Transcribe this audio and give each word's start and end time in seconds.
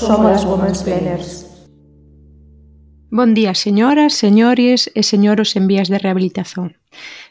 somos 0.00 0.32
as 0.32 0.44
Women's 0.46 0.82
Planners. 0.82 1.46
Bon 3.10 3.34
día, 3.34 3.54
señoras, 3.54 4.14
señores 4.14 4.90
e 4.94 5.02
señoros 5.02 5.56
en 5.56 5.66
vías 5.66 5.92
de 5.92 5.98
rehabilitación. 5.98 6.78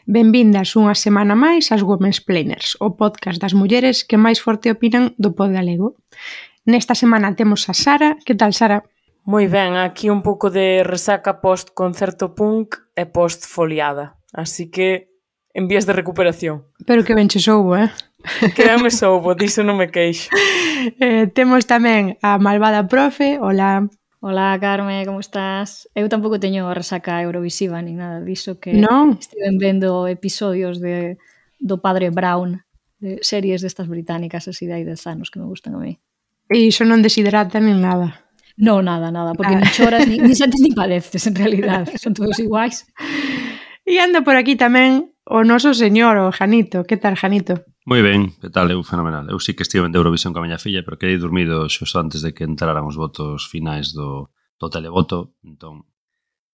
Benvindas 0.06 0.78
unha 0.78 0.94
semana 0.94 1.34
máis 1.34 1.74
ás 1.74 1.82
Women's 1.82 2.22
Planners, 2.22 2.78
o 2.78 2.94
podcast 2.94 3.42
das 3.42 3.58
mulleres 3.58 4.06
que 4.06 4.14
máis 4.14 4.38
forte 4.38 4.70
opinan 4.70 5.18
do 5.18 5.34
pod 5.34 5.50
galego. 5.50 5.98
Nesta 6.62 6.94
semana 6.94 7.34
temos 7.34 7.66
a 7.66 7.74
Sara. 7.74 8.14
Que 8.22 8.38
tal, 8.38 8.54
Sara? 8.54 8.86
Moi 9.26 9.50
ben, 9.50 9.74
aquí 9.74 10.06
un 10.06 10.22
pouco 10.22 10.46
de 10.46 10.86
resaca 10.86 11.42
post 11.42 11.74
concerto 11.74 12.38
punk 12.38 12.78
e 12.94 13.02
post 13.10 13.50
foliada. 13.50 14.20
Así 14.30 14.70
que 14.70 15.10
en 15.58 15.66
vías 15.66 15.90
de 15.90 15.96
recuperación. 15.96 16.70
Pero 16.86 17.02
que 17.02 17.18
ben 17.18 17.26
che 17.26 17.42
soubo, 17.42 17.74
eh? 17.74 17.90
Créame 18.54 18.90
soubo, 18.90 19.34
diso 19.34 19.62
non 19.64 19.76
me 19.76 19.88
queixo. 19.88 20.30
Eh, 20.80 21.28
temos 21.36 21.68
tamén 21.68 22.16
a 22.24 22.40
malvada 22.40 22.88
profe, 22.88 23.36
hola. 23.36 23.84
Hola, 24.24 24.56
Carme, 24.56 25.04
como 25.04 25.20
estás? 25.20 25.84
Eu 25.92 26.08
tampouco 26.08 26.40
teño 26.40 26.72
resaca 26.72 27.20
eurovisiva 27.20 27.84
nin 27.84 28.00
nada 28.00 28.24
diso 28.24 28.56
que 28.56 28.72
non. 28.72 29.20
estiven 29.20 29.60
vendo 29.60 30.08
episodios 30.08 30.80
de 30.80 31.20
do 31.60 31.84
padre 31.84 32.08
Brown, 32.08 32.64
de 32.96 33.20
series 33.20 33.60
destas 33.60 33.92
británicas 33.92 34.48
así 34.48 34.64
de 34.64 34.80
hai 34.80 34.84
10 34.88 35.04
anos 35.04 35.28
que 35.28 35.36
me 35.36 35.44
gustan 35.44 35.76
a 35.76 35.84
mí. 35.84 36.00
E 36.48 36.64
iso 36.64 36.88
non 36.88 37.04
desidrata 37.04 37.60
nin 37.60 37.84
nada. 37.84 38.24
No, 38.56 38.80
nada, 38.80 39.12
nada, 39.12 39.32
porque 39.32 39.56
ah. 39.56 39.60
ni 39.60 39.68
choras, 39.72 40.08
nin, 40.08 40.24
ni 40.24 40.36
sentes, 40.36 40.60
ni 40.60 40.72
padeces, 40.72 41.28
en 41.28 41.36
realidad. 41.36 41.88
Son 42.00 42.12
todos 42.12 42.40
iguais. 42.40 42.88
E 43.84 44.00
anda 44.00 44.20
por 44.20 44.36
aquí 44.36 44.56
tamén 44.56 45.16
o 45.24 45.44
noso 45.44 45.72
señor, 45.72 46.16
o 46.20 46.32
Janito. 46.32 46.84
Que 46.84 46.96
tal, 46.96 47.16
Janito? 47.16 47.64
Moi 47.88 48.04
ben, 48.04 48.36
que 48.36 48.52
tal, 48.52 48.68
eu 48.68 48.84
fenomenal. 48.84 49.24
Eu 49.32 49.40
sí 49.40 49.56
que 49.56 49.64
estive 49.64 49.88
en 49.88 49.96
Eurovisión 49.96 50.36
con 50.36 50.44
a 50.44 50.46
miña 50.46 50.60
filla, 50.60 50.84
pero 50.84 51.00
quedei 51.00 51.16
dormido 51.16 51.64
xusto 51.72 51.96
antes 51.96 52.20
de 52.20 52.36
que 52.36 52.44
entraran 52.44 52.84
os 52.84 53.00
votos 53.00 53.48
finais 53.48 53.96
do, 53.96 54.28
do 54.60 54.68
televoto, 54.68 55.32
entón 55.40 55.88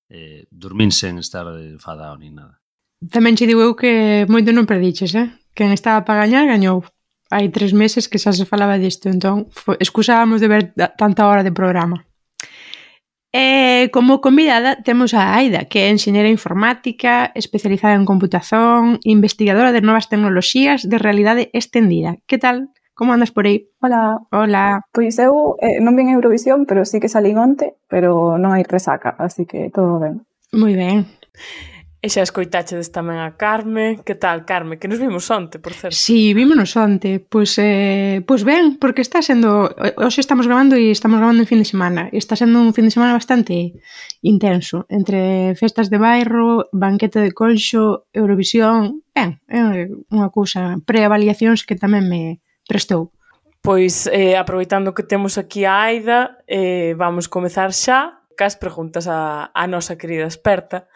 eh, 0.07 0.47
dormín 0.55 0.95
sen 0.95 1.19
estar 1.19 1.51
enfadado 1.51 2.15
ni 2.15 2.31
nada. 2.31 2.63
Tamén 3.11 3.35
che 3.35 3.51
digo 3.51 3.59
eu 3.59 3.75
que 3.75 4.23
moito 4.31 4.55
non 4.55 4.71
prediches, 4.71 5.19
eh? 5.19 5.35
Quen 5.51 5.75
estaba 5.75 6.07
para 6.07 6.23
gañar, 6.23 6.47
gañou. 6.47 6.87
Hai 7.27 7.51
tres 7.51 7.75
meses 7.75 8.07
que 8.07 8.23
xa 8.23 8.31
se 8.31 8.47
falaba 8.47 8.79
disto, 8.79 9.11
entón 9.11 9.51
excusábamos 9.83 10.39
de 10.39 10.47
ver 10.47 10.63
tanta 10.95 11.27
hora 11.27 11.43
de 11.43 11.51
programa. 11.51 12.06
E 13.37 13.93
como 13.93 14.25
convidada 14.25 14.81
temos 14.81 15.13
a 15.13 15.37
Aida, 15.37 15.69
que 15.69 15.85
é 15.85 15.93
enxeñera 15.93 16.33
informática, 16.33 17.37
especializada 17.37 17.93
en 17.93 18.09
computación, 18.09 18.97
investigadora 19.05 19.77
de 19.77 19.85
novas 19.85 20.09
tecnoloxías 20.09 20.89
de 20.89 20.97
realidade 20.97 21.53
extendida. 21.53 22.17
Que 22.25 22.41
tal? 22.41 22.73
Como 22.97 23.13
andas 23.13 23.37
por 23.37 23.45
aí? 23.45 23.69
Hola. 23.85 24.25
Hola. 24.33 24.89
Pois 24.89 25.21
eu 25.21 25.61
eh, 25.61 25.85
non 25.85 25.93
vin 25.93 26.09
Eurovisión, 26.09 26.65
pero 26.65 26.89
sí 26.89 26.97
que 26.97 27.13
salín 27.13 27.37
onte, 27.37 27.77
pero 27.93 28.41
non 28.41 28.57
hai 28.57 28.65
resaca, 28.65 29.13
así 29.21 29.45
que 29.45 29.69
todo 29.69 30.01
ben. 30.01 30.25
Moi 30.57 30.73
ben. 30.73 31.05
E 32.05 32.13
xa 32.13 32.23
escoitachedes 32.23 32.93
tamén 32.93 33.19
a 33.19 33.35
Carme. 33.41 33.99
Que 34.05 34.15
tal, 34.15 34.45
Carme? 34.45 34.77
Que 34.77 34.87
nos 34.87 35.01
vimos 35.01 35.27
onte, 35.33 35.57
por 35.59 35.73
certo. 35.73 35.97
Sí, 35.97 36.37
vimos 36.37 36.77
onte. 36.77 37.19
Pois, 37.19 37.57
eh, 37.59 38.21
pois 38.23 38.45
ben, 38.45 38.77
porque 38.77 39.01
está 39.01 39.25
sendo... 39.25 39.73
Eh, 39.81 39.97
hoxe 39.97 40.21
estamos 40.21 40.47
grabando 40.47 40.77
e 40.77 40.93
estamos 40.93 41.19
grabando 41.19 41.43
en 41.43 41.51
fin 41.51 41.59
de 41.59 41.67
semana. 41.67 42.13
E 42.13 42.21
está 42.21 42.37
sendo 42.37 42.61
un 42.61 42.77
fin 42.77 42.87
de 42.87 42.95
semana 42.95 43.17
bastante 43.17 43.75
intenso. 44.23 44.85
Entre 44.93 45.57
festas 45.57 45.89
de 45.89 45.99
bairro, 45.99 46.69
banquete 46.71 47.19
de 47.19 47.33
colxo, 47.33 48.07
Eurovisión... 48.13 49.03
Ben, 49.17 49.41
é 49.49 49.89
unha 50.13 50.29
cousa. 50.29 50.77
Preavaliacións 50.85 51.65
que 51.65 51.81
tamén 51.81 52.07
me 52.07 52.45
prestou. 52.69 53.17
Pois, 53.67 54.07
eh, 54.13 54.37
aproveitando 54.37 54.95
que 54.95 55.03
temos 55.03 55.41
aquí 55.41 55.65
a 55.65 55.91
Aida, 55.91 56.39
eh, 56.47 56.95
vamos 56.95 57.27
comezar 57.27 57.75
xa 57.75 58.23
cas 58.37 58.55
preguntas 58.55 59.09
a, 59.09 59.51
a 59.53 59.65
nosa 59.67 59.97
querida 59.97 60.25
experta. 60.25 60.87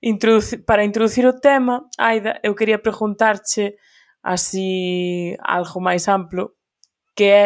Introduci, 0.00 0.58
para 0.62 0.84
introducir 0.84 1.26
o 1.26 1.36
tema, 1.36 1.90
Aida, 1.98 2.40
eu 2.42 2.54
quería 2.54 2.80
preguntarche 2.80 3.76
así 4.22 5.36
algo 5.42 5.82
máis 5.82 6.08
amplo, 6.08 6.56
que 7.14 7.26
é 7.28 7.44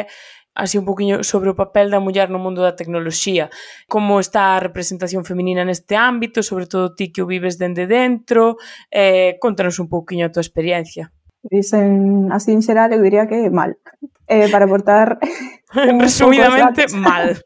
así 0.58 0.76
un 0.76 0.84
poquinho 0.84 1.22
sobre 1.22 1.50
o 1.50 1.58
papel 1.58 1.88
da 1.88 2.02
muller 2.02 2.28
no 2.30 2.42
mundo 2.42 2.62
da 2.62 2.74
tecnoloxía, 2.74 3.48
como 3.86 4.18
está 4.18 4.58
a 4.58 4.60
representación 4.60 5.22
feminina 5.24 5.64
neste 5.64 5.94
ámbito, 5.94 6.42
sobre 6.42 6.66
todo 6.66 6.94
ti 6.98 7.14
que 7.14 7.22
o 7.22 7.30
vives 7.30 7.56
dende 7.56 7.86
dentro, 7.86 8.58
eh, 8.90 9.38
contanos 9.38 9.78
un 9.78 9.88
poquinho 9.88 10.26
a 10.26 10.32
tua 10.34 10.42
experiencia. 10.42 11.14
Dicen 11.46 12.28
así 12.34 12.50
en 12.50 12.62
xeral, 12.66 12.90
eu 12.92 13.00
diría 13.00 13.30
que 13.30 13.48
mal. 13.50 13.78
Eh, 14.26 14.50
para 14.50 14.66
aportar... 14.66 15.22
Resumidamente, 15.72 16.90
mal. 16.98 17.38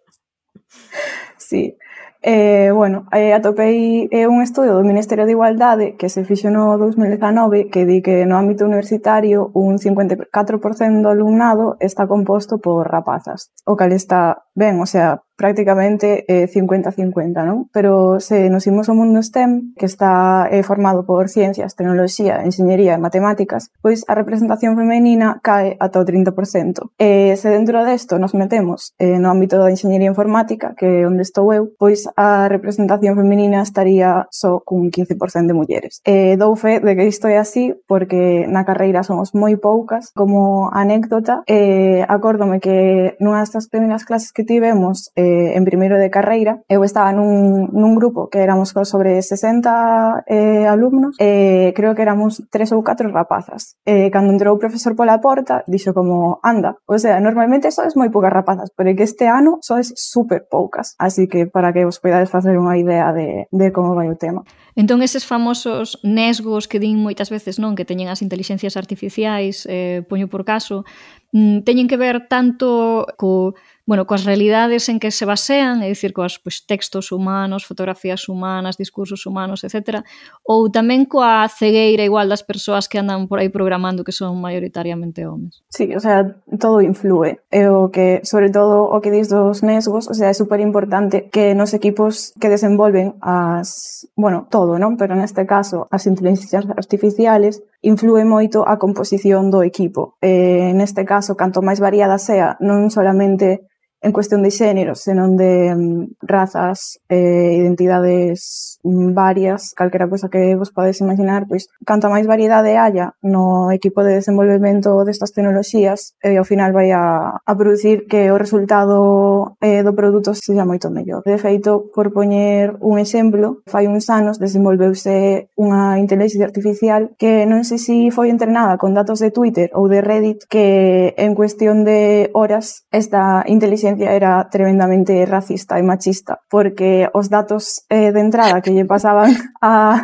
sí. 1.37 1.77
Eh, 2.25 2.71
bueno, 2.73 3.09
eh, 3.11 3.35
atopei 3.35 4.09
eh, 4.13 4.29
un 4.29 4.43
estudio 4.43 4.75
do 4.75 4.87
Ministerio 4.87 5.27
de 5.27 5.33
Igualdade 5.33 5.97
que 5.99 6.09
se 6.09 6.23
fixo 6.23 6.55
no 6.55 6.79
2019 6.79 7.67
que 7.67 7.83
di 7.83 7.99
que 7.99 8.27
no 8.31 8.39
ámbito 8.39 8.63
universitario 8.63 9.51
un 9.59 9.83
54% 9.83 11.03
do 11.03 11.11
alumnado 11.11 11.75
está 11.83 12.07
composto 12.07 12.63
por 12.63 12.87
rapazas, 12.87 13.51
o 13.67 13.75
cal 13.75 13.91
está 13.91 14.47
ben, 14.55 14.79
o 14.79 14.87
sea, 14.87 15.27
prácticamente 15.37 16.25
eh, 16.29 16.49
50-50, 16.49 17.45
non? 17.47 17.69
Pero 17.73 18.21
se 18.21 18.51
nos 18.51 18.67
imos 18.67 18.89
ao 18.89 18.99
mundo 18.99 19.23
STEM, 19.23 19.73
que 19.79 19.87
está 19.87 20.49
eh, 20.51 20.63
formado 20.63 21.07
por 21.07 21.29
ciencias, 21.29 21.75
tecnoloxía, 21.75 22.45
enxeñería 22.45 22.95
e 22.95 23.01
matemáticas, 23.01 23.71
pois 23.81 24.05
a 24.09 24.15
representación 24.19 24.77
femenina 24.77 25.41
cae 25.43 25.77
ata 25.79 26.03
o 26.03 26.05
30%. 26.05 26.93
E 26.99 27.39
se 27.39 27.49
dentro 27.49 27.85
desto 27.87 28.19
nos 28.19 28.35
metemos 28.35 28.95
eh, 28.99 29.19
no 29.23 29.31
ámbito 29.31 29.57
da 29.59 29.71
enxeñería 29.71 30.11
informática, 30.11 30.75
que 30.77 31.03
é 31.03 31.07
onde 31.07 31.23
estou 31.23 31.55
eu, 31.55 31.73
pois 31.79 32.11
a 32.19 32.51
representación 32.51 33.15
femenina 33.15 33.63
estaría 33.63 34.27
só 34.31 34.61
cun 34.61 34.91
15% 34.91 35.47
de 35.47 35.55
mulleres. 35.55 36.03
E 36.05 36.35
dou 36.37 36.55
fe 36.59 36.83
de 36.83 36.93
que 36.99 37.07
isto 37.07 37.31
é 37.31 37.39
así 37.39 37.75
porque 37.87 38.45
na 38.51 38.67
carreira 38.67 39.07
somos 39.07 39.35
moi 39.35 39.57
poucas. 39.57 40.11
Como 40.13 40.69
anécdota, 40.75 41.43
eh, 41.47 42.05
acórdome 42.09 42.61
que 42.61 43.17
nunha 43.23 43.43
das 43.43 43.69
primeiras 43.69 44.05
clases 44.05 44.33
que 44.33 44.45
tivemos 44.45 45.11
eh, 45.17 45.22
eh, 45.23 45.55
en 45.55 45.63
primeiro 45.65 45.99
de 45.99 46.11
carreira, 46.11 46.59
eu 46.67 46.83
estaba 46.83 47.15
nun, 47.15 47.71
nun 47.71 47.95
grupo 47.95 48.27
que 48.27 48.43
éramos 48.43 48.75
sobre 48.75 49.23
60 49.23 50.27
eh, 50.27 50.67
alumnos, 50.67 51.15
eh, 51.23 51.71
creo 51.79 51.95
que 51.95 52.03
éramos 52.03 52.43
tres 52.51 52.75
ou 52.75 52.83
catro 52.83 53.07
rapazas. 53.15 53.79
Eh, 53.87 54.11
cando 54.11 54.35
entrou 54.35 54.59
o 54.59 54.63
profesor 54.63 54.99
pola 54.99 55.23
porta, 55.23 55.63
dixo 55.71 55.95
como, 55.95 56.43
anda, 56.43 56.75
o 56.87 56.99
sea, 56.99 57.23
normalmente 57.23 57.71
sois 57.71 57.95
moi 57.95 58.11
poucas 58.11 58.35
rapazas, 58.35 58.75
pero 58.75 58.91
é 58.91 58.95
que 58.99 59.07
este 59.07 59.31
ano 59.31 59.63
sois 59.63 59.95
super 59.95 60.51
poucas, 60.51 60.99
así 60.99 61.31
que 61.31 61.47
para 61.47 61.71
que 61.71 61.87
vos 61.87 62.03
podades 62.03 62.31
facer 62.31 62.59
unha 62.59 62.75
idea 62.75 63.15
de, 63.15 63.47
de 63.53 63.67
como 63.71 63.95
vai 63.95 64.11
o 64.11 64.19
tema. 64.19 64.43
Entón, 64.75 65.05
eses 65.05 65.29
famosos 65.29 66.01
nesgos 66.03 66.67
que 66.67 66.81
din 66.81 66.97
moitas 66.99 67.29
veces, 67.29 67.61
non, 67.61 67.77
que 67.77 67.85
teñen 67.85 68.09
as 68.09 68.25
inteligencias 68.25 68.81
artificiais, 68.81 69.69
eh, 69.69 70.01
poño 70.09 70.33
por 70.33 70.49
caso, 70.49 70.89
mm, 71.37 71.63
teñen 71.69 71.89
que 71.89 72.01
ver 72.01 72.25
tanto 72.27 73.05
co 73.21 73.53
bueno, 73.85 74.07
coas 74.07 74.25
realidades 74.25 74.89
en 74.89 75.03
que 75.03 75.11
se 75.11 75.27
basean, 75.27 75.83
é 75.83 75.91
dicir, 75.91 76.15
coas 76.15 76.39
pois, 76.39 76.63
textos 76.63 77.11
humanos, 77.11 77.67
fotografías 77.67 78.29
humanas, 78.31 78.79
discursos 78.79 79.27
humanos, 79.27 79.67
etc. 79.67 80.07
Ou 80.47 80.71
tamén 80.71 81.11
coa 81.11 81.51
cegueira 81.51 82.07
igual 82.07 82.31
das 82.31 82.47
persoas 82.47 82.87
que 82.87 83.03
andan 83.03 83.27
por 83.27 83.43
aí 83.43 83.51
programando 83.51 84.07
que 84.07 84.15
son 84.15 84.39
maioritariamente 84.39 85.27
homes. 85.27 85.67
Sí, 85.67 85.91
o 85.95 86.01
sea, 86.01 86.23
todo 86.63 86.79
influe. 86.79 87.43
E 87.51 87.67
o 87.67 87.91
que, 87.91 88.23
sobre 88.23 88.55
todo, 88.55 88.87
o 88.87 89.03
que 89.03 89.11
dis 89.11 89.27
dos 89.27 89.67
nesgos, 89.67 90.07
o 90.07 90.15
sea, 90.15 90.31
é 90.31 90.35
super 90.35 90.63
importante 90.63 91.27
que 91.27 91.59
nos 91.59 91.75
equipos 91.75 92.31
que 92.39 92.47
desenvolven 92.47 93.19
as, 93.19 94.07
bueno, 94.15 94.47
todo, 94.47 94.79
non? 94.79 94.95
Pero 94.95 95.19
neste 95.19 95.43
caso, 95.43 95.91
as 95.91 96.07
inteligencias 96.07 96.71
artificiales 96.71 97.67
influe 97.83 98.23
moito 98.23 98.63
a 98.63 98.79
composición 98.79 99.51
do 99.51 99.67
equipo. 99.67 100.15
Eh, 100.23 100.71
neste 100.73 101.03
caso, 101.03 101.35
canto 101.35 101.61
máis 101.61 101.83
variada 101.83 102.17
sea, 102.17 102.55
non 102.63 102.89
solamente 102.89 103.67
en 104.03 104.11
cuestión 104.13 104.43
de 104.43 104.51
xénero, 104.51 104.95
senón 104.95 105.37
de 105.39 105.71
um, 105.71 106.09
razas, 106.21 106.99
eh, 107.09 107.55
identidades 107.63 108.81
mm, 108.83 109.15
varias, 109.15 109.73
calquera 109.79 110.11
cosa 110.11 110.29
que 110.29 110.57
vos 110.57 110.75
podes 110.75 111.01
imaginar, 111.01 111.47
pois 111.47 111.71
canta 111.87 112.11
máis 112.11 112.27
variedade 112.27 112.75
haya 112.75 113.15
no 113.23 113.71
equipo 113.71 114.03
de 114.03 114.19
desenvolvemento 114.19 115.07
destas 115.07 115.31
tecnoloxías, 115.31 116.19
eh, 116.23 116.37
ao 116.37 116.45
final 116.45 116.75
vai 116.75 116.91
a, 116.91 117.39
a 117.39 117.53
producir 117.55 118.11
que 118.11 118.35
o 118.35 118.37
resultado 118.37 119.55
eh, 119.63 119.87
do 119.87 119.95
produto 119.95 120.35
seja 120.35 120.67
moito 120.67 120.91
mellor. 120.91 121.23
De 121.23 121.39
feito, 121.39 121.87
por 121.95 122.11
poñer 122.11 122.75
un 122.83 122.99
exemplo, 122.99 123.63
fai 123.71 123.87
uns 123.87 124.11
anos 124.11 124.43
desenvolveuse 124.43 125.47
unha 125.55 126.03
inteligencia 126.03 126.43
artificial 126.43 127.15
que 127.15 127.47
non 127.47 127.63
sei 127.63 127.79
se 127.79 127.93
si 127.93 128.11
foi 128.11 128.33
entrenada 128.33 128.79
con 128.79 128.97
datos 128.97 129.21
de 129.21 129.31
Twitter 129.31 129.69
ou 129.77 129.85
de 129.85 130.01
Reddit 130.01 130.49
que 130.49 131.13
en 131.21 131.37
cuestión 131.37 131.85
de 131.85 132.33
horas 132.33 132.89
esta 132.89 133.45
inteligencia 133.47 133.92
ciencia 133.95 134.13
era 134.13 134.49
tremendamente 134.49 135.25
racista 135.27 135.79
e 135.79 135.83
machista, 135.83 136.41
porque 136.49 137.09
os 137.13 137.29
datos 137.29 137.85
eh, 137.89 138.13
de 138.13 138.21
entrada 138.21 138.61
que 138.61 138.73
lle 138.73 138.85
pasaban 138.85 139.37
a, 139.61 140.01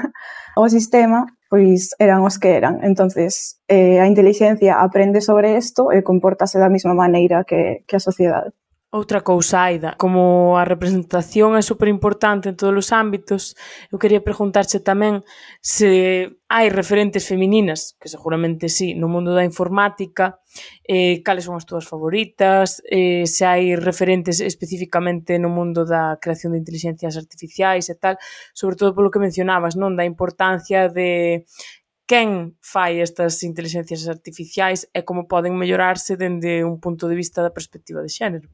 ao 0.57 0.69
sistema 0.69 1.27
pois 1.49 1.97
eran 1.99 2.21
os 2.23 2.37
que 2.39 2.53
eran. 2.53 2.85
Entonces, 2.85 3.57
eh, 3.69 4.01
a 4.01 4.07
inteligencia 4.07 4.85
aprende 4.85 5.21
sobre 5.21 5.57
isto 5.57 5.89
e 5.93 6.05
comportase 6.05 6.61
da 6.61 6.69
mesma 6.69 6.93
maneira 6.93 7.45
que, 7.49 7.85
que 7.89 7.97
a 7.97 8.01
sociedade. 8.01 8.53
Outra 8.91 9.21
cousa, 9.21 9.65
Aida, 9.69 9.97
como 9.99 10.57
a 10.57 10.65
representación 10.65 11.61
é 11.61 11.63
super 11.71 11.93
importante 11.93 12.49
en 12.49 12.57
todos 12.57 12.73
os 12.73 12.89
ámbitos, 12.89 13.53
eu 13.93 14.01
quería 14.01 14.25
preguntarche 14.25 14.81
tamén 14.81 15.29
se 15.61 16.41
hai 16.49 16.73
referentes 16.73 17.29
femininas, 17.29 18.01
que 18.01 18.09
seguramente 18.09 18.73
sí, 18.73 18.97
no 18.97 19.13
mundo 19.13 19.37
da 19.37 19.45
informática, 19.45 20.41
eh, 20.89 21.21
cales 21.21 21.45
son 21.45 21.61
as 21.61 21.69
túas 21.69 21.85
favoritas, 21.85 22.81
eh, 22.89 23.29
se 23.29 23.45
hai 23.45 23.77
referentes 23.77 24.41
especificamente 24.41 25.37
no 25.37 25.53
mundo 25.53 25.85
da 25.85 26.17
creación 26.17 26.57
de 26.57 26.61
inteligencias 26.65 27.21
artificiais 27.21 27.93
e 27.93 27.97
tal, 28.01 28.17
sobre 28.57 28.81
todo 28.81 28.97
polo 28.97 29.13
que 29.13 29.21
mencionabas, 29.21 29.77
non 29.77 30.01
da 30.01 30.09
importancia 30.09 30.89
de 30.89 31.45
quen 32.09 32.57
fai 32.65 33.05
estas 33.05 33.45
inteligencias 33.45 34.09
artificiais 34.09 34.89
e 34.97 35.05
como 35.05 35.29
poden 35.29 35.61
mellorarse 35.61 36.17
dende 36.17 36.65
un 36.65 36.81
punto 36.81 37.05
de 37.05 37.21
vista 37.21 37.45
da 37.45 37.53
perspectiva 37.53 38.01
de 38.01 38.09
xénero. 38.09 38.49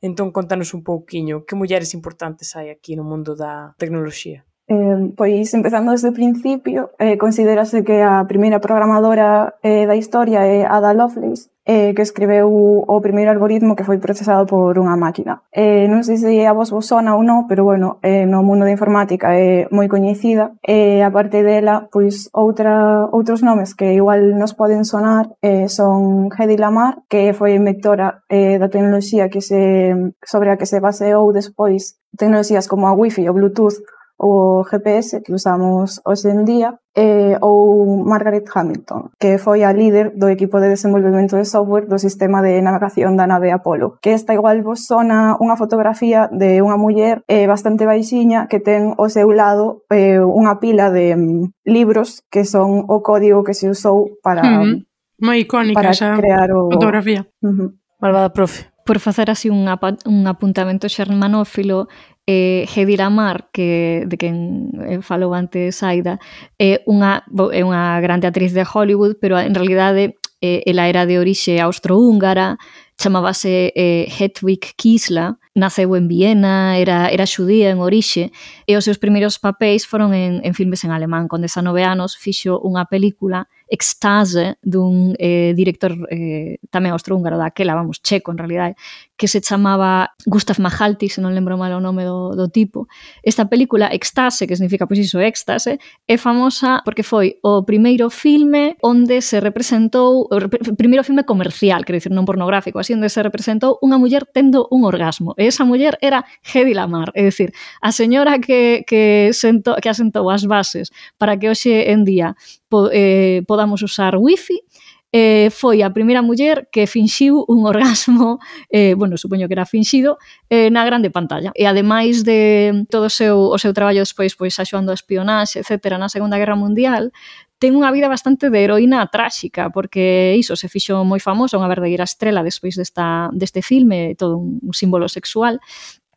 Entón, 0.00 0.32
contanos 0.32 0.74
un 0.74 0.82
pouquiño 0.82 1.44
que 1.46 1.54
mulleres 1.54 1.94
importantes 1.94 2.56
hai 2.56 2.70
aquí 2.70 2.96
no 2.96 3.04
mundo 3.04 3.36
da 3.42 3.74
tecnoloxía. 3.78 4.44
Eh, 4.72 5.12
pois 5.18 5.52
empezando 5.52 5.92
desde 5.92 6.08
o 6.08 6.16
principio, 6.16 6.96
eh, 6.98 7.18
considerase 7.20 7.84
que 7.84 8.00
a 8.00 8.24
primeira 8.24 8.58
programadora 8.58 9.60
eh, 9.60 9.84
da 9.84 9.96
historia 10.00 10.48
é 10.48 10.64
Ada 10.64 10.96
Lovelace, 10.96 11.52
eh, 11.66 11.92
que 11.92 12.00
escribeu 12.00 12.48
o 12.88 13.00
primeiro 13.04 13.30
algoritmo 13.30 13.76
que 13.76 13.84
foi 13.84 13.98
procesado 13.98 14.46
por 14.48 14.72
unha 14.80 14.96
máquina. 14.96 15.44
Eh, 15.52 15.84
non 15.92 16.00
sei 16.08 16.16
se 16.16 16.32
a 16.48 16.56
vos 16.56 16.72
vos 16.72 16.88
sona 16.88 17.12
ou 17.12 17.20
non, 17.20 17.44
pero 17.44 17.68
bueno, 17.68 18.00
eh, 18.00 18.24
no 18.24 18.40
mundo 18.40 18.64
da 18.64 18.72
informática 18.72 19.36
é 19.36 19.68
moi 19.68 19.92
coñecida. 19.92 20.56
E 20.64 20.98
eh, 20.98 21.04
aparte 21.04 21.44
dela, 21.44 21.92
pois 21.92 22.32
outra, 22.32 23.12
outros 23.12 23.44
nomes 23.44 23.76
que 23.76 23.92
igual 23.92 24.40
nos 24.40 24.56
poden 24.56 24.88
sonar 24.88 25.36
eh, 25.44 25.68
son 25.68 26.32
Hedy 26.32 26.56
Lamarr, 26.56 27.04
que 27.12 27.36
foi 27.36 27.60
inventora 27.60 28.24
eh, 28.32 28.56
da 28.56 28.72
tecnoloxía 28.72 29.28
que 29.28 29.44
se, 29.44 29.92
sobre 30.24 30.48
a 30.48 30.56
que 30.56 30.64
se 30.64 30.80
baseou 30.80 31.28
despois 31.28 32.00
tecnoloxías 32.16 32.68
como 32.72 32.88
a 32.88 32.96
Wi-Fi 32.96 33.28
ou 33.28 33.36
Bluetooth 33.36 33.76
o 34.22 34.62
GPS 34.62 35.20
que 35.26 35.34
usamos 35.34 36.00
hoxe 36.06 36.30
en 36.30 36.46
día, 36.46 36.78
eh, 36.94 37.36
ou 37.42 38.04
Margaret 38.06 38.46
Hamilton, 38.46 39.10
que 39.18 39.36
foi 39.42 39.66
a 39.66 39.74
líder 39.74 40.14
do 40.14 40.30
equipo 40.30 40.62
de 40.62 40.70
desenvolvemento 40.70 41.34
de 41.34 41.44
software 41.44 41.90
do 41.90 41.98
sistema 41.98 42.38
de 42.38 42.62
navegación 42.62 43.18
da 43.18 43.26
nave 43.26 43.50
Apollo, 43.50 43.98
que 43.98 44.14
esta 44.14 44.30
igual 44.30 44.62
vos 44.62 44.86
sona 44.86 45.34
unha 45.42 45.58
fotografía 45.58 46.30
de 46.30 46.62
unha 46.62 46.78
muller 46.78 47.26
eh, 47.26 47.50
bastante 47.50 47.82
baixiña 47.82 48.46
que 48.46 48.62
ten 48.62 48.94
ao 48.94 49.10
seu 49.10 49.34
lado 49.34 49.82
eh, 49.90 50.22
unha 50.22 50.62
pila 50.62 50.94
de 50.94 51.18
mm, 51.18 51.66
libros 51.66 52.22
que 52.30 52.46
son 52.46 52.86
o 52.86 53.02
código 53.02 53.42
que 53.42 53.58
se 53.58 53.66
usou 53.66 54.14
para... 54.22 54.46
Mm, 54.46 54.86
moi 55.18 55.42
icónica 55.42 55.82
para 55.82 55.90
esa 55.90 56.14
crear 56.14 56.54
o... 56.54 56.70
fotografía. 56.70 57.26
Uh 57.42 57.50
-huh. 57.50 57.68
Malvada 57.98 58.30
profe 58.30 58.72
por 58.84 58.98
facer 58.98 59.30
así 59.30 59.48
un, 59.48 59.68
un 60.06 60.26
apuntamento 60.26 60.88
xermanófilo 60.88 61.88
eh, 62.26 62.66
Hedy 62.74 62.96
Lamar, 62.96 63.50
que, 63.52 64.04
de 64.06 64.16
quen 64.16 64.70
eh, 64.80 65.02
falou 65.02 65.34
antes 65.34 65.82
Aida, 65.82 66.18
é 66.58 66.82
unha, 66.86 67.26
é 67.50 67.62
unha 67.66 67.98
grande 68.00 68.26
actriz 68.26 68.54
de 68.54 68.62
Hollywood, 68.62 69.18
pero 69.20 69.38
en 69.38 69.54
realidade 69.54 70.16
eh, 70.40 70.62
ela 70.66 70.86
era 70.86 71.06
de 71.06 71.18
orixe 71.18 71.60
austrohúngara, 71.60 72.58
chamábase 72.98 73.72
eh, 73.74 74.06
Hedwig 74.06 74.74
Kisla, 74.76 75.38
naceu 75.54 75.96
en 75.96 76.08
Viena, 76.08 76.78
era, 76.78 77.08
era 77.08 77.26
xudía 77.26 77.70
en 77.70 77.82
orixe, 77.82 78.32
e 78.66 78.72
os 78.78 78.84
seus 78.86 78.98
primeiros 78.98 79.38
papéis 79.42 79.84
foron 79.84 80.14
en, 80.14 80.40
en 80.46 80.54
filmes 80.54 80.84
en 80.86 80.94
alemán. 80.94 81.28
Con 81.28 81.42
19 81.42 81.82
anos 81.84 82.16
fixo 82.16 82.56
unha 82.62 82.86
película 82.86 83.50
extase 83.72 84.60
dun 84.60 85.16
eh, 85.16 85.56
director 85.56 85.96
eh, 86.12 86.60
tamén 86.68 86.92
austro-húngaro 86.92 87.40
daquela, 87.40 87.72
vamos, 87.72 88.04
checo 88.04 88.28
en 88.28 88.36
realidade, 88.36 88.76
que 89.16 89.24
se 89.24 89.40
chamaba 89.40 90.12
Gustav 90.28 90.60
Mahalti, 90.60 91.08
se 91.08 91.24
non 91.24 91.32
lembro 91.32 91.56
mal 91.56 91.72
o 91.72 91.80
nome 91.80 92.04
do, 92.04 92.36
do 92.36 92.52
tipo. 92.52 92.84
Esta 93.24 93.48
película, 93.48 93.88
Extase, 93.88 94.44
que 94.44 94.60
significa 94.60 94.84
pois 94.84 95.00
iso, 95.00 95.24
éxtase, 95.24 95.80
é 96.04 96.16
famosa 96.20 96.84
porque 96.84 97.00
foi 97.00 97.40
o 97.40 97.64
primeiro 97.64 98.12
filme 98.12 98.76
onde 98.84 99.24
se 99.24 99.40
representou, 99.40 100.28
o 100.28 100.36
rep 100.36 100.76
primeiro 100.76 101.00
filme 101.00 101.24
comercial, 101.24 101.80
quero 101.88 101.96
dicir, 101.96 102.12
non 102.12 102.28
pornográfico, 102.28 102.76
así 102.76 102.92
onde 102.92 103.08
se 103.08 103.24
representou 103.24 103.80
unha 103.80 103.96
muller 103.96 104.28
tendo 104.28 104.68
un 104.68 104.84
orgasmo. 104.84 105.32
E 105.40 105.48
esa 105.48 105.64
muller 105.64 105.96
era 106.04 106.28
Hedy 106.44 106.76
Lamar, 106.76 107.08
é 107.16 107.24
dicir, 107.24 107.56
a 107.80 107.88
señora 107.88 108.36
que, 108.36 108.84
que, 108.84 109.32
sento, 109.32 109.80
que 109.80 109.88
asentou 109.88 110.28
as 110.28 110.44
bases 110.44 110.92
para 111.16 111.40
que 111.40 111.48
hoxe 111.48 111.88
en 111.88 112.04
día 112.04 112.36
po, 112.72 112.88
eh, 112.88 113.44
podamos 113.44 113.84
usar 113.84 114.16
wifi, 114.16 114.64
eh, 115.12 115.52
foi 115.52 115.84
a 115.84 115.92
primeira 115.92 116.24
muller 116.24 116.72
que 116.72 116.88
finxiu 116.88 117.44
un 117.44 117.66
orgasmo, 117.72 118.40
eh, 118.72 118.96
bueno, 118.96 119.20
supoño 119.20 119.44
que 119.44 119.52
era 119.52 119.68
finxido, 119.68 120.16
eh, 120.48 120.72
na 120.72 120.88
grande 120.88 121.12
pantalla. 121.12 121.52
E 121.52 121.68
ademais 121.68 122.24
de 122.24 122.88
todo 122.88 123.06
o 123.06 123.12
seu, 123.12 123.52
o 123.52 123.58
seu 123.60 123.76
traballo 123.76 124.00
despois, 124.00 124.32
pois, 124.32 124.56
axuando 124.56 124.88
a 124.88 124.96
espionaxe, 124.96 125.60
etc., 125.60 126.00
na 126.00 126.08
Segunda 126.08 126.40
Guerra 126.40 126.56
Mundial, 126.56 127.12
ten 127.60 127.76
unha 127.76 127.92
vida 127.92 128.08
bastante 128.08 128.48
de 128.48 128.58
heroína 128.58 129.04
tráxica, 129.12 129.68
porque 129.68 130.34
iso 130.40 130.56
se 130.56 130.72
fixo 130.72 131.04
moi 131.04 131.20
famosa, 131.20 131.60
unha 131.60 131.68
verdadeira 131.68 132.08
estrela 132.08 132.40
despois 132.40 132.74
desta, 132.74 133.28
deste 133.36 133.60
filme, 133.60 134.16
todo 134.16 134.40
un 134.40 134.72
símbolo 134.72 135.12
sexual, 135.12 135.60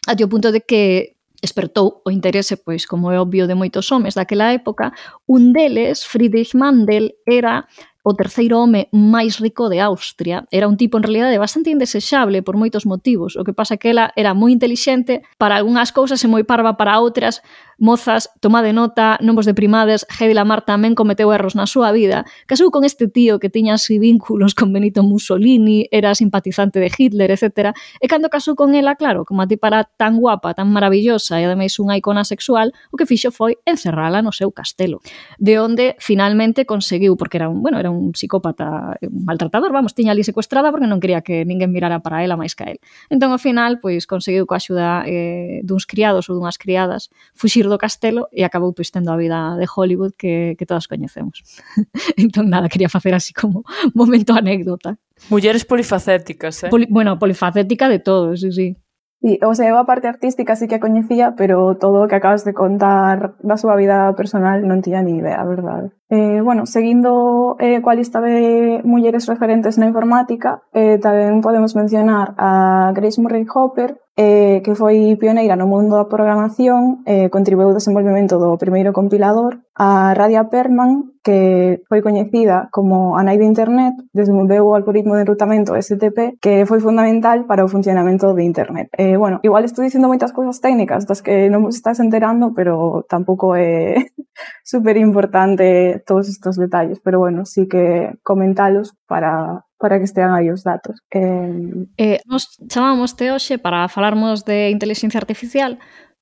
até 0.07 0.23
o 0.23 0.31
punto 0.31 0.55
de 0.55 0.63
que 0.63 1.14
despertou 1.41 2.01
o 2.05 2.11
interese, 2.11 2.57
pois, 2.57 2.85
como 2.85 3.11
é 3.11 3.19
obvio 3.19 3.47
de 3.47 3.55
moitos 3.55 3.91
homes 3.91 4.15
daquela 4.15 4.53
época, 4.53 4.93
un 5.27 5.53
deles, 5.53 6.03
Friedrich 6.03 6.55
Mandel, 6.55 7.11
era 7.25 7.67
o 8.05 8.13
terceiro 8.13 8.61
home 8.61 8.85
máis 8.93 9.41
rico 9.41 9.65
de 9.65 9.81
Austria. 9.81 10.45
Era 10.53 10.69
un 10.69 10.77
tipo, 10.77 11.01
en 11.01 11.03
realidade, 11.03 11.41
bastante 11.41 11.73
indesexable 11.73 12.45
por 12.45 12.53
moitos 12.53 12.85
motivos. 12.85 13.33
O 13.33 13.41
que 13.41 13.49
pasa 13.49 13.81
que 13.81 13.89
ela 13.89 14.13
era 14.13 14.37
moi 14.37 14.53
intelixente 14.53 15.25
para 15.41 15.57
algunhas 15.57 15.89
cousas 15.89 16.21
e 16.21 16.29
moi 16.29 16.45
parva 16.45 16.77
para 16.77 17.01
outras. 17.01 17.41
Mozas, 17.81 18.29
tomade 18.39 18.71
nota, 18.71 19.17
non 19.25 19.33
vos 19.33 19.49
deprimades, 19.49 20.05
Hedy 20.07 20.37
Lamar 20.37 20.63
tamén 20.63 20.93
cometeu 20.93 21.33
erros 21.33 21.57
na 21.57 21.65
súa 21.65 21.89
vida. 21.91 22.24
Casou 22.45 22.69
con 22.69 22.85
este 22.85 23.09
tío 23.09 23.41
que 23.41 23.50
tiña 23.50 23.75
así 23.75 23.97
vínculos 23.97 24.53
con 24.53 24.71
Benito 24.71 25.01
Mussolini, 25.01 25.89
era 25.91 26.13
simpatizante 26.13 26.77
de 26.77 26.88
Hitler, 26.93 27.33
etc. 27.33 27.74
E 28.00 28.05
cando 28.05 28.29
casou 28.29 28.53
con 28.53 28.77
ela, 28.77 28.95
claro, 28.95 29.25
como 29.25 29.41
a 29.41 29.50
tipa 29.50 29.67
era 29.67 29.81
tan 29.83 30.21
guapa, 30.21 30.53
tan 30.53 30.69
maravillosa 30.71 31.41
e 31.41 31.50
ademais 31.50 31.75
unha 31.81 31.97
icona 31.97 32.24
sexual, 32.24 32.69
o 32.93 32.95
que 32.95 33.09
fixo 33.09 33.33
foi 33.33 33.57
encerrala 33.65 34.21
no 34.21 34.31
seu 34.31 34.53
castelo. 34.53 35.01
De 35.35 35.57
onde 35.57 35.97
finalmente 35.97 36.63
conseguiu, 36.69 37.17
porque 37.17 37.41
era 37.41 37.50
un, 37.50 37.59
bueno, 37.59 37.75
era 37.75 37.91
un 37.91 37.94
un 37.95 38.11
psicópata, 38.13 38.99
un 39.01 39.23
maltratador, 39.25 39.71
vamos, 39.71 39.95
tiña 39.95 40.11
ali 40.11 40.23
secuestrada 40.27 40.71
porque 40.71 40.85
non 40.85 40.99
quería 40.99 41.23
que 41.23 41.47
ninguén 41.47 41.71
mirara 41.71 42.03
para 42.03 42.21
ela 42.21 42.35
máis 42.35 42.53
que 42.53 42.63
a 42.63 42.67
él. 42.75 42.79
Entón, 43.07 43.31
ao 43.31 43.39
final, 43.39 43.79
pois, 43.79 44.03
conseguiu 44.03 44.43
coa 44.43 44.59
axuda 44.59 45.07
eh, 45.07 45.63
duns 45.63 45.87
criados 45.87 46.27
ou 46.27 46.35
dunhas 46.35 46.59
criadas 46.59 47.09
fuxir 47.33 47.65
do 47.71 47.79
castelo 47.79 48.27
e 48.35 48.43
acabou 48.43 48.75
pois 48.75 48.91
tendo 48.91 49.09
a 49.09 49.17
vida 49.17 49.55
de 49.55 49.65
Hollywood 49.65 50.13
que, 50.19 50.59
que 50.59 50.65
todas 50.67 50.85
coñecemos. 50.85 51.41
entón, 52.19 52.51
nada, 52.51 52.69
quería 52.69 52.91
facer 52.91 53.15
así 53.15 53.33
como 53.33 53.63
momento 53.95 54.35
anécdota. 54.35 54.99
Mulleres 55.29 55.63
polifacéticas, 55.65 56.63
eh? 56.65 56.69
Poli, 56.69 56.87
bueno, 56.89 57.17
polifacética 57.17 57.89
de 57.89 57.99
todo, 57.99 58.35
sí, 58.35 58.51
sí. 58.51 58.77
Sí, 59.25 59.39
o 59.41 59.55
sea, 59.55 59.67
eu 59.67 59.77
a 59.82 59.89
parte 59.89 60.08
artística 60.08 60.55
sí 60.55 60.67
que 60.67 60.75
a 60.75 60.79
coñecía, 60.79 61.34
pero 61.36 61.77
todo 61.82 62.03
o 62.03 62.08
que 62.08 62.13
acabas 62.13 62.46
de 62.46 62.53
contar 62.53 63.34
da 63.41 63.58
súa 63.58 63.74
vida 63.74 64.13
personal 64.13 64.62
non 64.62 64.86
tiña 64.86 65.01
ni 65.01 65.17
idea, 65.17 65.41
verdade. 65.41 65.89
Eh, 66.13 66.46
bueno, 66.46 66.70
seguindo 66.70 67.58
eh, 67.58 67.82
coa 67.82 67.98
lista 67.98 68.22
de 68.22 68.86
mulleres 68.86 69.25
referentes 69.25 69.82
na 69.82 69.89
informática, 69.89 70.62
eh, 70.77 71.01
tamén 71.01 71.41
podemos 71.41 71.74
mencionar 71.74 72.38
a 72.38 72.94
Grace 72.94 73.17
Murray 73.17 73.50
Hopper, 73.50 73.98
eh, 74.15 74.62
que 74.63 74.75
foi 74.75 75.19
pioneira 75.19 75.60
no 75.60 75.67
mundo 75.67 76.00
da 76.00 76.07
programación, 76.07 77.03
eh, 77.05 77.27
contribuiu 77.27 77.69
ao 77.69 77.77
desenvolvemento 77.77 78.39
do 78.39 78.55
primeiro 78.55 78.95
compilador, 78.95 79.60
a 79.75 80.15
Radia 80.15 80.48
Perman, 80.48 81.19
que 81.19 81.84
foi 81.89 82.00
coñecida 82.00 82.72
como 82.72 83.19
a 83.19 83.22
nai 83.27 83.36
de 83.36 83.43
Internet, 83.43 83.91
desenvolveu 84.15 84.72
o 84.72 84.75
algoritmo 84.75 85.19
de 85.19 85.27
enrutamento 85.27 85.75
STP, 85.75 86.39
que 86.39 86.63
foi 86.63 86.79
fundamental 86.79 87.43
para 87.43 87.65
o 87.65 87.67
funcionamento 87.67 88.31
de 88.31 88.43
Internet. 88.48 88.88
Eh, 88.95 89.17
bueno, 89.19 89.43
igual 89.43 89.67
estou 89.67 89.84
dicindo 89.84 90.07
moitas 90.07 90.31
cousas 90.31 90.63
técnicas 90.63 91.03
das 91.03 91.19
que 91.19 91.51
non 91.51 91.67
vos 91.67 91.75
estás 91.75 92.00
enterando, 92.00 92.55
pero 92.55 93.03
tampouco 93.12 93.51
é 93.60 94.00
super 94.63 94.95
importante 94.95 96.00
todos 96.07 96.31
estos 96.31 96.55
detalles, 96.55 97.03
pero 97.03 97.19
bueno, 97.19 97.43
sí 97.43 97.67
que 97.67 98.15
comentalos 98.24 98.95
para 99.12 99.64
para 99.77 99.98
que 100.00 100.05
estean 100.05 100.34
aí 100.34 100.50
os 100.51 100.63
datos. 100.63 101.00
Eh... 101.12 101.88
Eh, 101.98 102.20
nos 102.25 102.55
chamamos 102.67 103.15
te 103.15 103.32
hoxe 103.32 103.58
para 103.58 103.88
falarmos 103.88 104.46
de 104.46 104.70
inteligencia 104.70 105.20
artificial, 105.20 105.79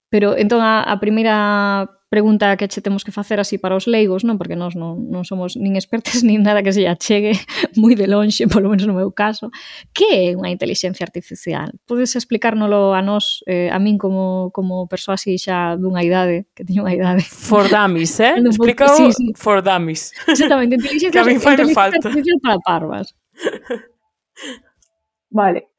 pero 0.10 0.38
entón 0.38 0.62
a, 0.62 0.86
a 0.86 1.02
primeira 1.02 1.90
pregunta 2.14 2.56
que 2.58 2.68
che 2.68 2.80
temos 2.80 3.04
que 3.04 3.12
facer 3.12 3.40
así 3.40 3.58
para 3.58 3.76
os 3.76 3.88
leigos, 3.88 4.22
non 4.22 4.38
porque 4.38 4.54
nós 4.54 4.78
non, 4.78 5.10
non 5.10 5.26
somos 5.26 5.58
nin 5.58 5.74
expertos 5.74 6.22
nin 6.30 6.46
nada 6.46 6.62
que 6.62 6.70
se 6.70 6.86
chegue 7.02 7.34
moi 7.82 7.98
de 7.98 8.06
lonxe, 8.06 8.46
polo 8.46 8.70
menos 8.70 8.86
no 8.86 8.94
meu 8.94 9.10
caso. 9.10 9.50
Que 9.90 10.30
é 10.30 10.38
unha 10.38 10.54
inteligencia 10.54 11.02
artificial? 11.02 11.74
Podes 11.90 12.14
explicárnolo 12.14 12.94
a 12.94 13.02
nós, 13.02 13.42
eh, 13.50 13.74
a 13.74 13.82
min 13.82 13.98
como, 13.98 14.54
como 14.54 14.86
persoa 14.86 15.18
así 15.18 15.42
xa 15.42 15.74
dunha 15.74 16.06
idade, 16.06 16.46
que 16.54 16.62
teño 16.62 16.86
unha 16.86 16.94
idade. 16.94 17.26
For 17.26 17.66
dummies, 17.66 18.22
eh? 18.22 18.38
Explica 18.46 18.94
sí, 18.94 19.10
sí. 19.10 19.34
for 19.34 19.66
dummies. 19.66 20.14
Exactamente, 20.30 20.78
inteligencia, 20.78 21.10
que 21.10 21.18
a 21.18 21.26
mí 21.26 21.42
fai 21.42 21.58
inteligencia 21.58 21.74
falta. 21.74 21.98
artificial 21.98 22.38
para 22.46 22.62
parvas. 22.62 23.18
vale. 25.30 25.74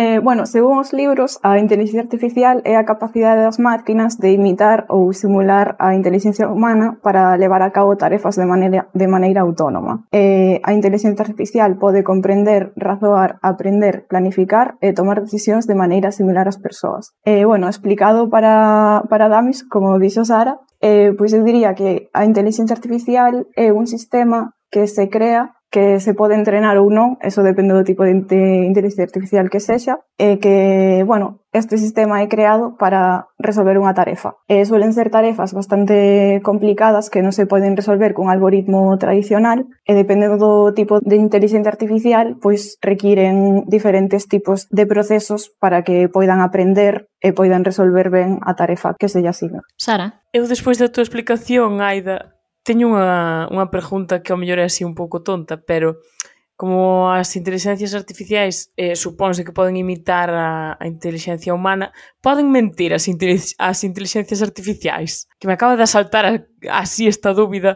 Eh, 0.00 0.20
bueno, 0.20 0.46
según 0.46 0.78
os 0.78 0.92
libros, 0.92 1.40
a 1.42 1.58
inteligencia 1.58 2.02
artificial 2.02 2.62
é 2.62 2.78
a 2.78 2.86
capacidade 2.86 3.42
das 3.42 3.58
máquinas 3.58 4.14
de 4.22 4.30
imitar 4.30 4.86
ou 4.86 5.10
simular 5.10 5.74
a 5.82 5.90
inteligencia 5.98 6.46
humana 6.46 7.02
para 7.02 7.34
levar 7.34 7.66
a 7.66 7.74
cabo 7.74 7.98
tarefas 7.98 8.38
de 8.38 8.46
maneira, 8.46 8.86
de 8.94 9.06
maneira 9.10 9.42
autónoma. 9.42 10.06
Eh, 10.14 10.62
a 10.62 10.70
inteligencia 10.70 11.18
artificial 11.18 11.82
pode 11.82 12.06
comprender, 12.06 12.70
razoar, 12.78 13.42
aprender, 13.42 14.06
planificar 14.06 14.78
e 14.78 14.94
tomar 14.94 15.18
decisións 15.18 15.66
de 15.66 15.74
maneira 15.74 16.14
similar 16.14 16.46
ás 16.46 16.62
persoas. 16.62 17.10
Eh, 17.26 17.42
bueno, 17.42 17.66
explicado 17.66 18.30
para, 18.30 19.02
para 19.10 19.26
Damis, 19.26 19.66
como 19.66 19.98
dixo 19.98 20.22
Sara, 20.22 20.62
eh, 20.78 21.10
pois 21.18 21.34
eu 21.34 21.42
diría 21.42 21.74
que 21.74 22.06
a 22.14 22.22
inteligencia 22.22 22.78
artificial 22.78 23.50
é 23.58 23.74
un 23.74 23.90
sistema 23.90 24.54
que 24.70 24.86
se 24.86 25.10
crea 25.10 25.57
que 25.70 26.00
se 26.00 26.14
pode 26.14 26.34
entrenar 26.34 26.80
ou 26.80 26.88
non, 26.88 27.20
eso 27.20 27.44
depende 27.44 27.76
do 27.76 27.84
tipo 27.84 28.04
de 28.04 28.16
inteligencia 28.64 29.04
artificial 29.04 29.52
que 29.52 29.60
sexa, 29.60 30.00
e 30.16 30.40
que, 30.40 31.04
bueno, 31.04 31.44
este 31.52 31.76
sistema 31.76 32.20
é 32.24 32.28
creado 32.28 32.76
para 32.80 33.28
resolver 33.36 33.76
unha 33.76 33.92
tarefa. 33.92 34.40
E 34.48 34.64
suelen 34.64 34.96
ser 34.96 35.12
tarefas 35.12 35.52
bastante 35.52 36.40
complicadas 36.40 37.12
que 37.12 37.20
non 37.20 37.36
se 37.36 37.44
poden 37.44 37.76
resolver 37.76 38.16
cun 38.16 38.32
algoritmo 38.32 38.96
tradicional 38.96 39.68
e 39.84 39.92
dependendo 39.92 40.40
do 40.40 40.72
tipo 40.72 41.00
de 41.04 41.20
inteligencia 41.20 41.68
artificial, 41.68 42.40
pois 42.40 42.80
requiren 42.80 43.68
diferentes 43.68 44.24
tipos 44.24 44.68
de 44.72 44.88
procesos 44.88 45.52
para 45.60 45.84
que 45.84 46.08
poidan 46.08 46.40
aprender 46.40 47.12
e 47.20 47.36
poidan 47.36 47.64
resolver 47.64 48.08
ben 48.08 48.40
a 48.40 48.56
tarefa 48.56 48.96
que 48.96 49.12
se 49.12 49.20
lle 49.20 49.28
asigna. 49.28 49.60
Sara? 49.76 50.24
Eu 50.32 50.48
despois 50.48 50.80
da 50.80 50.88
tua 50.88 51.04
explicación, 51.04 51.80
Aida, 51.80 52.37
Teño 52.68 52.92
unha, 52.92 53.48
unha 53.48 53.72
pregunta 53.72 54.20
que 54.20 54.28
ao 54.28 54.36
mellor 54.36 54.60
é 54.60 54.68
así 54.68 54.84
un 54.84 54.92
pouco 54.92 55.24
tonta, 55.24 55.56
pero 55.56 56.04
como 56.52 57.08
as 57.08 57.32
inteligencias 57.32 57.96
artificiais 57.96 58.68
eh, 58.76 58.92
supónse 58.92 59.40
que 59.40 59.56
poden 59.56 59.80
imitar 59.80 60.28
a, 60.28 60.76
a 60.76 60.84
inteligencia 60.84 61.56
humana, 61.56 61.96
poden 62.20 62.52
mentir 62.52 62.92
as, 62.92 63.08
as 63.56 63.78
inteligencias 63.88 64.44
artificiais? 64.44 65.24
Que 65.40 65.48
me 65.48 65.56
acaba 65.56 65.80
de 65.80 65.88
asaltar 65.88 66.28
a, 66.28 66.44
así 66.68 67.08
esta 67.08 67.32
dúbida. 67.32 67.72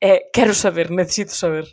Eh, 0.00 0.32
quero 0.32 0.56
saber, 0.56 0.88
necesito 0.88 1.36
saber. 1.36 1.68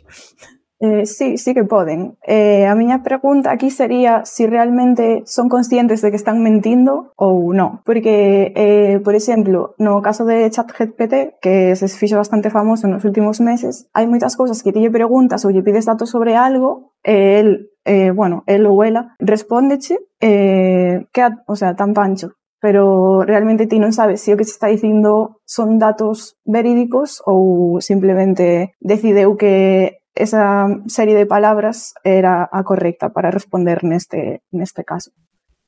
Eh, 0.84 1.06
sí, 1.06 1.38
sí 1.38 1.54
que 1.54 1.64
poden. 1.64 2.18
Eh, 2.26 2.66
a 2.66 2.74
miña 2.74 3.02
pregunta 3.02 3.50
aquí 3.50 3.70
sería 3.70 4.26
se 4.26 4.44
si 4.44 4.46
realmente 4.46 5.22
son 5.24 5.48
conscientes 5.48 6.02
de 6.02 6.10
que 6.10 6.16
están 6.16 6.42
mentindo 6.42 7.12
ou 7.16 7.56
non. 7.56 7.80
Porque, 7.88 8.52
eh, 8.52 9.00
por 9.00 9.14
exemplo, 9.16 9.72
no 9.80 10.04
caso 10.04 10.28
de 10.28 10.44
ChatGPT, 10.52 11.40
que 11.40 11.72
se 11.72 11.88
fixo 11.88 12.20
bastante 12.20 12.50
famoso 12.50 12.84
nos 12.84 13.08
últimos 13.08 13.40
meses, 13.40 13.88
hai 13.96 14.04
moitas 14.04 14.36
cousas 14.36 14.60
que 14.60 14.76
ti 14.76 14.84
lle 14.84 14.92
preguntas 14.92 15.48
ou 15.48 15.50
lle 15.54 15.64
pides 15.64 15.88
datos 15.88 16.12
sobre 16.12 16.36
algo 16.36 16.92
eh, 17.00 17.16
e 17.16 17.40
el, 17.40 17.48
eh, 17.88 18.10
bueno, 18.12 18.44
el 18.44 18.68
ou 18.68 18.84
ela, 18.84 19.16
respóndeche 19.16 19.96
eh, 20.20 21.08
que, 21.16 21.22
o 21.48 21.56
sea, 21.56 21.72
tan 21.72 21.96
pancho 21.96 22.36
pero 22.64 23.20
realmente 23.20 23.68
ti 23.68 23.76
non 23.76 23.92
sabes 23.92 24.24
se 24.24 24.32
si 24.32 24.32
o 24.32 24.40
que 24.40 24.48
se 24.48 24.56
está 24.56 24.72
dicindo 24.72 25.36
son 25.44 25.76
datos 25.76 26.40
verídicos 26.48 27.20
ou 27.28 27.76
simplemente 27.84 28.72
decideu 28.80 29.36
que 29.36 30.00
esa 30.14 30.66
serie 30.86 31.14
de 31.14 31.26
palabras 31.26 31.94
era 32.04 32.48
a 32.50 32.62
correcta 32.62 33.10
para 33.10 33.30
responder 33.30 33.84
neste, 33.84 34.42
neste 34.50 34.84
caso. 34.84 35.10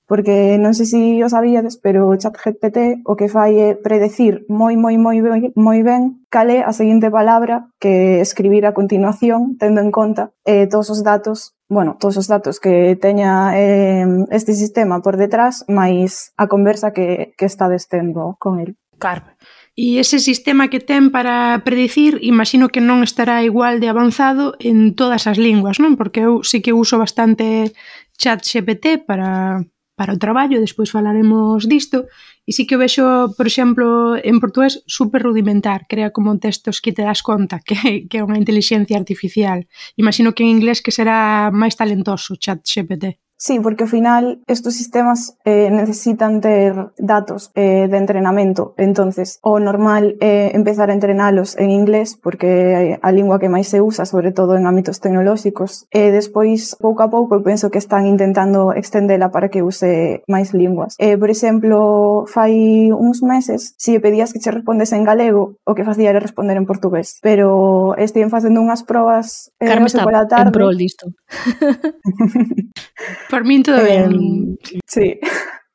Porque 0.07 0.55
non 0.62 0.71
sei 0.71 0.87
se 0.87 1.00
os 1.26 1.35
sabíades, 1.35 1.83
pero 1.83 2.07
o 2.07 2.15
chat 2.15 2.31
GPT 2.38 3.03
o 3.03 3.19
que 3.19 3.26
fai 3.26 3.59
é 3.59 3.69
predecir 3.75 4.47
moi, 4.47 4.79
moi, 4.79 4.95
moi, 4.95 5.19
moi 5.59 5.81
ben 5.83 6.23
cal 6.31 6.47
é 6.47 6.62
a 6.62 6.71
seguinte 6.71 7.11
palabra 7.11 7.67
que 7.83 8.23
escribir 8.23 8.71
a 8.71 8.75
continuación, 8.76 9.59
tendo 9.59 9.83
en 9.83 9.91
conta 9.91 10.31
eh, 10.47 10.71
todos 10.71 10.95
os 10.95 11.03
datos 11.03 11.59
bueno, 11.69 11.97
todos 11.99 12.17
os 12.17 12.29
datos 12.29 12.61
que 12.61 12.95
teña 12.95 13.59
eh, 13.59 14.07
este 14.31 14.55
sistema 14.55 15.03
por 15.03 15.17
detrás, 15.19 15.67
máis 15.67 16.31
a 16.38 16.47
conversa 16.47 16.95
que, 16.95 17.35
que 17.35 17.47
está 17.50 17.67
destendo 17.67 18.38
con 18.38 18.62
el. 18.62 18.79
Carmen, 19.03 19.35
E 19.76 20.00
ese 20.00 20.25
sistema 20.25 20.73
que 20.73 20.80
ten 20.80 21.12
para 21.12 21.61
predicir, 21.61 22.16
imagino 22.25 22.73
que 22.73 22.80
non 22.80 23.04
estará 23.04 23.45
igual 23.45 23.76
de 23.76 23.92
avanzado 23.92 24.56
en 24.56 24.97
todas 24.97 25.28
as 25.28 25.37
linguas, 25.37 25.76
non? 25.76 26.00
Porque 26.00 26.25
eu 26.25 26.40
sí 26.40 26.64
que 26.64 26.73
uso 26.73 26.97
bastante 26.97 27.76
chat 28.16 28.40
GPT 28.40 29.04
para, 29.04 29.61
para 29.92 30.16
o 30.16 30.21
traballo, 30.25 30.64
despois 30.64 30.88
falaremos 30.88 31.68
disto, 31.68 32.09
e 32.49 32.56
sí 32.56 32.64
que 32.64 32.76
o 32.76 32.80
vexo, 32.80 33.37
por 33.37 33.45
exemplo, 33.45 34.16
en 34.16 34.40
portugués, 34.40 34.80
super 34.88 35.21
rudimentar, 35.21 35.85
crea 35.85 36.09
como 36.09 36.40
textos 36.40 36.80
que 36.80 36.97
te 36.97 37.04
das 37.04 37.21
conta 37.21 37.61
que, 37.61 37.76
que 38.09 38.16
é 38.16 38.25
unha 38.25 38.40
inteligencia 38.40 38.97
artificial. 38.97 39.68
Imagino 40.00 40.33
que 40.33 40.40
en 40.40 40.56
inglés 40.56 40.80
que 40.80 40.88
será 40.88 41.52
máis 41.52 41.76
talentoso 41.76 42.40
chat 42.40 42.64
GPT. 42.64 43.25
Sí, 43.37 43.61
porque 43.61 43.85
ao 43.85 43.90
final 43.90 44.40
estos 44.47 44.75
sistemas 44.75 45.37
eh, 45.45 45.71
necesitan 45.71 46.40
ter 46.40 46.93
datos 46.99 47.52
eh, 47.55 47.88
de 47.88 47.97
entrenamento. 47.97 48.75
entonces 48.76 49.38
o 49.43 49.59
normal 49.59 50.16
é 50.21 50.49
eh, 50.49 50.50
empezar 50.55 50.90
a 50.90 50.95
entrenalos 50.95 51.57
en 51.59 51.71
inglés 51.71 52.19
porque 52.21 52.47
é 52.47 52.99
a 53.02 53.12
lingua 53.12 53.38
que 53.38 53.49
máis 53.49 53.69
se 53.69 53.81
usa, 53.81 54.07
sobre 54.07 54.33
todo 54.33 54.57
en 54.57 54.66
ámbitos 54.66 55.00
tecnolóxicos. 55.00 55.87
E 55.93 56.09
eh, 56.09 56.11
despois, 56.11 56.76
pouco 56.81 57.02
a 57.02 57.11
pouco, 57.11 57.35
eu 57.37 57.43
penso 57.43 57.71
que 57.71 57.78
están 57.78 58.07
intentando 58.07 58.73
extendela 58.73 59.31
para 59.31 59.49
que 59.49 59.62
use 59.62 60.23
máis 60.28 60.52
linguas. 60.52 60.97
Eh, 60.99 61.16
por 61.16 61.31
exemplo, 61.31 62.25
fai 62.26 62.93
uns 62.93 63.23
meses, 63.23 63.75
se 63.76 63.93
si 63.93 63.99
pedías 63.99 64.33
que 64.33 64.40
che 64.40 64.50
respondes 64.50 64.93
en 64.93 65.05
galego, 65.05 65.57
o 65.64 65.75
que 65.75 65.85
facía 65.85 66.11
era 66.11 66.21
responder 66.21 66.57
en 66.57 66.66
portugués. 66.66 67.19
Pero 67.23 67.95
estiven 67.97 68.31
facendo 68.31 68.61
unhas 68.61 68.83
probas 68.83 69.52
eh, 69.61 69.66
Carmen 69.66 69.87
no 69.87 69.93
sé, 69.93 69.99
está 69.99 70.07
pola 70.07 70.28
tarde. 70.28 70.49
en 70.49 70.57
pro 70.57 70.71
listo. 70.73 71.07
Por 73.30 73.45
min 73.45 73.62
todo 73.62 73.80
eh, 73.80 74.06
ben. 74.06 74.59
Sí. 74.87 75.18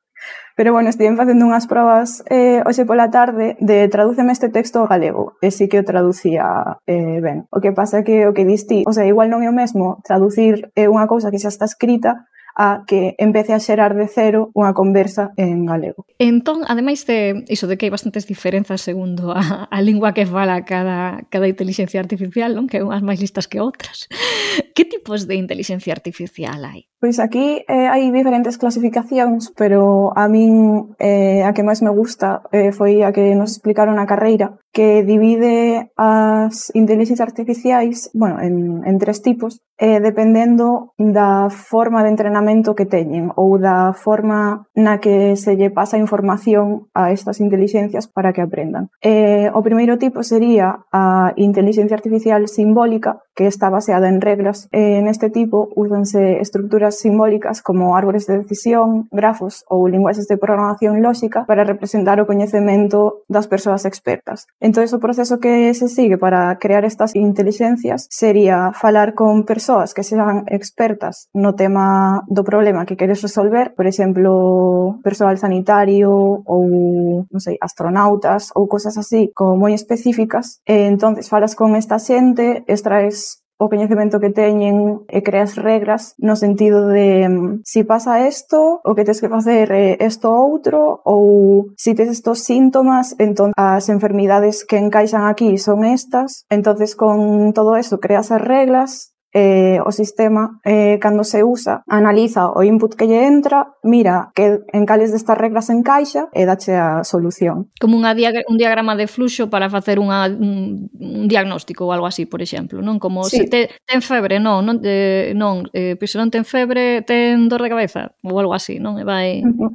Pero 0.56 0.74
bueno, 0.74 0.90
estive 0.90 1.16
facendo 1.16 1.48
unhas 1.48 1.66
probas 1.66 2.22
eh, 2.30 2.62
hoxe 2.68 2.86
pola 2.86 3.10
tarde 3.10 3.58
de 3.64 3.88
tradúceme 3.88 4.36
este 4.36 4.52
texto 4.52 4.84
ao 4.84 4.88
galego. 4.88 5.34
E 5.42 5.50
sí 5.50 5.66
que 5.66 5.80
o 5.80 5.88
traducía 5.88 6.78
eh, 6.86 7.18
ben. 7.24 7.48
O 7.50 7.64
que 7.64 7.72
pasa 7.72 8.00
é 8.00 8.04
que 8.04 8.28
o 8.28 8.36
que 8.36 8.46
diste, 8.46 8.84
o 8.86 8.94
sea, 8.94 9.08
igual 9.08 9.32
non 9.32 9.42
é 9.42 9.50
o 9.50 9.56
mesmo 9.56 10.04
traducir 10.04 10.70
eh, 10.76 10.92
unha 10.92 11.08
cousa 11.08 11.32
que 11.32 11.42
xa 11.42 11.50
está 11.50 11.66
escrita 11.66 12.30
a 12.56 12.84
que 12.88 13.16
empece 13.18 13.54
a 13.54 13.60
xerar 13.60 13.96
de 13.96 14.08
cero 14.08 14.52
unha 14.54 14.76
conversa 14.76 15.32
en 15.40 15.66
galego. 15.66 16.06
Entón, 16.20 16.68
ademais 16.68 17.08
de 17.08 17.46
iso 17.48 17.66
de 17.68 17.78
que 17.78 17.88
hai 17.88 17.94
bastantes 17.94 18.28
diferenzas 18.28 18.84
segundo 18.84 19.32
a, 19.32 19.68
a 19.70 19.80
lingua 19.80 20.14
que 20.14 20.28
fala 20.28 20.64
cada, 20.68 21.24
cada 21.32 21.48
inteligencia 21.48 22.00
artificial, 22.00 22.54
non? 22.54 22.68
que 22.68 22.84
unhas 22.84 23.04
máis 23.06 23.22
listas 23.24 23.48
que 23.48 23.64
outras, 23.64 24.12
que 24.76 24.84
tipos 24.86 25.26
de 25.26 25.36
inteligencia 25.40 25.94
artificial 25.96 26.60
hai? 26.66 26.92
Pois 27.02 27.18
aquí 27.18 27.66
eh, 27.66 27.90
hai 27.90 28.14
diferentes 28.14 28.62
clasificacións, 28.62 29.50
pero 29.58 30.14
a 30.14 30.30
min 30.30 30.94
eh, 31.02 31.42
a 31.42 31.50
que 31.56 31.66
máis 31.66 31.82
me 31.82 31.90
gusta 31.90 32.46
eh, 32.54 32.70
foi 32.70 33.02
a 33.02 33.10
que 33.10 33.34
nos 33.34 33.58
explicaron 33.58 33.98
a 33.98 34.06
carreira, 34.06 34.62
que 34.70 35.02
divide 35.02 35.90
as 35.98 36.70
inteligencias 36.78 37.26
artificiais 37.26 38.14
bueno, 38.14 38.38
en, 38.40 38.86
en 38.86 38.96
tres 39.02 39.22
tipos, 39.26 39.66
eh, 39.82 40.00
dependendo 40.00 40.94
da 40.98 41.50
forma 41.50 42.04
de 42.04 42.10
entrenamento 42.14 42.41
funcionamento 42.42 42.76
que 42.76 42.86
teñen 42.86 43.30
ou 43.38 43.58
da 43.62 43.94
forma 43.94 44.66
na 44.76 44.98
que 44.98 45.38
se 45.38 45.56
lle 45.56 45.70
pasa 45.70 45.98
información 45.98 46.90
a 46.94 47.12
estas 47.12 47.40
inteligencias 47.40 48.08
para 48.08 48.34
que 48.34 48.42
aprendan. 48.42 48.90
Eh, 49.02 49.50
o 49.54 49.62
primeiro 49.62 49.98
tipo 49.98 50.24
sería 50.24 50.82
a 50.92 51.34
inteligencia 51.38 51.96
artificial 51.96 52.48
simbólica, 52.48 53.22
que 53.36 53.48
está 53.48 53.70
baseada 53.70 54.10
en 54.10 54.22
reglas. 54.22 54.68
Eh, 54.72 54.98
en 54.98 55.08
este 55.08 55.30
tipo 55.30 55.70
úsanse 55.76 56.42
estructuras 56.42 56.98
simbólicas 57.00 57.62
como 57.62 57.96
árbores 57.96 58.26
de 58.26 58.40
decisión, 58.40 59.08
grafos 59.12 59.64
ou 59.70 59.88
linguaxes 59.88 60.28
de 60.28 60.38
programación 60.38 61.02
lógica 61.02 61.46
para 61.46 61.64
representar 61.64 62.20
o 62.20 62.28
coñecemento 62.28 63.24
das 63.30 63.48
persoas 63.48 63.86
expertas. 63.86 64.48
Entón, 64.60 64.84
o 64.92 65.00
proceso 65.00 65.40
que 65.40 65.72
se 65.78 65.88
sigue 65.88 66.18
para 66.18 66.58
crear 66.58 66.84
estas 66.84 67.16
inteligencias 67.16 68.08
sería 68.10 68.74
falar 68.74 69.14
con 69.14 69.46
persoas 69.46 69.94
que 69.94 70.04
sean 70.04 70.44
expertas 70.48 71.30
no 71.34 71.54
tema 71.56 72.24
do 72.32 72.48
problema 72.48 72.88
que 72.88 72.96
queres 72.96 73.20
resolver, 73.22 73.76
por 73.76 73.86
exemplo, 73.86 75.00
persoal 75.04 75.36
sanitario 75.36 76.40
ou, 76.48 77.28
non 77.28 77.42
sei, 77.44 77.60
astronautas 77.60 78.56
ou 78.56 78.72
cosas 78.72 78.96
así 78.96 79.36
como 79.36 79.60
moi 79.60 79.76
específicas, 79.76 80.64
e 80.64 80.88
entonces 80.88 81.28
falas 81.28 81.60
con 81.60 81.76
esta 81.76 82.00
xente, 82.00 82.64
extraes 82.72 83.44
o 83.62 83.70
coñecemento 83.70 84.18
que 84.18 84.34
teñen 84.34 85.06
e 85.06 85.22
creas 85.22 85.54
regras 85.54 86.18
no 86.18 86.34
sentido 86.34 86.90
de 86.90 87.30
mm, 87.30 87.62
si 87.62 87.84
pasa 87.84 88.26
isto, 88.26 88.82
o 88.82 88.96
que 88.96 89.06
tens 89.06 89.22
que 89.22 89.30
facer 89.30 89.70
é 89.70 90.02
isto 90.02 90.34
outro 90.34 91.06
ou 91.06 91.70
si 91.78 91.94
tens 91.94 92.10
estos 92.10 92.42
síntomas, 92.42 93.14
entón 93.22 93.54
as 93.54 93.86
enfermidades 93.94 94.66
que 94.66 94.82
encaixan 94.82 95.30
aquí 95.30 95.62
son 95.62 95.86
estas. 95.86 96.42
Entonces 96.50 96.98
con 96.98 97.54
todo 97.54 97.78
eso 97.78 98.02
creas 98.02 98.34
as 98.34 98.42
reglas 98.42 99.11
eh, 99.34 99.80
o 99.84 99.92
sistema 99.92 100.60
eh, 100.64 101.00
cando 101.00 101.24
se 101.24 101.44
usa 101.44 101.84
analiza 101.88 102.52
o 102.52 102.64
input 102.64 102.96
que 102.96 103.08
lle 103.08 103.26
entra 103.26 103.74
mira 103.84 104.32
que 104.36 104.60
en 104.72 104.86
cales 104.86 105.12
destas 105.12 105.38
reglas 105.38 105.70
encaixa 105.70 106.28
e 106.36 106.46
dache 106.46 106.76
a 106.76 107.04
solución 107.04 107.72
como 107.80 107.96
unha 107.96 108.12
diag 108.14 108.44
un 108.52 108.60
diagrama 108.60 109.00
de 109.00 109.08
fluxo 109.08 109.48
para 109.48 109.72
facer 109.72 109.98
unha, 110.00 110.28
un, 110.28 110.92
un 111.00 111.26
diagnóstico 111.32 111.88
ou 111.88 111.94
algo 111.96 112.08
así 112.08 112.28
por 112.28 112.44
exemplo 112.44 112.84
non 112.84 113.00
como 113.00 113.24
sí. 113.24 113.44
se 113.44 113.44
te, 113.48 113.62
ten 113.88 114.04
febre 114.04 114.40
non 114.44 114.68
non 114.68 114.84
eh, 114.84 115.32
non 115.36 115.68
eh, 115.72 115.96
pois 115.96 116.12
non 116.20 116.28
ten 116.28 116.44
febre 116.44 117.02
ten 117.08 117.48
dor 117.48 117.64
de 117.64 117.72
cabeza 117.72 118.12
ou 118.24 118.36
algo 118.36 118.52
así 118.52 118.80
non 118.84 119.00
e 119.00 119.06
vai 119.08 119.44
uh 119.44 119.56
-huh. 119.56 119.72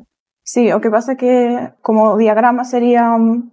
Sí, 0.46 0.72
o 0.72 0.80
que 0.80 0.90
pasa 0.90 1.16
que 1.16 1.74
como 1.82 2.16
diagrama 2.16 2.62
sería, 2.62 3.18
mm, 3.18 3.50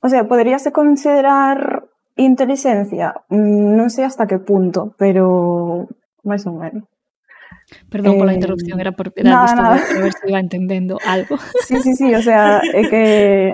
o 0.00 0.08
sea, 0.08 0.28
poderíase 0.28 0.70
considerar 0.70 1.87
Inteligencia, 2.18 3.14
mm, 3.30 3.78
non 3.78 3.88
sei 3.94 4.02
hasta 4.02 4.26
que 4.26 4.42
punto, 4.42 4.92
pero 4.98 5.86
máis 6.26 6.42
ou 6.50 6.58
menos. 6.58 6.84
Perdón 7.92 8.16
eh, 8.16 8.18
pola 8.18 8.34
interrupción, 8.34 8.80
era 8.80 8.92
por 8.92 9.12
era 9.14 9.30
nada, 9.30 9.54
nada. 9.54 10.02
ver 10.02 10.12
se 10.12 10.28
iba 10.28 10.40
entendendo 10.40 10.98
algo. 11.06 11.38
Sí, 11.62 11.78
sí, 11.80 11.94
sí, 11.94 12.14
o 12.14 12.22
sea, 12.22 12.60
é 12.64 12.82
que 12.88 13.02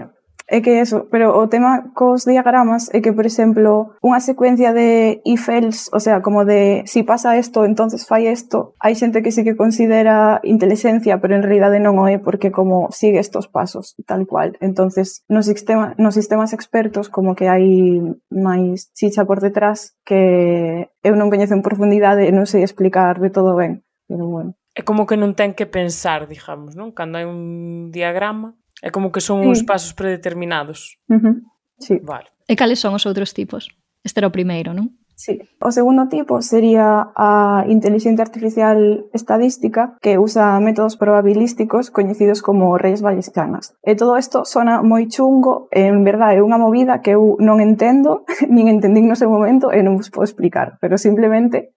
É 0.46 0.60
que 0.60 0.80
eso, 0.80 1.08
pero 1.08 1.40
o 1.40 1.48
tema 1.48 1.88
cos 1.96 2.28
diagramas 2.28 2.92
é 2.92 3.00
que, 3.00 3.16
por 3.16 3.24
exemplo, 3.24 3.96
unha 4.04 4.20
secuencia 4.20 4.76
de 4.76 5.24
if 5.24 5.48
else, 5.48 5.88
o 5.88 5.96
sea, 6.04 6.20
como 6.20 6.44
de 6.44 6.84
si 6.84 7.00
pasa 7.00 7.32
isto, 7.40 7.64
entonces 7.64 8.04
fai 8.04 8.28
isto, 8.28 8.76
hai 8.76 8.92
xente 8.92 9.24
que 9.24 9.32
sí 9.32 9.40
que 9.40 9.56
considera 9.56 10.44
inteligencia, 10.44 11.16
pero 11.16 11.32
en 11.32 11.48
realidade 11.48 11.80
non 11.80 11.96
o 11.96 12.04
é 12.12 12.20
porque 12.20 12.52
como 12.52 12.92
sigue 12.92 13.24
estos 13.24 13.48
pasos, 13.48 13.96
tal 14.04 14.28
cual. 14.28 14.60
Entonces, 14.60 15.24
nos 15.32 15.48
sistema, 15.48 15.96
nos 15.96 16.12
sistemas 16.12 16.52
expertos 16.52 17.08
como 17.08 17.32
que 17.32 17.48
hai 17.48 18.04
máis 18.28 18.92
chicha 18.92 19.24
por 19.24 19.40
detrás 19.40 19.96
que 20.04 20.92
eu 21.00 21.16
non 21.16 21.32
coñezo 21.32 21.56
en 21.56 21.64
profundidade 21.64 22.28
e 22.28 22.36
non 22.36 22.44
sei 22.44 22.60
explicar 22.60 23.16
de 23.16 23.32
todo 23.32 23.56
ben, 23.56 23.80
pero 24.04 24.28
bueno. 24.28 24.52
É 24.76 24.84
como 24.84 25.08
que 25.08 25.16
non 25.16 25.32
ten 25.32 25.56
que 25.56 25.64
pensar, 25.64 26.28
digamos, 26.28 26.76
non? 26.76 26.92
Cando 26.92 27.16
hai 27.16 27.24
un 27.24 27.88
diagrama, 27.94 28.58
É 28.84 28.92
como 28.92 29.08
que 29.08 29.24
son 29.24 29.40
sí. 29.40 29.48
uns 29.48 29.64
pasos 29.64 29.96
predeterminados. 29.96 31.00
Uh 31.08 31.16
-huh. 31.16 31.34
Sí. 31.80 31.96
Vale. 32.04 32.28
E 32.44 32.52
cales 32.52 32.78
son 32.84 32.92
os 32.92 33.08
outros 33.08 33.32
tipos? 33.32 33.72
Este 34.04 34.20
era 34.20 34.28
o 34.28 34.36
primeiro, 34.36 34.76
non? 34.76 34.92
Sí. 35.16 35.40
O 35.62 35.70
segundo 35.70 36.08
tipo 36.12 36.42
sería 36.42 37.08
a 37.16 37.64
inteligencia 37.68 38.20
artificial 38.20 39.06
estadística 39.14 39.96
que 40.02 40.18
usa 40.18 40.60
métodos 40.60 40.98
probabilísticos 41.00 41.90
coñecidos 41.90 42.42
como 42.42 42.76
redes 42.76 43.00
bayesianas. 43.00 43.72
E 43.80 43.96
todo 43.96 44.18
isto 44.18 44.44
sona 44.44 44.82
moi 44.82 45.08
chungo, 45.08 45.70
en 45.72 46.04
verdade 46.04 46.42
é 46.42 46.44
unha 46.44 46.60
movida 46.60 47.00
que 47.00 47.16
eu 47.16 47.40
non 47.40 47.64
entendo, 47.64 48.26
nin 48.52 48.68
entendín 48.68 49.08
no 49.08 49.16
seu 49.16 49.32
momento 49.32 49.72
e 49.72 49.80
non 49.80 49.96
vos 49.96 50.12
podo 50.12 50.28
explicar, 50.28 50.76
pero 50.82 51.00
simplemente 51.00 51.72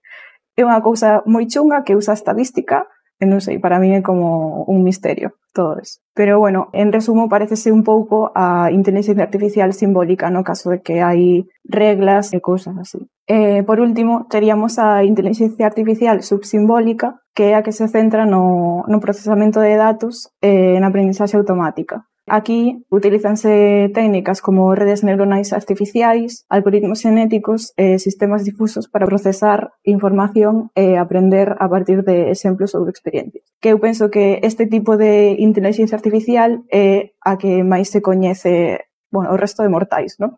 é 0.58 0.66
unha 0.66 0.82
cousa 0.82 1.22
moi 1.30 1.46
chunga 1.46 1.86
que 1.86 1.96
usa 1.96 2.18
estadística 2.18 2.90
Eh, 3.19 3.25
non 3.25 3.41
sei, 3.41 3.57
para 3.57 3.81
mí 3.81 3.89
é 3.97 4.05
como 4.05 4.63
un 4.69 4.86
misterio 4.86 5.33
todo 5.57 5.79
eso. 5.81 6.00
Pero 6.13 6.38
bueno, 6.38 6.69
en 6.71 6.93
resumo, 6.93 7.29
parecese 7.29 7.71
un 7.71 7.83
pouco 7.83 8.31
a 8.36 8.69
inteligencia 8.71 9.24
artificial 9.24 9.74
simbólica 9.74 10.29
no 10.29 10.45
caso 10.45 10.69
de 10.69 10.86
que 10.86 11.01
hai 11.01 11.50
reglas 11.65 12.29
e 12.38 12.39
cousas 12.39 12.77
así. 12.77 13.09
Eh, 13.25 13.65
por 13.65 13.81
último, 13.81 14.29
teríamos 14.29 14.77
a 14.77 15.03
inteligencia 15.03 15.65
artificial 15.65 16.21
subsimbólica, 16.21 17.19
que 17.33 17.51
é 17.51 17.53
a 17.57 17.65
que 17.65 17.74
se 17.74 17.89
centra 17.89 18.29
no, 18.29 18.86
no 18.86 19.01
procesamento 19.01 19.59
de 19.59 19.75
datos 19.75 20.29
e 20.39 20.77
eh, 20.77 20.79
na 20.79 20.93
aprendizaxe 20.93 21.36
automática. 21.36 22.05
Aquí 22.29 22.84
utilizanse 22.91 23.89
técnicas 23.96 24.41
como 24.41 24.75
redes 24.75 25.01
neuronais 25.01 25.53
artificiais, 25.53 26.43
algoritmos 26.50 27.00
genéticos 27.00 27.72
e 27.79 28.03
sistemas 28.03 28.43
difusos 28.43 28.91
para 28.91 29.07
procesar 29.07 29.72
información 29.88 30.67
e 30.75 30.99
aprender 30.99 31.56
a 31.56 31.71
partir 31.71 32.04
de 32.04 32.28
exemplos 32.28 32.75
ou 32.75 32.84
de 32.84 32.91
experiencias. 32.91 33.47
Que 33.63 33.71
eu 33.71 33.80
penso 33.80 34.12
que 34.12 34.43
este 34.43 34.67
tipo 34.67 34.99
de 34.99 35.39
inteligencia 35.39 35.95
artificial 35.95 36.67
é 36.67 37.15
a 37.23 37.39
que 37.39 37.63
máis 37.63 37.95
se 37.95 38.04
coñece 38.04 38.91
bueno, 39.08 39.32
o 39.32 39.39
resto 39.39 39.63
de 39.63 39.71
mortais, 39.71 40.19
non? 40.19 40.36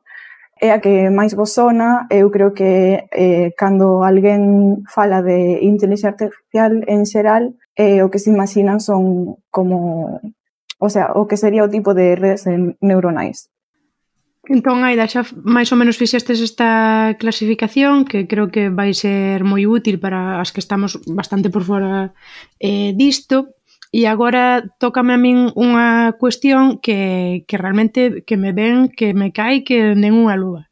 É 0.61 0.69
a 0.69 0.77
que 0.77 1.09
máis 1.09 1.33
vos 1.33 1.57
sona, 1.57 2.05
eu 2.13 2.29
creo 2.29 2.53
que 2.53 3.09
eh, 3.09 3.49
cando 3.57 4.05
alguén 4.05 4.85
fala 4.85 5.25
de 5.25 5.65
inteligencia 5.65 6.13
artificial 6.13 6.85
en 6.85 7.09
xeral, 7.09 7.57
eh, 7.73 8.05
o 8.05 8.13
que 8.13 8.21
se 8.21 8.29
imaginan 8.29 8.77
son 8.77 9.41
como 9.49 10.21
o 10.79 10.89
sea, 10.89 11.11
o 11.13 11.27
que 11.27 11.37
sería 11.37 11.67
o 11.67 11.69
tipo 11.69 11.93
de 11.93 12.15
redes 12.15 12.47
neuronais. 12.81 13.51
Entón, 14.49 14.81
Aida, 14.81 15.05
xa 15.05 15.27
máis 15.45 15.69
ou 15.69 15.77
menos 15.77 15.99
fixestes 15.99 16.41
esta 16.41 17.13
clasificación 17.21 18.07
que 18.07 18.25
creo 18.25 18.49
que 18.49 18.73
vai 18.73 18.97
ser 18.97 19.45
moi 19.45 19.67
útil 19.69 20.01
para 20.01 20.41
as 20.41 20.49
que 20.49 20.63
estamos 20.63 20.97
bastante 21.05 21.53
por 21.53 21.67
fora 21.67 22.15
eh, 22.57 22.95
disto. 22.97 23.53
E 23.93 24.09
agora 24.09 24.65
tócame 24.81 25.13
a 25.13 25.21
min 25.21 25.53
unha 25.53 26.17
cuestión 26.17 26.81
que, 26.81 27.43
que 27.45 27.55
realmente 27.61 28.25
que 28.25 28.41
me 28.41 28.55
ven, 28.55 28.89
que 28.89 29.13
me 29.13 29.29
cae 29.29 29.61
que 29.61 29.93
nen 29.93 30.17
unha 30.17 30.39
lúa 30.39 30.69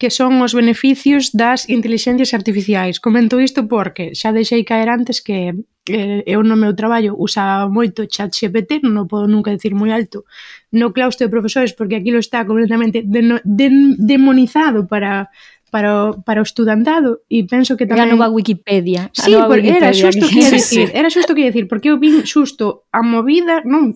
que 0.00 0.08
son 0.08 0.40
os 0.40 0.56
beneficios 0.56 1.28
das 1.36 1.68
inteligencias 1.68 2.32
artificiais. 2.32 3.04
Comento 3.04 3.36
isto 3.36 3.68
porque 3.68 4.16
xa 4.16 4.32
deixei 4.32 4.64
caer 4.64 4.88
antes 4.88 5.20
que 5.20 5.52
eh, 5.90 6.22
eu 6.26 6.46
no 6.46 6.54
meu 6.54 6.72
traballo 6.78 7.18
usaba 7.18 7.66
moito 7.66 8.06
chat 8.06 8.30
GPT, 8.30 8.80
non 8.86 9.04
o 9.04 9.06
podo 9.10 9.26
nunca 9.26 9.50
decir 9.50 9.74
moi 9.74 9.90
alto, 9.90 10.22
no 10.70 10.94
claustro 10.94 11.26
de 11.26 11.34
profesores, 11.34 11.74
porque 11.74 11.98
aquilo 11.98 12.22
está 12.22 12.46
completamente 12.46 13.02
de, 13.02 13.42
de, 13.42 13.66
demonizado 13.98 14.86
para 14.86 15.28
para 15.70 16.10
o, 16.10 16.22
para 16.22 16.40
o 16.40 16.46
estudantado 16.46 17.22
e 17.30 17.46
penso 17.46 17.78
que 17.78 17.86
tamén... 17.86 18.10
Era 18.10 18.14
nova 18.18 18.28
Wikipedia. 18.34 19.06
Sí, 19.14 19.30
nova 19.30 19.54
Wikipedia. 19.54 19.86
era 19.86 19.94
xusto 19.94 20.26
que 20.26 20.38
ia 20.42 20.50
dicir, 20.50 20.86
era 20.90 21.08
xusto 21.10 21.30
que 21.30 21.42
ia 21.46 21.50
dicir, 21.54 21.70
porque 21.70 21.94
eu 21.94 21.96
vin 22.02 22.26
xusto 22.26 22.90
a 22.90 23.06
movida, 23.06 23.62
non, 23.62 23.94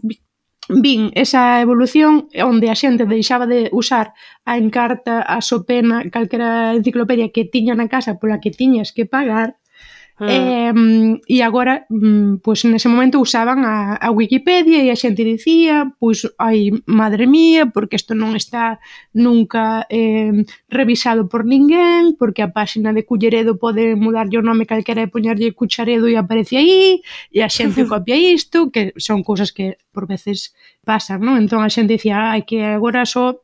vin 0.69 1.11
esa 1.15 1.61
evolución 1.61 2.31
onde 2.41 2.71
a 2.71 2.79
xente 2.79 3.05
deixaba 3.05 3.45
de 3.47 3.69
usar 3.73 4.17
a 4.47 4.57
Encarta, 4.57 5.21
a 5.21 5.43
Sopena, 5.43 6.09
calquera 6.09 6.73
enciclopedia 6.73 7.29
que 7.29 7.45
tiña 7.45 7.75
na 7.75 7.91
casa 7.91 8.17
pola 8.17 8.41
que 8.41 8.55
tiñas 8.55 8.95
que 8.95 9.05
pagar 9.05 9.61
Mm. 10.19 10.29
Eh, 10.29 11.21
e 11.27 11.43
agora, 11.43 11.87
mm, 11.91 12.39
pois 12.39 12.63
nese 12.71 12.87
momento 12.87 13.19
usaban 13.19 13.67
a, 13.67 13.99
a 13.99 14.15
Wikipedia 14.15 14.79
e 14.79 14.95
a 14.95 14.97
xente 14.97 15.27
dicía, 15.27 15.91
pois, 15.99 16.23
ai, 16.39 16.71
madre 16.87 17.27
mía, 17.27 17.67
porque 17.75 17.99
isto 17.99 18.15
non 18.15 18.39
está 18.39 18.79
nunca 19.11 19.91
eh, 19.91 20.47
revisado 20.71 21.27
por 21.27 21.43
ninguén, 21.43 22.15
porque 22.15 22.47
a 22.47 22.55
páxina 22.55 22.95
de 22.95 23.03
Culleredo 23.03 23.59
pode 23.59 23.99
mudarlle 23.99 24.39
o 24.39 24.47
nome 24.47 24.71
calquera 24.71 25.03
e 25.03 25.11
poñerlle 25.11 25.51
Cucharedo 25.51 26.07
e 26.07 26.15
aparece 26.15 26.63
aí, 26.63 27.03
e 27.35 27.43
a 27.43 27.51
xente 27.51 27.83
copia 27.91 28.15
isto, 28.15 28.71
que 28.71 28.95
son 29.03 29.27
cousas 29.27 29.51
que 29.51 29.83
por 29.91 30.07
veces 30.07 30.55
pasan, 30.87 31.27
non? 31.27 31.43
Entón 31.43 31.67
a 31.67 31.71
xente 31.75 31.99
dicía, 31.99 32.31
ai, 32.31 32.47
que 32.47 32.63
agora 32.63 33.03
só 33.03 33.43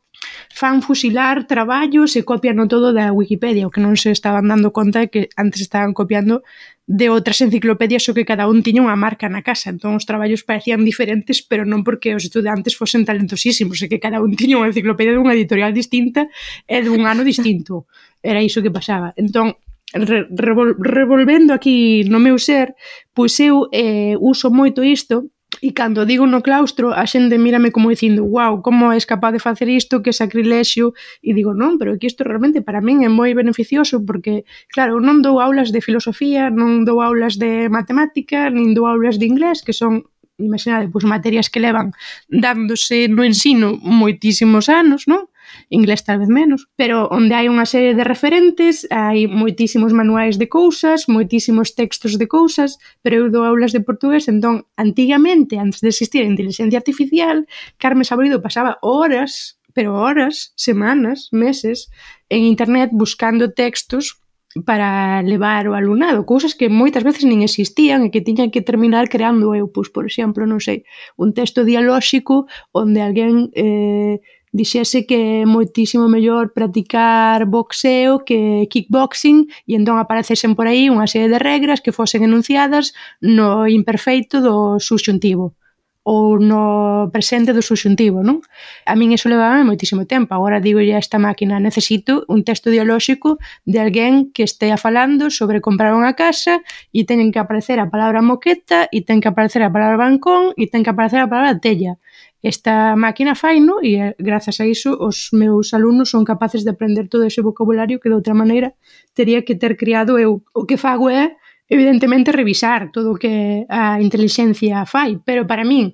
fan 0.50 0.82
fusilar 0.82 1.46
traballos 1.46 2.16
e 2.16 2.26
copian 2.26 2.60
todo 2.68 2.92
da 2.92 3.14
Wikipedia, 3.14 3.66
o 3.66 3.72
que 3.72 3.80
non 3.80 3.96
se 3.96 4.12
estaban 4.12 4.50
dando 4.50 4.74
conta 4.74 5.04
é 5.04 5.08
que 5.08 5.32
antes 5.38 5.64
estaban 5.64 5.96
copiando 5.96 6.44
de 6.90 7.06
outras 7.08 7.38
enciclopedias 7.40 8.04
o 8.10 8.14
que 8.14 8.26
cada 8.26 8.50
un 8.50 8.66
tiña 8.66 8.82
unha 8.82 8.98
marca 8.98 9.30
na 9.30 9.46
casa, 9.46 9.70
entón 9.70 9.94
os 9.94 10.04
traballos 10.04 10.42
parecían 10.42 10.82
diferentes, 10.82 11.40
pero 11.40 11.62
non 11.62 11.86
porque 11.86 12.12
os 12.18 12.26
estudantes 12.26 12.74
fosen 12.74 13.06
talentosísimos, 13.06 13.78
é 13.80 13.86
que 13.86 14.02
cada 14.02 14.18
un 14.18 14.34
tiña 14.34 14.58
unha 14.58 14.68
enciclopedia 14.68 15.14
dunha 15.14 15.32
editorial 15.38 15.70
distinta 15.70 16.26
e 16.66 16.76
dun 16.82 17.06
ano 17.06 17.22
distinto. 17.22 17.86
Era 18.20 18.42
iso 18.44 18.60
que 18.60 18.74
pasaba. 18.74 19.14
Entón, 19.16 19.56
revol, 19.94 20.76
revolvendo 20.78 21.54
aquí 21.54 22.04
no 22.10 22.20
meu 22.20 22.38
ser, 22.38 22.74
pois 23.14 23.38
eu 23.40 23.70
eh, 23.72 24.14
uso 24.18 24.50
moito 24.50 24.82
isto 24.82 25.30
E 25.58 25.74
cando 25.74 26.06
digo 26.06 26.30
no 26.30 26.40
claustro, 26.46 26.94
a 26.94 27.04
xente 27.10 27.36
mírame 27.36 27.74
como 27.74 27.90
dicindo, 27.90 28.22
wow, 28.24 28.62
como 28.62 28.94
és 28.94 29.04
capaz 29.04 29.34
de 29.34 29.42
facer 29.42 29.68
isto, 29.68 30.00
que 30.00 30.14
sacrilexio, 30.14 30.94
e 31.20 31.34
digo, 31.34 31.52
non, 31.58 31.74
pero 31.76 31.98
que 31.98 32.06
isto 32.06 32.22
realmente 32.22 32.62
para 32.62 32.78
min 32.78 33.02
é 33.02 33.10
moi 33.10 33.34
beneficioso, 33.34 34.00
porque, 34.06 34.46
claro, 34.70 35.02
non 35.02 35.20
dou 35.20 35.42
aulas 35.42 35.74
de 35.74 35.82
filosofía, 35.82 36.48
non 36.48 36.86
dou 36.86 37.02
aulas 37.02 37.36
de 37.36 37.66
matemática, 37.68 38.48
nin 38.48 38.72
dou 38.72 38.86
aulas 38.86 39.18
de 39.18 39.26
inglés, 39.26 39.60
que 39.66 39.74
son 39.74 40.06
imaginade, 40.40 40.88
pois 40.88 41.04
materias 41.04 41.50
que 41.52 41.60
levan 41.60 41.92
dándose 42.30 43.10
no 43.10 43.26
ensino 43.26 43.76
moitísimos 43.82 44.70
anos, 44.70 45.04
non? 45.04 45.28
inglés 45.68 46.04
tal 46.04 46.18
vez 46.18 46.28
menos, 46.28 46.68
pero 46.76 47.10
onde 47.12 47.36
hai 47.36 47.52
unha 47.52 47.68
serie 47.68 47.92
de 47.92 48.06
referentes, 48.06 48.88
hai 48.88 49.28
moitísimos 49.28 49.92
manuais 49.92 50.40
de 50.40 50.48
cousas, 50.48 51.10
moitísimos 51.10 51.76
textos 51.76 52.16
de 52.16 52.24
cousas, 52.24 52.80
pero 53.04 53.20
eu 53.20 53.26
dou 53.28 53.44
aulas 53.44 53.76
de 53.76 53.84
portugués, 53.84 54.30
entón, 54.30 54.64
antigamente, 54.80 55.60
antes 55.60 55.84
de 55.84 55.92
existir 55.92 56.24
a 56.24 56.32
inteligencia 56.32 56.80
artificial, 56.80 57.44
Carmen 57.76 58.08
Sabrido 58.08 58.40
pasaba 58.40 58.78
horas 58.80 59.60
pero 59.72 59.94
horas, 59.94 60.52
semanas, 60.56 61.28
meses, 61.30 61.90
en 62.28 62.42
internet 62.42 62.90
buscando 62.92 63.52
textos 63.52 64.20
para 64.64 65.22
levar 65.22 65.68
o 65.68 65.74
alumnado, 65.74 66.26
cousas 66.26 66.58
que 66.58 66.68
moitas 66.68 67.06
veces 67.06 67.22
nin 67.22 67.46
existían 67.46 68.02
e 68.02 68.10
que 68.10 68.18
tiña 68.18 68.50
que 68.50 68.66
terminar 68.66 69.06
creando 69.06 69.54
eu, 69.54 69.70
pois, 69.70 69.94
por 69.94 70.02
exemplo, 70.02 70.42
non 70.42 70.58
sei, 70.58 70.82
un 71.14 71.30
texto 71.30 71.62
dialóxico 71.62 72.50
onde 72.74 72.98
alguén 72.98 73.54
eh, 73.54 74.18
dixese 74.52 75.06
que 75.06 75.42
é 75.42 75.46
moitísimo 75.46 76.10
mellor 76.10 76.52
practicar 76.52 77.46
boxeo 77.46 78.26
que 78.26 78.66
kickboxing 78.70 79.46
e 79.70 79.78
entón 79.78 79.96
aparecesen 80.02 80.58
por 80.58 80.66
aí 80.66 80.90
unha 80.90 81.06
serie 81.06 81.30
de 81.30 81.38
regras 81.38 81.78
que 81.78 81.94
fosen 81.94 82.26
enunciadas 82.26 82.92
no 83.22 83.70
imperfeito 83.70 84.42
do 84.42 84.82
subxuntivo 84.82 85.54
ou 86.02 86.40
no 86.40 87.10
presente 87.12 87.52
do 87.52 87.60
subxuntivo, 87.60 88.24
non? 88.24 88.40
A 88.88 88.96
min 88.96 89.12
iso 89.12 89.28
levaba 89.28 89.60
moitísimo 89.62 90.08
tempo. 90.08 90.32
Agora 90.32 90.58
digo 90.58 90.80
a 90.80 90.98
esta 90.98 91.20
máquina, 91.20 91.60
necesito 91.60 92.24
un 92.26 92.40
texto 92.42 92.72
dialóxico 92.72 93.36
de 93.68 93.78
alguén 93.84 94.32
que 94.32 94.42
estea 94.42 94.80
falando 94.80 95.28
sobre 95.28 95.60
comprar 95.60 95.92
unha 95.92 96.16
casa 96.16 96.64
e 96.90 97.04
teñen 97.04 97.28
que 97.30 97.38
aparecer 97.38 97.76
a 97.78 97.92
palabra 97.92 98.24
moqueta 98.24 98.88
e 98.88 99.04
ten 99.04 99.20
que 99.20 99.28
aparecer 99.28 99.60
a 99.60 99.70
palabra 99.70 100.00
bancón 100.00 100.56
e 100.56 100.72
ten 100.72 100.80
que 100.80 100.90
aparecer 100.90 101.20
a 101.20 101.28
palabra 101.28 101.60
tella. 101.60 102.00
Esta 102.42 102.96
máquina 102.96 103.36
faino 103.36 103.84
e 103.84 104.00
eh, 104.00 104.16
grazas 104.16 104.60
a 104.60 104.66
iso 104.66 104.96
os 104.96 105.28
meus 105.36 105.76
alumnos 105.76 106.08
son 106.08 106.24
capaces 106.24 106.64
de 106.64 106.72
aprender 106.72 107.08
todo 107.12 107.28
ese 107.28 107.44
vocabulario 107.44 108.00
que 108.00 108.08
de 108.08 108.16
outra 108.16 108.32
maneira 108.32 108.72
teria 109.12 109.44
que 109.44 109.54
ter 109.54 109.76
criado 109.76 110.16
eu. 110.16 110.40
O 110.56 110.64
que 110.64 110.80
fago 110.80 111.12
é 111.12 111.36
evidentemente 111.68 112.32
revisar 112.32 112.90
todo 112.90 113.12
o 113.12 113.20
que 113.20 113.66
a 113.68 114.00
inteligencia 114.00 114.88
fai, 114.88 115.20
pero 115.20 115.44
para 115.44 115.68
min 115.68 115.92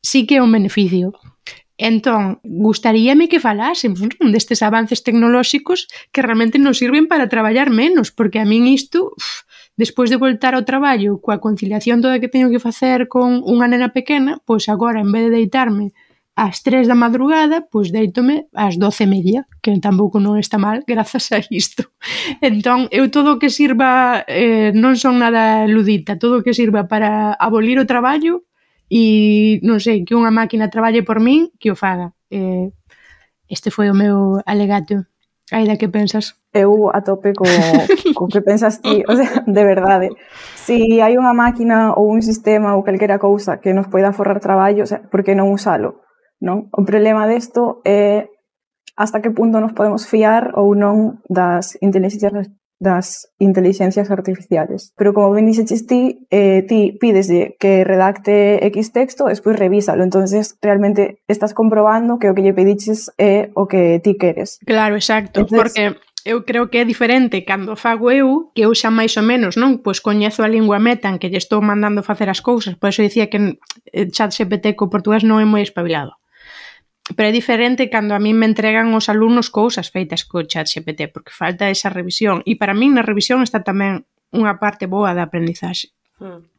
sí 0.00 0.24
que 0.24 0.40
é 0.40 0.42
un 0.42 0.50
beneficio. 0.50 1.12
Entón, 1.76 2.40
gustaríame 2.42 3.28
que 3.28 3.40
falásemos 3.40 4.00
non? 4.00 4.32
destes 4.32 4.64
avances 4.64 5.04
tecnolóxicos 5.04 5.92
que 6.08 6.24
realmente 6.24 6.56
nos 6.56 6.80
sirven 6.80 7.04
para 7.04 7.28
traballar 7.28 7.68
menos, 7.68 8.08
porque 8.08 8.40
a 8.40 8.48
min 8.48 8.64
isto 8.64 9.12
uf, 9.12 9.44
despois 9.76 10.10
de 10.10 10.20
voltar 10.20 10.52
ao 10.54 10.66
traballo 10.68 11.20
coa 11.24 11.40
conciliación 11.40 12.04
toda 12.04 12.20
que 12.20 12.28
teño 12.28 12.52
que 12.52 12.60
facer 12.60 13.08
con 13.08 13.40
unha 13.44 13.68
nena 13.68 13.90
pequena, 13.96 14.40
pois 14.44 14.68
agora 14.68 15.00
en 15.00 15.10
vez 15.12 15.28
de 15.28 15.36
deitarme 15.40 15.96
ás 16.34 16.62
3 16.64 16.88
da 16.88 16.96
madrugada, 16.96 17.68
pois 17.68 17.92
deitome 17.92 18.48
ás 18.56 18.80
12 18.80 19.04
e 19.04 19.06
media, 19.06 19.40
que 19.60 19.76
tampouco 19.80 20.16
non 20.16 20.40
está 20.40 20.56
mal 20.56 20.80
grazas 20.88 21.28
a 21.32 21.40
isto. 21.52 21.92
Entón, 22.40 22.88
eu 22.88 23.12
todo 23.12 23.36
o 23.36 23.38
que 23.40 23.52
sirva, 23.52 24.24
eh, 24.28 24.72
non 24.72 24.96
son 24.96 25.20
nada 25.20 25.68
ludita, 25.68 26.16
todo 26.16 26.40
o 26.40 26.44
que 26.44 26.56
sirva 26.56 26.88
para 26.88 27.36
abolir 27.36 27.76
o 27.76 27.88
traballo 27.88 28.48
e, 28.88 29.60
non 29.64 29.80
sei, 29.80 30.04
que 30.04 30.16
unha 30.16 30.32
máquina 30.32 30.72
traballe 30.72 31.04
por 31.04 31.20
min, 31.20 31.52
que 31.60 31.72
o 31.72 31.76
faga. 31.76 32.16
Eh, 32.32 32.72
este 33.48 33.68
foi 33.68 33.92
o 33.92 33.96
meu 33.96 34.40
alegato. 34.48 35.04
Aida, 35.52 35.76
que 35.76 35.88
pensas? 35.92 36.41
eu 36.52 36.90
a 36.92 37.00
tope 37.00 37.32
co, 37.32 37.44
co 38.16 38.28
que 38.28 38.42
pensas 38.42 38.80
ti, 38.80 39.02
o 39.08 39.16
sea, 39.16 39.44
de 39.46 39.64
verdade. 39.64 40.08
Si 40.54 41.00
hai 41.00 41.16
unha 41.16 41.32
máquina 41.32 41.96
ou 41.96 42.12
un 42.12 42.20
sistema 42.20 42.76
ou 42.76 42.84
calquera 42.84 43.18
cousa 43.18 43.58
que 43.58 43.72
nos 43.72 43.88
poida 43.88 44.12
forrar 44.12 44.40
traballo, 44.40 44.84
o 44.84 44.88
sea, 44.88 45.00
por 45.08 45.24
que 45.24 45.34
non 45.34 45.50
usalo? 45.50 46.04
Non? 46.40 46.68
O 46.72 46.84
problema 46.84 47.24
desto 47.24 47.80
é 47.88 48.28
hasta 48.96 49.24
que 49.24 49.32
punto 49.32 49.60
nos 49.60 49.72
podemos 49.72 50.04
fiar 50.04 50.52
ou 50.54 50.76
non 50.76 51.24
das 51.26 51.80
inteligencias 51.80 52.52
das 52.82 53.32
inteligencias 53.38 54.10
artificiales. 54.10 54.92
Pero 54.96 55.14
como 55.14 55.30
ben 55.30 55.46
dixeches 55.46 55.86
ti, 55.86 56.26
eh, 56.34 56.66
ti 56.66 56.98
pides 56.98 57.30
que 57.58 57.84
redacte 57.84 58.66
X 58.66 58.90
texto, 58.90 59.30
despois 59.30 59.56
revísalo. 59.56 60.02
entonces 60.02 60.58
realmente 60.60 61.22
estás 61.28 61.54
comprobando 61.54 62.18
que 62.18 62.28
o 62.28 62.34
que 62.34 62.42
lle 62.42 62.52
pediches 62.52 63.14
é 63.18 63.54
o 63.54 63.70
que 63.70 64.02
ti 64.02 64.18
queres. 64.18 64.58
Claro, 64.66 64.96
exacto, 64.96 65.46
entonces, 65.46 65.62
porque 65.62 65.96
eu 66.24 66.44
creo 66.44 66.70
que 66.70 66.78
é 66.78 66.84
diferente 66.84 67.44
cando 67.44 67.74
fago 67.76 68.10
eu, 68.10 68.50
que 68.54 68.62
eu 68.62 68.74
xa 68.74 68.90
máis 68.90 69.16
ou 69.18 69.24
menos, 69.26 69.58
non? 69.58 69.82
Pois 69.82 69.98
coñezo 69.98 70.46
a 70.46 70.52
lingua 70.52 70.78
meta 70.78 71.10
en 71.10 71.18
que 71.18 71.30
lle 71.30 71.40
estou 71.40 71.58
mandando 71.58 72.06
facer 72.06 72.30
as 72.30 72.38
cousas, 72.38 72.78
por 72.78 72.94
iso 72.94 73.02
dicía 73.02 73.26
que 73.26 73.58
eh, 73.90 74.06
chat 74.14 74.30
GPT 74.30 74.78
co 74.78 74.92
portugués 74.92 75.26
non 75.26 75.42
é 75.42 75.46
moi 75.46 75.62
espabilado. 75.64 76.18
Pero 77.16 77.28
é 77.28 77.34
diferente 77.34 77.90
cando 77.90 78.14
a 78.14 78.22
mí 78.22 78.30
me 78.30 78.46
entregan 78.46 78.94
os 78.94 79.10
alumnos 79.10 79.50
cousas 79.50 79.90
feitas 79.90 80.22
co 80.22 80.46
chat 80.46 80.70
GPT, 80.70 81.10
porque 81.10 81.34
falta 81.34 81.66
esa 81.66 81.90
revisión. 81.90 82.46
E 82.46 82.54
para 82.54 82.76
mí 82.78 82.86
na 82.86 83.02
revisión 83.02 83.42
está 83.42 83.66
tamén 83.66 84.06
unha 84.30 84.62
parte 84.62 84.86
boa 84.86 85.10
da 85.10 85.26
aprendizaxe. 85.26 85.90
Hmm. 86.22 86.51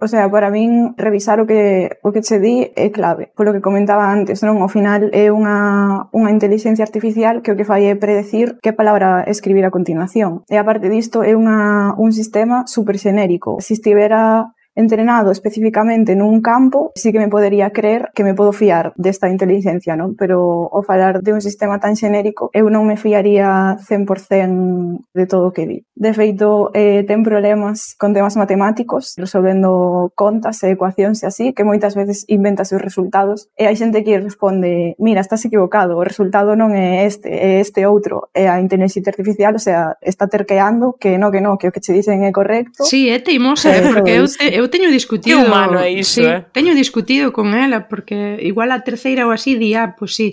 O 0.00 0.06
sea, 0.06 0.30
para 0.30 0.50
min 0.54 0.94
revisar 0.96 1.40
o 1.42 1.46
que, 1.46 1.98
o 2.06 2.14
que 2.14 2.22
che 2.22 2.38
di 2.38 2.70
é 2.78 2.94
clave. 2.94 3.34
Polo 3.34 3.50
que 3.50 3.60
comentaba 3.60 4.14
antes, 4.14 4.46
non? 4.46 4.62
Ao 4.62 4.70
final 4.70 5.10
é 5.10 5.34
unha, 5.34 6.06
unha 6.14 6.30
inteligencia 6.30 6.86
artificial 6.86 7.42
que 7.42 7.50
o 7.50 7.58
que 7.58 7.66
fai 7.66 7.90
é 7.90 7.98
predecir 7.98 8.62
que 8.62 8.70
palabra 8.70 9.26
escribir 9.26 9.66
a 9.66 9.74
continuación. 9.74 10.46
E 10.46 10.54
aparte 10.54 10.86
disto 10.86 11.26
é 11.26 11.34
unha, 11.34 11.98
un 11.98 12.14
sistema 12.14 12.62
super 12.70 12.94
xenérico. 12.94 13.58
Se 13.58 13.74
estivera 13.74 14.54
entrenado 14.78 15.34
especificamente 15.34 16.14
nun 16.14 16.38
campo, 16.38 16.94
sí 16.94 17.10
que 17.10 17.18
me 17.18 17.26
podería 17.26 17.74
creer 17.74 18.14
que 18.14 18.22
me 18.22 18.38
podo 18.38 18.54
fiar 18.54 18.94
desta 18.94 19.26
inteligencia, 19.26 19.98
non? 19.98 20.14
Pero 20.14 20.70
ao 20.70 20.86
falar 20.86 21.18
de 21.26 21.34
un 21.34 21.42
sistema 21.42 21.82
tan 21.82 21.98
xenérico, 21.98 22.54
eu 22.54 22.70
non 22.70 22.86
me 22.86 22.94
fiaría 22.94 23.74
100% 23.82 25.02
de 25.10 25.26
todo 25.26 25.50
o 25.50 25.52
que 25.52 25.66
di. 25.66 25.78
De 25.98 26.14
feito, 26.14 26.70
eh, 26.78 27.02
ten 27.02 27.26
problemas 27.26 27.98
con 27.98 28.14
temas 28.14 28.38
matemáticos, 28.38 29.18
resolvendo 29.18 30.14
contas 30.14 30.62
e 30.62 30.70
ecuacións 30.70 31.26
e 31.26 31.26
así, 31.26 31.50
que 31.50 31.66
moitas 31.66 31.98
veces 31.98 32.22
inventa 32.30 32.62
seus 32.62 32.78
resultados 32.78 33.50
e 33.58 33.66
hai 33.66 33.74
xente 33.74 34.06
que 34.06 34.22
responde, 34.22 34.94
mira, 35.02 35.18
estás 35.18 35.42
equivocado, 35.42 35.98
o 35.98 36.06
resultado 36.06 36.54
non 36.54 36.70
é 36.78 37.02
este, 37.02 37.26
é 37.26 37.58
este 37.58 37.82
outro, 37.82 38.30
é 38.30 38.46
a 38.46 38.62
inteligencia 38.62 39.10
artificial, 39.10 39.58
o 39.58 39.62
sea, 39.62 39.98
está 39.98 40.30
terqueando 40.30 40.94
que 40.94 41.18
no, 41.18 41.34
que 41.34 41.42
no, 41.42 41.58
que 41.58 41.66
o 41.66 41.74
que 41.74 41.82
che 41.82 41.90
dicen 41.90 42.22
é 42.22 42.30
correcto. 42.30 42.86
Sí, 42.86 43.10
é 43.10 43.18
teimosa, 43.18 43.74
eh, 43.74 43.82
porque 43.90 44.14
eu, 44.14 44.22
pois, 44.22 44.36
te, 44.38 44.46
eu 44.54 44.67
Eu 44.68 44.70
teño 44.70 44.92
discutido... 44.92 45.40
Que 45.40 45.48
humano 45.48 45.80
é 45.80 45.88
iso, 45.88 46.20
sí, 46.20 46.28
eh? 46.28 46.44
Teño 46.52 46.76
discutido 46.76 47.32
con 47.32 47.56
ela, 47.56 47.88
porque 47.88 48.36
igual 48.44 48.68
a 48.68 48.84
terceira 48.84 49.24
ou 49.24 49.32
así 49.32 49.56
di, 49.56 49.72
ah, 49.72 49.96
pois 49.96 50.12
pues 50.12 50.20
sí, 50.20 50.28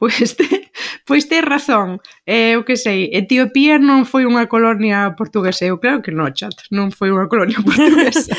Pois, 0.00 0.34
te, 0.36 0.72
pois 1.04 1.28
te 1.28 1.42
razón. 1.42 2.00
Eh, 2.24 2.56
o 2.56 2.64
que 2.64 2.80
sei, 2.80 3.12
Etiopía 3.12 3.76
non 3.76 4.08
foi 4.08 4.24
unha 4.24 4.48
colonia 4.48 5.12
portuguesa. 5.12 5.68
Eu 5.68 5.76
claro 5.76 6.00
que 6.00 6.08
non, 6.08 6.32
chat, 6.32 6.56
non 6.72 6.88
foi 6.88 7.12
unha 7.12 7.28
colonia 7.28 7.60
portuguesa. 7.68 8.32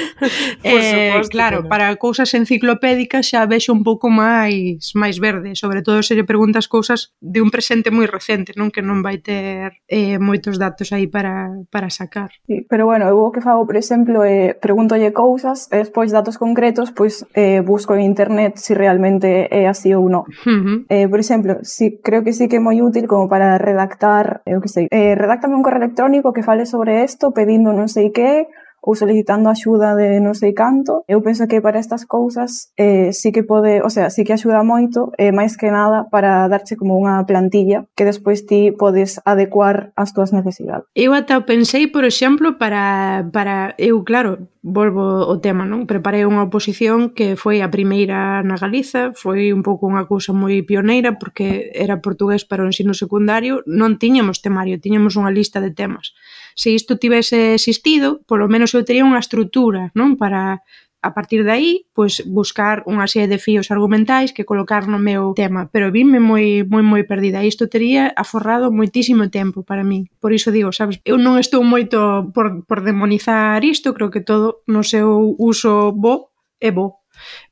eh, 0.66 0.74
Por 0.74 0.82
supuesto, 0.82 1.30
claro, 1.30 1.58
para 1.70 1.94
cousas 2.02 2.34
enciclopédicas 2.34 3.30
xa 3.30 3.46
vexo 3.46 3.78
un 3.78 3.86
pouco 3.86 4.10
máis 4.10 4.90
máis 4.98 5.22
verde, 5.22 5.54
sobre 5.54 5.86
todo 5.86 6.02
se 6.02 6.18
lle 6.18 6.26
preguntas 6.26 6.66
cousas 6.66 7.14
de 7.22 7.46
un 7.46 7.54
presente 7.54 7.94
moi 7.94 8.10
recente, 8.10 8.58
non 8.58 8.74
que 8.74 8.82
non 8.82 9.06
vai 9.06 9.22
ter 9.22 9.86
eh, 9.86 10.18
moitos 10.18 10.58
datos 10.58 10.90
aí 10.90 11.06
para, 11.06 11.62
para 11.70 11.94
sacar. 11.94 12.34
Sí, 12.50 12.66
pero 12.66 12.90
bueno, 12.90 13.06
eu 13.06 13.22
o 13.22 13.30
que 13.30 13.46
fago, 13.46 13.70
por 13.70 13.78
exemplo, 13.78 14.26
é 14.26 14.50
eh, 14.50 14.50
pregúntolle 14.58 15.14
cousas, 15.14 15.70
e 15.70 15.78
despois 15.78 16.10
datos 16.10 16.42
concretos, 16.42 16.90
pois 16.90 17.22
eh, 17.38 17.62
busco 17.62 17.94
en 17.94 18.02
internet 18.02 18.58
se 18.58 18.72
si 18.72 18.74
realmente 18.74 19.46
é 19.54 19.70
así 19.70 19.94
ou 19.94 20.10
non. 20.10 20.26
Uh 20.26 20.58
-huh. 20.58 20.78
eh, 20.90 21.06
por 21.06 21.22
exemplo, 21.22 21.51
sí, 21.62 22.00
creo 22.04 22.24
que 22.24 22.32
sí 22.32 22.48
que 22.48 22.58
é 22.58 22.64
moi 22.64 22.80
útil 22.80 23.06
como 23.12 23.28
para 23.28 23.60
redactar, 23.60 24.40
eu 24.48 24.64
que 24.64 24.72
sei, 24.72 24.88
eh, 24.92 25.16
un 25.18 25.66
correo 25.66 25.84
electrónico 25.84 26.32
que 26.32 26.46
fale 26.46 26.64
sobre 26.66 27.04
isto 27.04 27.36
pedindo 27.36 27.76
non 27.76 27.92
sei 27.92 28.16
que, 28.16 28.48
ou 28.82 28.98
solicitando 28.98 29.48
axuda 29.48 29.94
de 29.96 30.18
non 30.20 30.34
sei 30.34 30.58
canto. 30.58 31.06
Eu 31.06 31.22
penso 31.22 31.46
que 31.46 31.62
para 31.62 31.78
estas 31.78 32.04
cousas 32.10 32.74
eh, 32.76 33.14
sí 33.14 33.30
que 33.30 33.46
pode, 33.46 33.86
o 33.86 33.90
sea, 33.94 34.10
sí 34.10 34.26
que 34.26 34.34
axuda 34.34 34.66
moito, 34.66 35.14
eh, 35.22 35.30
máis 35.30 35.56
que 35.56 35.70
nada 35.70 36.10
para 36.10 36.50
darche 36.50 36.76
como 36.76 36.98
unha 36.98 37.22
plantilla 37.30 37.86
que 37.94 38.04
despois 38.04 38.44
ti 38.50 38.74
podes 38.74 39.22
adecuar 39.24 39.94
ás 39.94 40.12
túas 40.12 40.34
necesidades. 40.34 40.90
Eu 40.98 41.14
ata 41.14 41.46
pensei, 41.46 41.86
por 41.86 42.04
exemplo, 42.04 42.58
para, 42.58 43.30
para 43.30 43.78
eu, 43.78 44.02
claro, 44.02 44.50
volvo 44.66 45.30
o 45.30 45.38
tema, 45.38 45.66
non? 45.66 45.86
Preparei 45.86 46.26
unha 46.26 46.46
oposición 46.46 47.14
que 47.14 47.38
foi 47.38 47.62
a 47.62 47.70
primeira 47.70 48.42
na 48.42 48.58
Galiza, 48.58 49.14
foi 49.14 49.54
un 49.54 49.62
pouco 49.62 49.86
unha 49.86 50.10
cousa 50.10 50.34
moi 50.34 50.62
pioneira 50.66 51.22
porque 51.22 51.70
era 51.78 52.02
portugués 52.02 52.46
para 52.46 52.66
o 52.66 52.70
ensino 52.70 52.98
secundario, 52.98 53.62
non 53.70 54.02
tiñamos 54.02 54.42
temario, 54.42 54.82
tiñamos 54.82 55.18
unha 55.18 55.34
lista 55.34 55.62
de 55.62 55.70
temas 55.74 56.14
se 56.56 56.72
isto 56.72 56.98
tivese 56.98 57.54
existido, 57.54 58.22
polo 58.26 58.48
menos 58.48 58.74
eu 58.74 58.86
tería 58.86 59.08
unha 59.08 59.22
estrutura, 59.22 59.92
non? 59.96 60.16
Para 60.20 60.64
a 61.02 61.14
partir 61.14 61.44
de 61.44 61.52
aí, 61.52 61.72
pois 61.98 62.22
buscar 62.30 62.86
unha 62.86 63.10
serie 63.10 63.26
de 63.26 63.42
fíos 63.42 63.74
argumentais 63.74 64.30
que 64.38 64.46
colocar 64.46 64.86
no 64.86 65.02
meu 65.02 65.34
tema, 65.34 65.66
pero 65.74 65.90
vime 65.90 66.22
moi 66.22 66.62
moi 66.62 66.86
moi 66.86 67.02
perdida. 67.10 67.42
Isto 67.42 67.66
tería 67.66 68.14
aforrado 68.14 68.70
moitísimo 68.70 69.26
tempo 69.34 69.66
para 69.66 69.82
min. 69.82 70.06
Por 70.22 70.30
iso 70.30 70.54
digo, 70.54 70.70
sabes, 70.70 71.02
eu 71.02 71.18
non 71.18 71.42
estou 71.42 71.66
moito 71.66 72.30
por, 72.38 72.62
por 72.70 72.86
demonizar 72.86 73.66
isto, 73.66 73.98
creo 73.98 74.14
que 74.14 74.22
todo 74.22 74.62
no 74.70 74.86
seu 74.86 75.34
uso 75.42 75.90
bo 75.90 76.30
é 76.62 76.70
bo. 76.70 77.02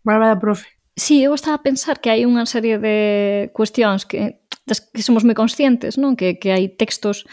Malvada 0.05 0.37
profe. 0.37 0.69
Sí, 0.93 1.23
eu 1.25 1.33
estaba 1.33 1.57
a 1.57 1.65
pensar 1.65 1.97
que 1.97 2.13
hai 2.13 2.29
unha 2.29 2.45
serie 2.45 2.77
de 2.77 3.49
cuestións 3.57 4.05
que 4.05 4.45
das 4.69 4.77
que 4.77 5.01
somos 5.01 5.25
moi 5.25 5.33
conscientes, 5.33 5.97
non? 5.97 6.13
Que, 6.13 6.37
que 6.37 6.53
hai 6.53 6.69
textos 6.69 7.25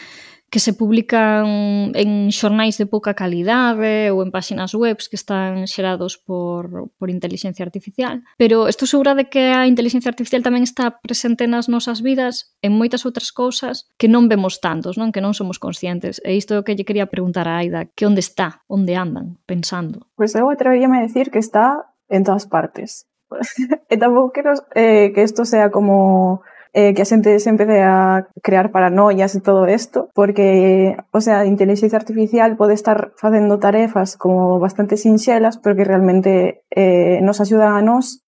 que 0.49 0.59
se 0.59 0.73
publican 0.73 1.91
en 1.91 2.31
xornais 2.31 2.79
de 2.79 2.87
pouca 2.87 3.13
calidade 3.13 4.11
ou 4.15 4.23
en 4.23 4.31
páxinas 4.31 4.71
webs 4.71 5.11
que 5.11 5.19
están 5.19 5.67
xerados 5.67 6.15
por, 6.15 6.87
por 6.95 7.11
inteligencia 7.11 7.67
artificial. 7.67 8.23
Pero 8.39 8.71
estou 8.71 8.87
segura 8.87 9.11
de 9.11 9.27
que 9.27 9.51
a 9.51 9.67
inteligencia 9.67 10.07
artificial 10.07 10.39
tamén 10.39 10.63
está 10.63 11.03
presente 11.03 11.51
nas 11.51 11.67
nosas 11.67 11.99
vidas 11.99 12.55
en 12.63 12.79
moitas 12.79 13.03
outras 13.03 13.35
cousas 13.35 13.91
que 13.99 14.07
non 14.07 14.31
vemos 14.31 14.63
tantos, 14.63 14.95
non 14.95 15.11
que 15.11 15.19
non 15.19 15.35
somos 15.35 15.59
conscientes. 15.59 16.23
E 16.23 16.39
isto 16.39 16.55
é 16.55 16.59
o 16.59 16.65
que 16.65 16.79
lle 16.79 16.87
quería 16.87 17.11
preguntar 17.11 17.51
a 17.51 17.59
Aida, 17.59 17.91
que 17.91 18.07
onde 18.07 18.23
está, 18.23 18.63
onde 18.71 18.95
andan, 18.95 19.43
pensando? 19.43 20.07
Pois 20.15 20.31
pues 20.31 20.39
eu 20.39 20.47
atreveríame 20.47 21.03
a 21.03 21.05
decir 21.05 21.27
que 21.27 21.43
está 21.43 21.91
en 22.07 22.23
todas 22.23 22.47
partes. 22.47 23.03
e 23.91 23.99
tampouco 23.99 24.31
quero 24.31 24.55
eh, 24.71 25.11
que 25.11 25.27
isto 25.27 25.43
sea 25.43 25.67
como 25.67 26.39
eh, 26.73 26.93
que 26.93 27.01
a 27.01 27.09
xente 27.09 27.39
se 27.39 27.49
empece 27.49 27.81
a 27.83 28.27
crear 28.41 28.71
paranoias 28.71 29.35
e 29.35 29.41
todo 29.41 29.67
isto, 29.67 30.09
porque, 30.13 30.97
o 31.11 31.21
sea, 31.21 31.41
a 31.41 31.49
inteligencia 31.49 31.97
artificial 31.97 32.55
pode 32.57 32.73
estar 32.73 33.11
facendo 33.15 33.59
tarefas 33.59 34.17
como 34.17 34.59
bastante 34.59 34.97
sinxelas, 34.97 35.57
pero 35.57 35.75
que 35.75 35.85
realmente 35.85 36.63
eh, 36.71 37.19
nos 37.21 37.39
axudan 37.39 37.75
a 37.75 37.81
nós 37.81 38.23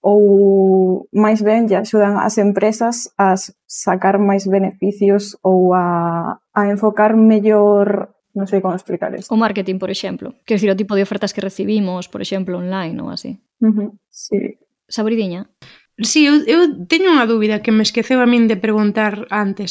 ou 0.00 1.10
máis 1.10 1.42
ben 1.42 1.66
lle 1.66 1.74
axudan 1.74 2.22
as 2.22 2.38
empresas 2.38 3.10
a 3.18 3.34
sacar 3.66 4.22
máis 4.22 4.46
beneficios 4.46 5.34
ou 5.42 5.74
a, 5.74 6.38
a 6.54 6.60
enfocar 6.70 7.18
mellor 7.18 8.14
non 8.38 8.46
sei 8.46 8.62
como 8.62 8.78
explicar 8.78 9.10
isto. 9.18 9.34
O 9.34 9.40
marketing, 9.40 9.82
por 9.82 9.90
exemplo. 9.90 10.30
Quer 10.46 10.62
dizer, 10.62 10.70
o 10.70 10.78
tipo 10.78 10.94
de 10.94 11.02
ofertas 11.02 11.34
que 11.34 11.42
recibimos, 11.42 12.06
por 12.06 12.22
exemplo, 12.22 12.62
online 12.62 12.94
ou 13.02 13.10
así. 13.10 13.42
Uh 13.58 13.74
-huh. 13.74 13.88
Sí. 14.06 14.54
Saboridiña, 14.86 15.50
Sí, 15.98 16.26
eu, 16.30 16.36
eu 16.54 16.60
teño 16.90 17.10
unha 17.10 17.26
dúbida 17.32 17.62
que 17.62 17.74
me 17.74 17.82
esqueceu 17.82 18.18
a 18.22 18.30
min 18.32 18.46
de 18.50 18.54
preguntar 18.64 19.26
antes, 19.44 19.70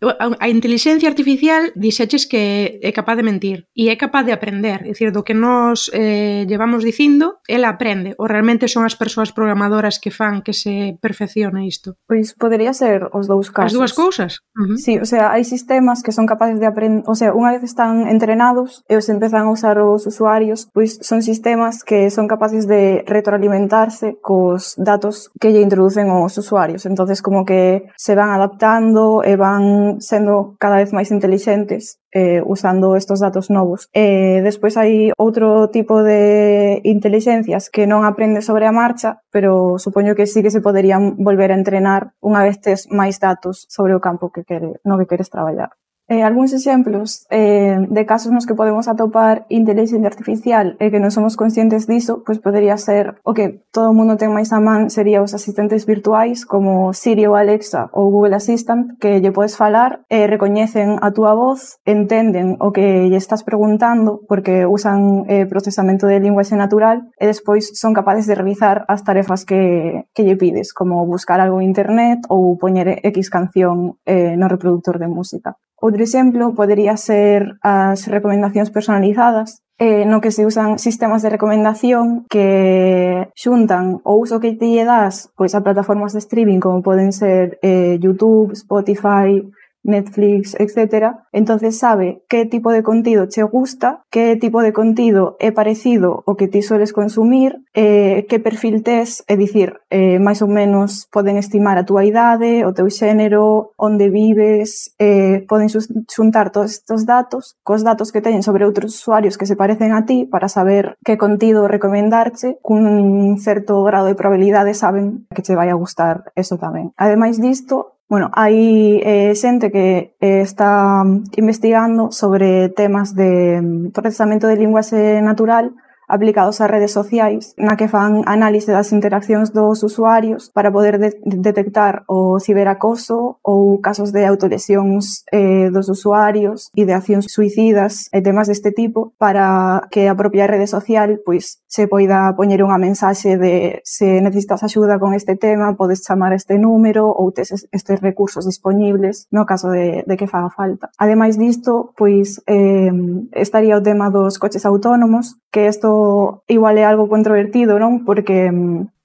a 0.00 0.48
inteligencia 0.48 1.08
artificial 1.08 1.72
dixeches 1.74 2.26
que 2.26 2.78
é 2.82 2.92
capaz 2.92 3.16
de 3.16 3.24
mentir 3.24 3.58
e 3.74 3.88
é 3.88 3.96
capaz 3.96 4.24
de 4.26 4.32
aprender, 4.32 4.82
é 4.84 4.92
dicir, 4.92 5.12
do 5.12 5.24
que 5.24 5.34
nós 5.34 5.90
eh, 5.92 6.44
llevamos 6.48 6.84
dicindo, 6.84 7.40
ela 7.48 7.68
aprende 7.68 8.14
ou 8.18 8.26
realmente 8.26 8.68
son 8.68 8.84
as 8.84 8.94
persoas 8.94 9.32
programadoras 9.32 9.98
que 9.98 10.10
fan 10.10 10.42
que 10.42 10.52
se 10.52 10.98
perfeccione 11.00 11.66
isto 11.66 11.96
Pois 12.06 12.34
podería 12.36 12.72
ser 12.72 13.08
os 13.12 13.26
dous 13.26 13.50
casos 13.50 13.72
As 13.72 13.76
dúas 13.76 13.92
cousas? 13.92 14.32
Uh 14.56 14.74
-huh. 14.74 14.76
Sí, 14.76 14.98
o 14.98 15.06
sea, 15.06 15.32
hai 15.32 15.44
sistemas 15.44 16.02
que 16.02 16.12
son 16.12 16.26
capaces 16.26 16.60
de 16.60 16.66
aprender, 16.66 17.02
o 17.06 17.14
sea, 17.14 17.32
unha 17.32 17.52
vez 17.56 17.64
están 17.64 18.08
entrenados 18.08 18.84
e 18.88 18.96
os 18.96 19.08
empezan 19.08 19.48
a 19.48 19.52
usar 19.52 19.78
os 19.78 20.06
usuarios 20.06 20.68
pois 20.72 20.98
son 21.00 21.22
sistemas 21.22 21.84
que 21.84 22.10
son 22.10 22.28
capaces 22.28 22.66
de 22.66 23.04
retroalimentarse 23.06 24.18
cos 24.20 24.74
datos 24.76 25.30
que 25.40 25.52
lle 25.52 25.64
introducen 25.64 26.10
os 26.10 26.36
usuarios 26.36 26.86
entonces 26.86 27.22
como 27.22 27.44
que 27.44 27.88
se 27.96 28.14
van 28.14 28.30
adaptando 28.30 29.22
e 29.22 29.36
van 29.36 29.85
sendo 30.02 30.58
cada 30.58 30.82
vez 30.82 30.90
máis 30.90 31.08
intelixentes 31.14 31.98
eh, 32.10 32.42
usando 32.44 32.96
estos 32.96 33.20
datos 33.20 33.48
novos. 33.48 33.88
Eh, 33.94 34.40
despois 34.42 34.74
hai 34.80 35.14
outro 35.16 35.68
tipo 35.70 36.02
de 36.02 36.80
inteligencias 36.82 37.70
que 37.70 37.86
non 37.86 38.02
aprende 38.02 38.42
sobre 38.42 38.66
a 38.66 38.74
marcha, 38.74 39.22
pero 39.30 39.78
supoño 39.78 40.18
que 40.18 40.26
sí 40.26 40.42
que 40.42 40.54
se 40.54 40.64
poderían 40.64 41.16
volver 41.20 41.52
a 41.52 41.58
entrenar 41.60 42.16
unha 42.18 42.42
vez 42.42 42.58
tes 42.58 42.90
máis 42.90 43.22
datos 43.22 43.68
sobre 43.70 43.94
o 43.94 44.02
campo 44.02 44.34
que 44.34 44.42
quere, 44.42 44.80
no 44.82 44.98
que 44.98 45.08
queres 45.08 45.30
traballar 45.30 45.70
eh, 46.08 46.22
algúns 46.22 46.52
exemplos 46.52 47.26
eh, 47.30 47.78
de 47.88 48.06
casos 48.06 48.30
nos 48.32 48.46
que 48.46 48.54
podemos 48.54 48.86
atopar 48.86 49.46
inteligencia 49.48 50.06
artificial 50.06 50.76
e 50.78 50.86
eh, 50.86 50.90
que 50.94 51.02
non 51.02 51.10
somos 51.10 51.34
conscientes 51.34 51.90
diso, 51.90 52.22
pois 52.22 52.38
podería 52.38 52.78
ser 52.78 53.18
o 53.26 53.34
que 53.34 53.66
todo 53.74 53.90
o 53.90 53.96
mundo 53.96 54.14
ten 54.14 54.30
máis 54.30 54.54
a 54.54 54.62
man 54.62 54.86
sería 54.86 55.18
os 55.18 55.34
asistentes 55.34 55.82
virtuais 55.82 56.46
como 56.46 56.94
Siri 56.94 57.26
ou 57.26 57.34
Alexa 57.34 57.90
ou 57.90 58.14
Google 58.14 58.38
Assistant 58.38 58.94
que 59.02 59.18
lle 59.18 59.34
podes 59.34 59.58
falar 59.58 60.06
e 60.06 60.22
eh, 60.22 60.26
recoñecen 60.30 61.02
a 61.02 61.10
túa 61.10 61.34
voz, 61.34 61.82
entenden 61.82 62.54
o 62.62 62.70
que 62.70 63.10
lle 63.10 63.18
estás 63.18 63.42
preguntando 63.42 64.22
porque 64.30 64.62
usan 64.62 65.26
eh, 65.26 65.46
procesamento 65.50 66.06
de 66.06 66.22
linguaxe 66.22 66.54
natural 66.54 67.10
e 67.18 67.26
despois 67.26 67.74
son 67.74 67.90
capaces 67.98 68.30
de 68.30 68.38
realizar 68.38 68.86
as 68.86 69.02
tarefas 69.02 69.42
que, 69.42 70.06
que 70.14 70.22
lle 70.22 70.38
pides 70.38 70.70
como 70.70 71.02
buscar 71.02 71.42
algo 71.42 71.58
en 71.58 71.66
internet 71.66 72.22
ou 72.30 72.54
poñer 72.54 73.02
X 73.02 73.26
canción 73.26 73.98
eh, 74.06 74.38
no 74.38 74.46
reproductor 74.46 75.02
de 75.02 75.10
música. 75.10 75.58
Outro 75.76 76.02
exemplo 76.02 76.54
podería 76.56 76.96
ser 76.96 77.60
as 77.60 78.08
recomendacións 78.08 78.72
personalizadas, 78.72 79.60
eh, 79.78 80.08
no 80.08 80.24
que 80.24 80.30
se 80.32 80.46
usan 80.46 80.78
sistemas 80.78 81.20
de 81.20 81.28
recomendación 81.28 82.24
que 82.32 83.28
xuntan 83.36 84.00
o 84.04 84.16
uso 84.16 84.40
que 84.40 84.56
te 84.56 84.72
lle 84.72 84.88
das 84.88 85.28
pois, 85.36 85.52
a 85.52 85.60
plataformas 85.60 86.16
de 86.16 86.24
streaming 86.24 86.60
como 86.60 86.80
poden 86.80 87.12
ser 87.12 87.60
eh, 87.60 88.00
YouTube, 88.00 88.56
Spotify, 88.56 89.44
Netflix, 89.86 90.54
etcétera, 90.58 91.26
entonces 91.32 91.78
sabe 91.78 92.22
qué 92.28 92.44
tipo 92.46 92.72
de 92.72 92.82
contido 92.82 93.28
che 93.28 93.42
gusta, 93.42 94.02
qué 94.10 94.36
tipo 94.36 94.62
de 94.62 94.72
contido 94.72 95.36
é 95.38 95.52
parecido 95.52 96.24
ao 96.26 96.36
que 96.36 96.48
ti 96.48 96.62
soles 96.62 96.92
consumir, 96.92 97.62
eh, 97.74 98.26
que 98.28 98.38
perfil 98.40 98.82
tes, 98.82 99.24
é 99.28 99.36
dicir, 99.36 99.80
eh, 99.90 100.18
máis 100.18 100.42
ou 100.42 100.48
menos 100.48 101.06
poden 101.10 101.36
estimar 101.36 101.78
a 101.78 101.84
túa 101.84 102.04
idade, 102.04 102.64
o 102.64 102.72
teu 102.72 102.90
xénero, 102.90 103.72
onde 103.78 104.10
vives, 104.10 104.94
eh, 104.98 105.44
poden 105.48 105.68
xuntar 106.08 106.50
todos 106.50 106.82
estes 106.82 107.06
datos 107.06 107.56
cos 107.62 107.82
datos 107.82 108.12
que 108.12 108.20
teñen 108.20 108.42
sobre 108.42 108.64
outros 108.64 108.94
usuarios 108.94 109.38
que 109.38 109.46
se 109.46 109.56
parecen 109.56 109.92
a 109.92 110.04
ti 110.06 110.26
para 110.26 110.48
saber 110.48 110.96
que 111.04 111.16
contido 111.16 111.68
recomendarche, 111.68 112.58
cun 112.62 113.38
certo 113.38 113.82
grado 113.84 114.06
de 114.06 114.18
probabilidade 114.18 114.74
saben 114.74 115.26
que 115.34 115.42
che 115.42 115.54
vai 115.54 115.70
a 115.70 115.78
gustar 115.78 116.32
eso 116.34 116.58
tamén. 116.58 116.92
Ademais 116.96 117.40
disto, 117.40 117.95
Bueno, 118.08 118.30
hai 118.38 119.02
eh, 119.02 119.34
xente 119.34 119.72
que 119.74 120.14
eh, 120.20 120.40
está 120.40 121.02
investigando 121.36 122.12
sobre 122.12 122.68
temas 122.70 123.16
de 123.16 123.60
mm, 123.60 123.90
procesamento 123.90 124.46
de 124.46 124.56
linguaxe 124.56 125.20
natural 125.22 125.74
aplicados 126.08 126.60
a 126.60 126.66
redes 126.66 126.92
sociais 126.92 127.54
na 127.58 127.76
que 127.76 127.90
fan 127.90 128.22
análise 128.26 128.70
das 128.70 128.94
interaccións 128.94 129.50
dos 129.50 129.82
usuarios 129.82 130.50
para 130.54 130.70
poder 130.70 130.98
de 130.98 131.18
detectar 131.22 132.06
o 132.06 132.38
ciberacoso 132.38 133.38
ou 133.42 133.80
casos 133.82 134.12
de 134.14 134.24
autolesións 134.26 135.26
eh, 135.32 135.70
dos 135.70 135.88
usuarios, 135.90 136.70
ideacións 136.74 137.26
suicidas 137.28 138.08
e 138.14 138.22
temas 138.22 138.46
deste 138.46 138.70
tipo 138.70 139.12
para 139.18 139.86
que 139.90 140.06
a 140.06 140.14
propia 140.14 140.46
rede 140.46 140.66
social 140.66 141.18
pois 141.24 141.58
se 141.66 141.90
poida 141.90 142.32
poñer 142.38 142.62
unha 142.62 142.78
mensaxe 142.78 143.36
de 143.36 143.82
se 143.84 144.22
necesitas 144.22 144.62
axuda 144.62 144.98
con 145.02 145.12
este 145.12 145.34
tema, 145.34 145.74
podes 145.74 146.06
chamar 146.06 146.32
este 146.32 146.56
número 146.56 147.10
ou 147.10 147.34
tes 147.34 147.50
estes 147.52 147.98
recursos 148.00 148.46
disponibles 148.46 149.26
no 149.34 149.44
caso 149.44 149.68
de, 149.70 150.06
de 150.06 150.14
que 150.16 150.30
faga 150.30 150.50
falta. 150.50 150.90
Ademais 150.98 151.36
disto, 151.36 151.92
pois 151.98 152.40
eh, 152.46 152.92
estaría 153.32 153.76
o 153.76 153.82
tema 153.82 154.10
dos 154.10 154.38
coches 154.38 154.64
autónomos 154.64 155.36
que 155.56 155.66
isto 155.66 156.44
igual 156.48 156.76
é 156.76 156.84
algo 156.84 157.08
controvertido, 157.08 157.80
non? 157.80 158.04
Porque 158.04 158.52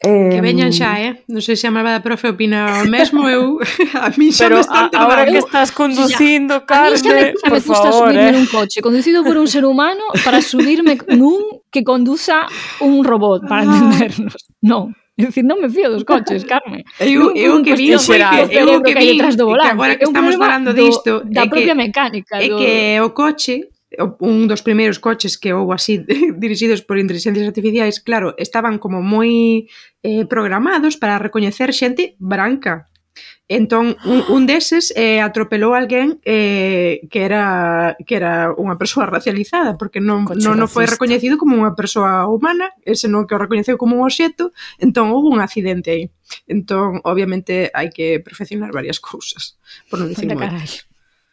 eh, 0.03 0.35
que 0.35 0.43
veñan 0.43 0.75
xa, 0.75 0.99
eh? 0.99 1.23
Non 1.31 1.39
sei 1.39 1.55
se 1.55 1.63
a 1.63 1.71
malvada 1.71 2.03
profe 2.03 2.27
opina 2.27 2.83
o 2.83 2.91
mesmo, 2.91 3.23
eu 3.31 3.55
a 3.95 4.11
mí 4.19 4.35
xa 4.35 4.51
Pero 4.51 4.59
me 4.59 4.67
están 4.67 4.91
a, 4.91 4.99
agora 4.99 5.23
que 5.23 5.39
estás 5.39 5.71
conducindo, 5.71 6.67
Carme, 6.67 6.91
a 6.91 6.99
mí 6.99 6.99
xa 6.99 7.15
me, 7.15 7.23
xa 7.39 7.47
me 7.47 7.59
gusta 7.63 7.87
favor, 7.87 8.11
subirme 8.11 8.27
eh? 8.27 8.35
nun 8.35 8.47
coche 8.51 8.83
conducido 8.83 9.23
por 9.23 9.39
un 9.39 9.47
ser 9.47 9.63
humano 9.63 10.03
para 10.27 10.43
subirme 10.43 10.99
nun 11.15 11.63
que 11.71 11.87
conduza 11.87 12.51
un 12.83 13.07
robot, 13.07 13.47
para 13.47 13.63
entendernos. 13.63 14.35
Non. 14.59 14.91
É 15.15 15.31
dicir, 15.31 15.47
non 15.47 15.63
me 15.63 15.71
fío 15.71 15.87
dos 15.87 16.03
coches, 16.03 16.43
Carme. 16.43 16.83
Eu, 16.99 17.31
eu 17.31 17.63
que 17.63 17.79
vi, 17.79 17.95
eu 17.95 17.99
que 18.83 18.91
vi, 18.91 19.15
que 19.15 19.71
agora 19.71 19.95
que 19.95 20.03
estamos 20.03 20.35
falando 20.35 20.75
disto, 20.75 21.23
da 21.31 21.47
propia 21.47 21.75
mecánica. 21.79 22.43
É 22.43 22.51
que 22.51 22.99
o 22.99 23.15
coche 23.15 23.70
un 24.19 24.47
dos 24.47 24.61
primeiros 24.61 24.99
coches 24.99 25.37
que 25.37 25.53
houve 25.53 25.75
así 25.75 26.05
dirixidos 26.37 26.81
por 26.81 26.97
inteligencias 26.97 27.47
artificiais, 27.47 27.99
claro, 27.99 28.35
estaban 28.37 28.79
como 28.79 29.03
moi 29.03 29.67
eh, 30.03 30.23
programados 30.25 30.95
para 30.95 31.19
recoñecer 31.19 31.75
xente 31.75 32.15
branca. 32.19 32.87
Entón, 33.51 33.97
un, 34.05 34.23
un 34.31 34.47
deses 34.47 34.95
eh, 34.95 35.19
atropelou 35.19 35.75
alguén 35.75 36.23
eh, 36.23 37.03
que 37.11 37.27
era 37.27 37.99
que 38.07 38.15
era 38.15 38.55
unha 38.55 38.79
persoa 38.79 39.11
racializada, 39.11 39.75
porque 39.75 39.99
non, 39.99 40.23
Coche 40.23 40.47
non, 40.47 40.55
non 40.55 40.71
foi 40.71 40.87
recoñecido 40.87 41.35
como 41.35 41.59
unha 41.59 41.75
persoa 41.75 42.31
humana, 42.31 42.71
senón 42.95 43.27
que 43.27 43.35
o 43.35 43.43
recoñeceu 43.43 43.75
como 43.75 43.99
un 43.99 44.07
obxeto, 44.07 44.55
entón 44.79 45.11
houve 45.11 45.27
un 45.27 45.43
accidente 45.43 45.91
aí. 45.91 46.05
Entón, 46.47 47.03
obviamente, 47.03 47.67
hai 47.75 47.91
que 47.91 48.23
perfeccionar 48.23 48.71
varias 48.71 49.03
cousas, 49.03 49.59
por 49.91 49.99
non 49.99 50.07
dicir 50.07 50.31
moi. 50.31 50.47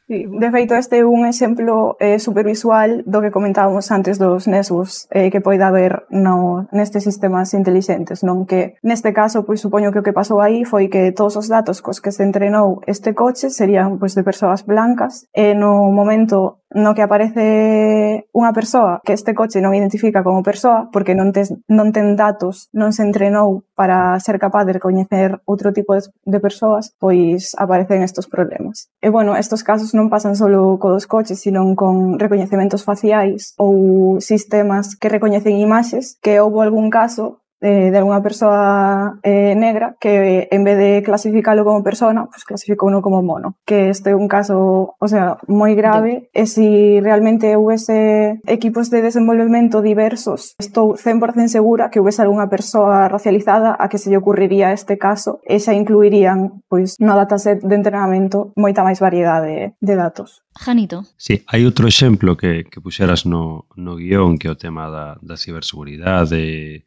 Sí, 0.09 0.25
de 0.27 0.51
feito, 0.51 0.75
este 0.75 1.01
é 1.01 1.05
un 1.05 1.27
exemplo 1.27 1.99
eh, 2.01 2.19
supervisual 2.19 3.05
do 3.05 3.21
que 3.21 3.31
comentábamos 3.31 3.93
antes 3.93 4.17
dos 4.17 4.49
nesgos 4.49 5.05
eh, 5.13 5.29
que 5.29 5.45
poida 5.45 5.69
haber 5.69 6.09
no, 6.09 6.65
nestes 6.73 7.05
sistemas 7.05 7.53
intelixentes, 7.53 8.25
non 8.25 8.49
que 8.49 8.81
neste 8.81 9.13
caso, 9.13 9.45
pois 9.45 9.61
supoño 9.61 9.93
que 9.93 10.01
o 10.01 10.07
que 10.07 10.17
pasou 10.17 10.41
aí 10.41 10.65
foi 10.65 10.89
que 10.89 11.13
todos 11.13 11.37
os 11.37 11.53
datos 11.53 11.85
cos 11.85 12.01
que 12.01 12.09
se 12.09 12.25
entrenou 12.25 12.81
este 12.89 13.13
coche 13.13 13.53
serían 13.53 14.01
pois 14.01 14.17
de 14.17 14.25
persoas 14.25 14.65
blancas 14.65 15.29
e 15.37 15.53
no 15.53 15.93
momento 15.93 16.65
no 16.75 16.93
que 16.95 17.01
aparece 17.01 18.29
unha 18.37 18.53
persoa 18.53 19.01
que 19.01 19.17
este 19.17 19.33
coche 19.33 19.65
non 19.65 19.73
identifica 19.73 20.21
como 20.21 20.45
persoa 20.45 20.93
porque 20.93 21.17
non, 21.17 21.33
tes, 21.33 21.53
non 21.69 21.97
ten 21.97 22.13
datos, 22.13 22.69
non 22.77 22.93
se 22.93 23.01
entrenou 23.01 23.65
para 23.73 24.13
ser 24.21 24.37
capaz 24.37 24.69
de 24.69 24.77
recoñecer 24.77 25.41
outro 25.49 25.73
tipo 25.73 25.97
de 25.97 26.39
persoas, 26.41 26.93
pois 27.01 27.57
aparecen 27.57 28.05
estos 28.05 28.29
problemas. 28.29 28.93
E 29.01 29.09
bueno, 29.09 29.33
estos 29.33 29.65
casos 29.65 29.97
non 29.99 30.07
pasan 30.07 30.39
solo 30.39 30.79
codos 30.79 31.11
coches, 31.11 31.43
sino 31.43 31.67
con 31.75 32.23
recoñecementos 32.23 32.87
faciais 32.87 33.59
ou 33.59 34.23
sistemas 34.23 34.95
que 34.95 35.11
recoñecen 35.11 35.59
imaxes, 35.59 36.15
que 36.23 36.39
houve 36.39 36.63
algún 36.63 36.87
caso 36.95 37.43
eh, 37.61 37.91
de 37.91 37.99
algunha 37.99 38.23
persoa 38.23 39.19
eh, 39.23 39.55
negra 39.57 39.97
que 40.01 40.49
en 40.51 40.65
vez 40.65 40.79
de 40.79 41.03
clasificarlo 41.03 41.65
como 41.65 41.83
persona, 41.83 42.27
pues 42.27 42.45
clasificou 42.45 42.89
uno 42.89 43.03
como 43.03 43.23
mono. 43.23 43.57
Que 43.67 43.91
este 43.91 44.11
é 44.11 44.17
un 44.17 44.29
caso, 44.29 44.95
o 44.99 45.09
sea, 45.09 45.39
moi 45.49 45.75
grave 45.75 46.31
sí. 46.33 46.39
e 46.39 46.43
eh, 46.43 46.47
si 46.47 46.69
realmente 47.01 47.57
houvese 47.57 48.41
equipos 48.47 48.91
de 48.91 49.03
desenvolvemento 49.03 49.83
diversos, 49.83 50.55
estou 50.59 50.95
100% 50.95 51.49
segura 51.49 51.91
que 51.91 51.99
houvese 51.99 52.23
algunha 52.23 52.49
persoa 52.49 53.09
racializada 53.09 53.75
a 53.79 53.89
que 53.89 53.99
se 53.99 54.11
lle 54.11 54.19
ocurriría 54.19 54.73
este 54.73 54.99
caso 54.99 55.41
e 55.43 55.59
xa 55.59 55.75
incluirían 55.75 56.63
pois 56.69 56.97
pues, 56.97 57.03
no 57.03 57.19
dataset 57.19 57.63
de 57.63 57.75
entrenamento 57.75 58.53
moita 58.55 58.87
máis 58.87 59.03
variedade 59.03 59.75
de 59.81 59.95
datos. 59.95 60.47
Janito. 60.59 61.07
Sí, 61.17 61.43
hai 61.47 61.63
outro 61.63 61.87
exemplo 61.87 62.35
que, 62.35 62.67
que 62.67 62.83
puxeras 62.83 63.27
no, 63.27 63.71
no 63.79 63.95
guión 63.95 64.39
que 64.39 64.51
é 64.51 64.53
o 64.53 64.59
tema 64.59 64.91
da, 64.91 65.19
da 65.23 65.39
ciberseguridade 65.39 66.87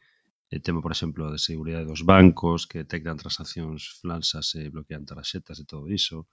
E 0.52 0.60
tema, 0.60 0.84
por 0.84 0.92
exemplo, 0.92 1.32
de 1.32 1.40
seguridade 1.40 1.88
dos 1.88 2.04
bancos 2.04 2.68
que 2.68 2.84
detectan 2.84 3.16
transaccións 3.16 4.04
falsas 4.04 4.52
e 4.60 4.68
bloquean 4.68 5.08
tarxetas 5.08 5.64
e 5.64 5.66
todo 5.66 5.88
iso. 5.88 6.28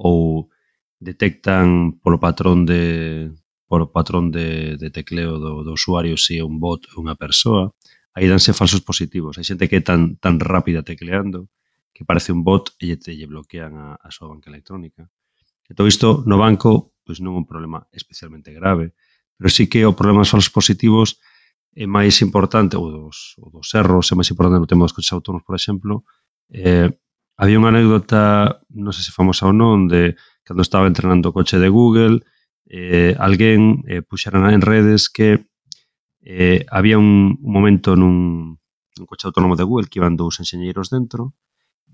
Ou 0.00 0.48
detectan 0.96 2.00
polo 2.00 2.16
patrón 2.16 2.64
de 2.64 3.28
polo 3.68 3.92
patrón 3.92 4.32
de, 4.32 4.80
de 4.80 4.88
tecleo 4.88 5.36
do, 5.36 5.60
do 5.60 5.76
usuario 5.76 6.16
se 6.16 6.40
é 6.40 6.42
un 6.42 6.56
bot 6.56 6.88
ou 6.96 7.04
unha 7.04 7.20
persoa. 7.20 7.76
Aí 8.16 8.24
danse 8.32 8.56
falsos 8.56 8.80
positivos. 8.80 9.36
Hai 9.36 9.44
xente 9.44 9.68
que 9.68 9.78
é 9.78 9.84
tan, 9.84 10.16
tan 10.16 10.40
rápida 10.40 10.80
tecleando 10.80 11.52
que 11.92 12.08
parece 12.08 12.32
un 12.32 12.40
bot 12.40 12.72
e 12.80 12.96
lle, 12.96 12.96
lle 13.12 13.28
bloquean 13.28 13.76
a, 13.76 13.88
a 14.00 14.08
súa 14.08 14.32
banca 14.32 14.48
electrónica. 14.48 15.04
E 15.68 15.76
todo 15.76 15.84
isto 15.84 16.24
no 16.24 16.40
banco 16.40 16.96
pois 17.04 17.20
non 17.20 17.36
é 17.36 17.40
un 17.42 17.46
problema 17.46 17.84
especialmente 17.92 18.56
grave, 18.56 18.96
pero 19.36 19.52
sí 19.52 19.68
que 19.68 19.84
o 19.84 19.92
problema 19.92 20.24
dos 20.24 20.32
falsos 20.32 20.48
positivos 20.48 21.20
é 21.74 21.86
máis 21.86 22.18
importante, 22.22 22.74
ou 22.76 22.90
dos, 22.90 23.38
ou 23.38 23.50
dos 23.50 23.68
erros 23.74 24.10
é 24.10 24.14
máis 24.18 24.30
importante 24.30 24.60
no 24.60 24.70
tema 24.70 24.84
dos 24.84 24.94
coches 24.94 25.12
autónomos, 25.14 25.46
por 25.46 25.54
exemplo, 25.54 26.04
eh, 26.50 26.90
había 27.38 27.56
unha 27.56 27.72
anécdota, 27.72 28.60
non 28.74 28.92
sei 28.92 29.06
se 29.06 29.14
famosa 29.14 29.48
ou 29.48 29.54
non, 29.54 29.86
de 29.86 30.18
cando 30.42 30.60
estaba 30.60 30.90
entrenando 30.90 31.30
o 31.30 31.36
coche 31.36 31.56
de 31.62 31.70
Google, 31.70 32.26
eh, 32.66 33.14
alguén 33.18 33.82
eh, 33.86 34.02
puxeran 34.02 34.50
en 34.50 34.60
redes 34.60 35.08
que 35.08 35.46
eh, 36.22 36.66
había 36.68 36.98
un, 36.98 37.38
un 37.40 37.52
momento 37.52 37.96
nun, 37.96 38.58
nun 38.60 39.06
coche 39.08 39.30
autónomo 39.30 39.56
de 39.56 39.64
Google 39.64 39.88
que 39.88 40.02
iban 40.02 40.18
dous 40.18 40.42
enxeñeiros 40.42 40.90
dentro 40.90 41.32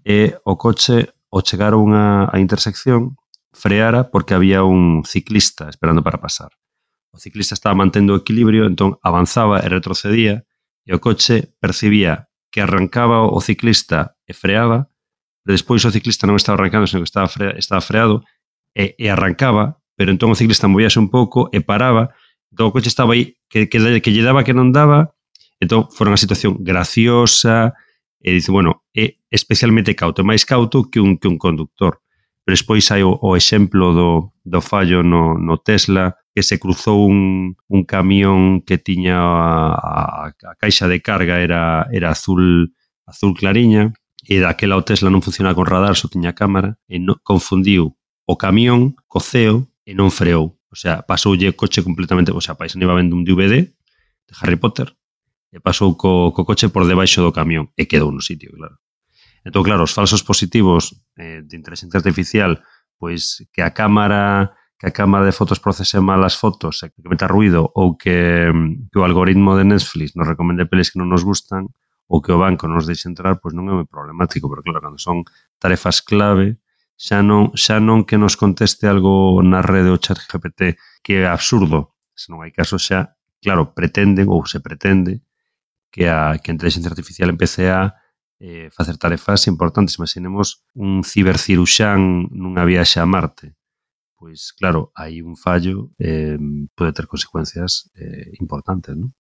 e 0.03 0.35
o 0.43 0.59
coche, 0.59 1.15
ao 1.31 1.43
chegar 1.43 1.75
a, 1.75 1.81
unha, 1.81 2.27
a 2.27 2.37
intersección, 2.43 3.19
freara 3.53 4.11
porque 4.11 4.35
había 4.35 4.63
un 4.63 5.03
ciclista 5.07 5.69
esperando 5.69 6.03
para 6.03 6.21
pasar. 6.21 6.51
O 7.13 7.19
ciclista 7.19 7.55
estaba 7.55 7.75
mantendo 7.75 8.15
o 8.15 8.21
equilibrio, 8.21 8.67
entón 8.67 8.99
avanzaba 9.03 9.61
e 9.63 9.69
retrocedía, 9.69 10.45
e 10.87 10.91
o 10.95 11.03
coche 11.03 11.55
percibía 11.59 12.31
que 12.55 12.63
arrancaba 12.63 13.27
o 13.27 13.39
ciclista 13.43 14.17
e 14.25 14.33
freaba, 14.33 14.89
pero 15.43 15.55
despois 15.55 15.85
o 15.85 15.93
ciclista 15.93 16.25
non 16.25 16.39
estaba 16.39 16.57
arrancando, 16.59 16.87
senón 16.87 17.05
que 17.05 17.11
estaba, 17.11 17.29
fre 17.29 17.55
estaba 17.59 17.83
freado, 17.83 18.23
e, 18.73 18.97
e 18.99 19.07
arrancaba, 19.11 19.83
pero 19.99 20.13
entón 20.13 20.31
o 20.33 20.39
ciclista 20.39 20.71
movíase 20.71 21.01
un 21.03 21.11
pouco 21.11 21.51
e 21.51 21.63
paraba, 21.63 22.15
entón 22.53 22.71
o 22.71 22.75
coche 22.75 22.89
estaba 22.89 23.15
aí, 23.15 23.39
que, 23.51 23.67
que, 23.67 23.79
que 24.01 24.11
lle 24.15 24.23
daba 24.25 24.47
que 24.47 24.55
non 24.55 24.71
daba, 24.71 25.17
entón 25.59 25.91
foi 25.91 26.07
unha 26.07 26.21
situación 26.21 26.61
graciosa, 26.63 27.75
e 28.21 28.33
dice, 28.33 28.51
bueno, 28.51 28.83
é 28.91 29.23
especialmente 29.31 29.95
cauto, 29.95 30.27
máis 30.27 30.43
cauto 30.43 30.91
que 30.91 30.99
un, 30.99 31.15
que 31.21 31.29
un 31.29 31.39
conductor 31.39 32.03
pero 32.47 32.55
despois 32.55 32.87
hai 32.95 33.03
o, 33.03 33.19
o 33.19 33.35
exemplo 33.35 33.91
do, 33.91 34.31
do 34.47 34.63
fallo 34.63 35.03
no, 35.03 35.35
no 35.35 35.59
Tesla 35.59 36.15
que 36.31 36.47
se 36.47 36.63
cruzou 36.63 37.03
un, 37.03 37.59
un 37.67 37.83
camión 37.83 38.63
que 38.63 38.79
tiña 38.79 39.19
a, 39.19 39.75
a, 39.75 40.31
a 40.31 40.53
caixa 40.55 40.87
de 40.87 41.03
carga 41.03 41.43
era, 41.43 41.91
era 41.91 42.15
azul 42.15 42.71
azul 43.03 43.35
clariña 43.35 43.91
e 44.23 44.39
daquela 44.39 44.79
o 44.79 44.87
Tesla 44.87 45.11
non 45.11 45.27
funcionaba 45.27 45.59
con 45.59 45.67
radar, 45.67 45.99
só 45.99 46.07
tiña 46.07 46.39
cámara 46.39 46.79
e 46.87 47.03
no, 47.03 47.19
confundiu 47.27 47.99
o 48.23 48.35
camión 48.39 48.95
co 49.11 49.19
ceo 49.19 49.67
e 49.83 49.99
non 49.99 50.15
freou. 50.15 50.55
O 50.71 50.79
sea, 50.79 51.03
pasoulle 51.03 51.51
o 51.51 51.59
coche 51.59 51.83
completamente, 51.83 52.31
o 52.31 52.39
sea, 52.39 52.55
paisano 52.55 52.87
iba 52.87 52.95
vendo 52.95 53.19
un 53.19 53.27
DVD 53.27 53.75
de 53.75 54.33
Harry 54.39 54.55
Potter 54.55 54.95
e 55.51 55.59
pasou 55.59 55.99
co, 55.99 56.31
co 56.31 56.47
coche 56.47 56.71
por 56.71 56.87
debaixo 56.87 57.27
do 57.27 57.35
camión 57.35 57.75
e 57.75 57.91
quedou 57.91 58.15
no 58.15 58.23
sitio, 58.23 58.55
claro. 58.55 58.79
Entón, 59.43 59.67
claro, 59.67 59.83
os 59.83 59.95
falsos 59.95 60.23
positivos 60.23 60.95
eh, 61.17 61.43
de 61.45 61.57
inteligencia 61.57 61.99
artificial, 61.99 62.63
pois 62.99 63.45
que 63.53 63.63
a 63.63 63.73
cámara 63.73 64.55
que 64.79 64.89
a 64.89 64.93
cámara 64.93 65.25
de 65.25 65.33
fotos 65.33 65.59
procese 65.59 66.01
mal 66.05 66.21
as 66.21 66.37
fotos 66.37 66.85
e 66.85 66.93
que 66.93 67.01
meta 67.09 67.25
ruido 67.25 67.73
ou 67.73 67.97
que, 67.97 68.53
mm, 68.53 68.93
que 68.93 68.99
o 69.01 69.05
algoritmo 69.09 69.57
de 69.57 69.65
Netflix 69.65 70.13
nos 70.13 70.29
recomende 70.29 70.69
pelis 70.69 70.93
que 70.93 71.01
non 71.01 71.09
nos 71.09 71.25
gustan 71.25 71.73
ou 72.07 72.21
que 72.21 72.31
o 72.31 72.39
banco 72.39 72.69
nos 72.69 72.85
deixe 72.85 73.09
entrar, 73.09 73.41
pois 73.41 73.57
non 73.57 73.67
é 73.67 73.75
moi 73.75 73.89
problemático, 73.89 74.47
pero 74.53 74.61
claro, 74.61 74.85
cando 74.85 75.01
son 75.01 75.25
tarefas 75.57 76.05
clave, 76.05 76.61
xa 76.97 77.25
non, 77.25 77.57
xa 77.57 77.81
non 77.81 78.05
que 78.05 78.21
nos 78.21 78.37
conteste 78.37 78.85
algo 78.85 79.41
na 79.41 79.65
rede 79.65 79.89
o 79.89 80.01
chat 80.01 80.21
GPT 80.21 80.77
que 81.01 81.25
é 81.25 81.29
absurdo, 81.29 81.97
se 82.13 82.29
non 82.29 82.45
hai 82.45 82.53
caso 82.53 82.77
xa, 82.77 83.17
claro, 83.41 83.73
pretenden 83.73 84.29
ou 84.29 84.45
se 84.45 84.61
pretende 84.61 85.25
que 85.89 86.09
a, 86.09 86.37
que 86.37 86.53
a 86.53 86.55
inteligencia 86.55 86.93
artificial 86.93 87.33
empece 87.33 87.73
a 87.73 87.97
eh, 88.39 88.69
facer 88.71 88.97
tarefas 88.99 89.47
importantes. 89.47 89.99
Imaginemos 89.99 90.65
un 90.75 91.03
ciberciruxán 91.05 92.29
nunha 92.31 92.65
viaxe 92.65 93.01
a 93.01 93.07
Marte. 93.07 93.57
Pois, 94.17 94.53
claro, 94.57 94.93
hai 94.97 95.21
un 95.21 95.37
fallo 95.37 95.93
eh, 96.01 96.39
pode 96.73 96.93
ter 96.97 97.07
consecuencias 97.07 97.93
eh, 97.95 98.33
importantes, 98.41 98.97
non? 98.97 99.13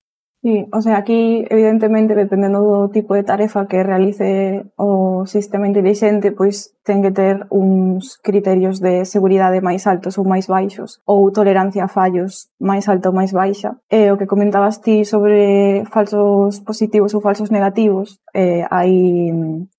Sí, 0.46 0.64
o 0.72 0.80
sea, 0.80 0.96
aquí 0.96 1.44
evidentemente 1.50 2.14
dependendo 2.14 2.62
do 2.62 2.88
tipo 2.88 3.18
de 3.18 3.24
tarefa 3.24 3.66
que 3.66 3.82
realice 3.82 4.62
o 4.76 5.26
sistema 5.26 5.66
inteligente, 5.66 6.30
pois 6.30 6.70
ten 6.86 7.02
que 7.02 7.10
ter 7.10 7.50
uns 7.50 8.14
criterios 8.22 8.78
de 8.78 9.02
seguridade 9.10 9.58
máis 9.58 9.90
altos 9.90 10.14
ou 10.14 10.22
máis 10.22 10.46
baixos, 10.46 11.02
ou 11.02 11.34
tolerancia 11.34 11.82
a 11.82 11.90
fallos 11.90 12.54
máis 12.62 12.86
alta 12.86 13.10
ou 13.10 13.18
máis 13.18 13.34
baixa. 13.34 13.74
E 13.90 14.06
o 14.14 14.14
que 14.14 14.30
comentabas 14.30 14.78
ti 14.78 15.02
sobre 15.02 15.82
falsos 15.90 16.62
positivos 16.62 17.10
ou 17.18 17.18
falsos 17.18 17.50
negativos, 17.50 18.22
eh, 18.30 18.62
hai 18.70 18.94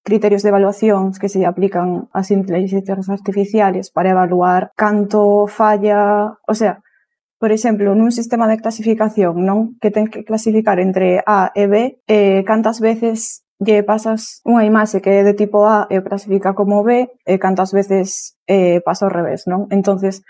criterios 0.04 0.44
de 0.44 0.52
evaluación 0.52 1.16
que 1.16 1.32
se 1.32 1.48
aplican 1.48 2.12
ás 2.12 2.28
inteligencias 2.28 3.08
artificiales 3.08 3.88
para 3.88 4.12
evaluar 4.12 4.76
canto 4.76 5.48
falla, 5.48 6.36
o 6.44 6.52
sea, 6.52 6.84
por 7.38 7.54
exemplo, 7.54 7.94
nun 7.94 8.10
sistema 8.10 8.50
de 8.50 8.58
clasificación, 8.58 9.46
non? 9.46 9.78
Que 9.78 9.94
ten 9.94 10.10
que 10.10 10.26
clasificar 10.26 10.82
entre 10.82 11.22
A 11.22 11.54
e 11.54 11.70
B, 11.70 12.02
eh, 12.10 12.42
cantas 12.42 12.82
veces 12.82 13.46
lle 13.62 13.82
pasas 13.82 14.42
unha 14.46 14.66
imaxe 14.66 14.98
que 14.98 15.10
é 15.10 15.22
de 15.22 15.34
tipo 15.34 15.66
A 15.66 15.86
e 15.90 15.98
o 15.98 16.06
clasifica 16.06 16.54
como 16.58 16.82
B, 16.82 17.10
e 17.26 17.34
cantas 17.38 17.70
veces 17.70 18.38
eh, 18.50 18.82
pasa 18.82 19.06
ao 19.06 19.14
revés, 19.14 19.46
non? 19.46 19.70
Entonces, 19.70 20.26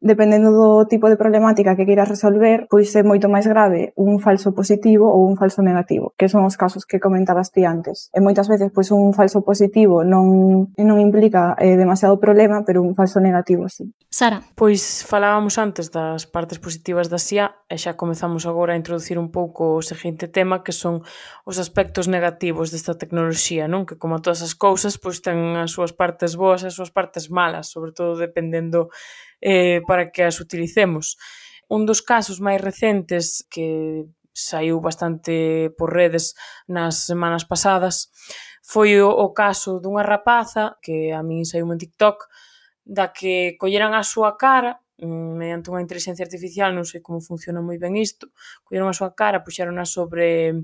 dependendo 0.00 0.54
do 0.54 0.86
tipo 0.86 1.10
de 1.10 1.18
problemática 1.18 1.74
que 1.74 1.84
queiras 1.84 2.08
resolver, 2.08 2.70
pois 2.70 2.94
é 2.94 3.02
moito 3.02 3.26
máis 3.26 3.50
grave 3.50 3.92
un 3.98 4.22
falso 4.22 4.54
positivo 4.54 5.10
ou 5.10 5.26
un 5.26 5.34
falso 5.34 5.58
negativo, 5.62 6.14
que 6.14 6.30
son 6.30 6.46
os 6.46 6.54
casos 6.54 6.86
que 6.86 7.02
comentabas 7.02 7.50
ti 7.50 7.66
antes. 7.66 8.10
E 8.14 8.22
moitas 8.22 8.46
veces, 8.46 8.70
pois 8.70 8.94
un 8.94 9.10
falso 9.10 9.42
positivo 9.42 10.06
non 10.06 10.70
non 10.78 10.98
implica 11.02 11.58
eh, 11.58 11.74
demasiado 11.74 12.22
problema, 12.22 12.62
pero 12.62 12.82
un 12.82 12.94
falso 12.94 13.18
negativo 13.18 13.66
sí. 13.66 13.90
Sara. 14.06 14.40
Pois 14.54 15.02
falábamos 15.02 15.58
antes 15.58 15.90
das 15.90 16.24
partes 16.30 16.62
positivas 16.62 17.10
da 17.10 17.18
SIA 17.18 17.66
e 17.66 17.76
xa 17.76 17.98
comezamos 17.98 18.46
agora 18.46 18.72
a 18.72 18.80
introducir 18.80 19.18
un 19.18 19.34
pouco 19.34 19.76
o 19.76 19.82
seguinte 19.82 20.30
tema 20.30 20.62
que 20.62 20.72
son 20.72 21.02
os 21.42 21.58
aspectos 21.58 22.06
negativos 22.06 22.70
desta 22.70 22.94
tecnoloxía, 22.94 23.66
non? 23.66 23.82
Que 23.82 23.98
como 23.98 24.22
todas 24.22 24.46
as 24.46 24.54
cousas, 24.54 24.94
pois 24.96 25.18
ten 25.20 25.58
as 25.58 25.74
súas 25.74 25.90
partes 25.90 26.38
boas 26.38 26.62
e 26.62 26.70
as 26.70 26.76
súas 26.78 26.94
partes 26.94 27.28
malas, 27.28 27.68
sobre 27.68 27.90
todo 27.90 28.14
dependendo 28.14 28.88
eh, 29.40 29.80
para 29.86 30.10
que 30.10 30.22
as 30.24 30.40
utilicemos. 30.40 31.16
Un 31.68 31.84
dos 31.84 32.00
casos 32.00 32.40
máis 32.40 32.60
recentes 32.60 33.44
que 33.52 34.08
saiu 34.32 34.78
bastante 34.80 35.70
por 35.74 35.90
redes 35.90 36.34
nas 36.70 37.06
semanas 37.06 37.44
pasadas 37.44 38.08
foi 38.62 39.00
o, 39.00 39.10
o 39.10 39.34
caso 39.34 39.80
dunha 39.80 40.06
rapaza 40.06 40.78
que 40.84 41.10
a 41.10 41.24
min 41.26 41.42
saiu 41.42 41.66
en 41.72 41.80
TikTok 41.80 42.28
da 42.84 43.12
que 43.12 43.58
colleran 43.58 43.92
a 43.92 44.06
súa 44.06 44.38
cara 44.38 44.80
mm, 45.02 45.32
mediante 45.36 45.68
unha 45.68 45.82
inteligencia 45.82 46.24
artificial, 46.24 46.70
non 46.72 46.86
sei 46.86 47.02
como 47.02 47.20
funciona 47.20 47.60
moi 47.60 47.76
ben 47.76 47.98
isto, 47.98 48.30
colleron 48.64 48.88
a 48.88 48.96
súa 48.96 49.12
cara, 49.12 49.44
puxerona 49.44 49.84
sobre 49.84 50.54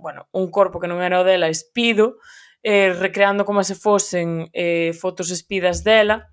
bueno, 0.00 0.28
un 0.32 0.48
corpo 0.48 0.80
que 0.80 0.88
non 0.88 1.04
era 1.04 1.20
o 1.20 1.26
dela, 1.26 1.52
espido, 1.52 2.16
eh, 2.64 2.92
recreando 2.96 3.44
como 3.44 3.60
se 3.60 3.76
fosen 3.76 4.48
eh, 4.56 4.96
fotos 4.96 5.28
espidas 5.28 5.84
dela, 5.84 6.32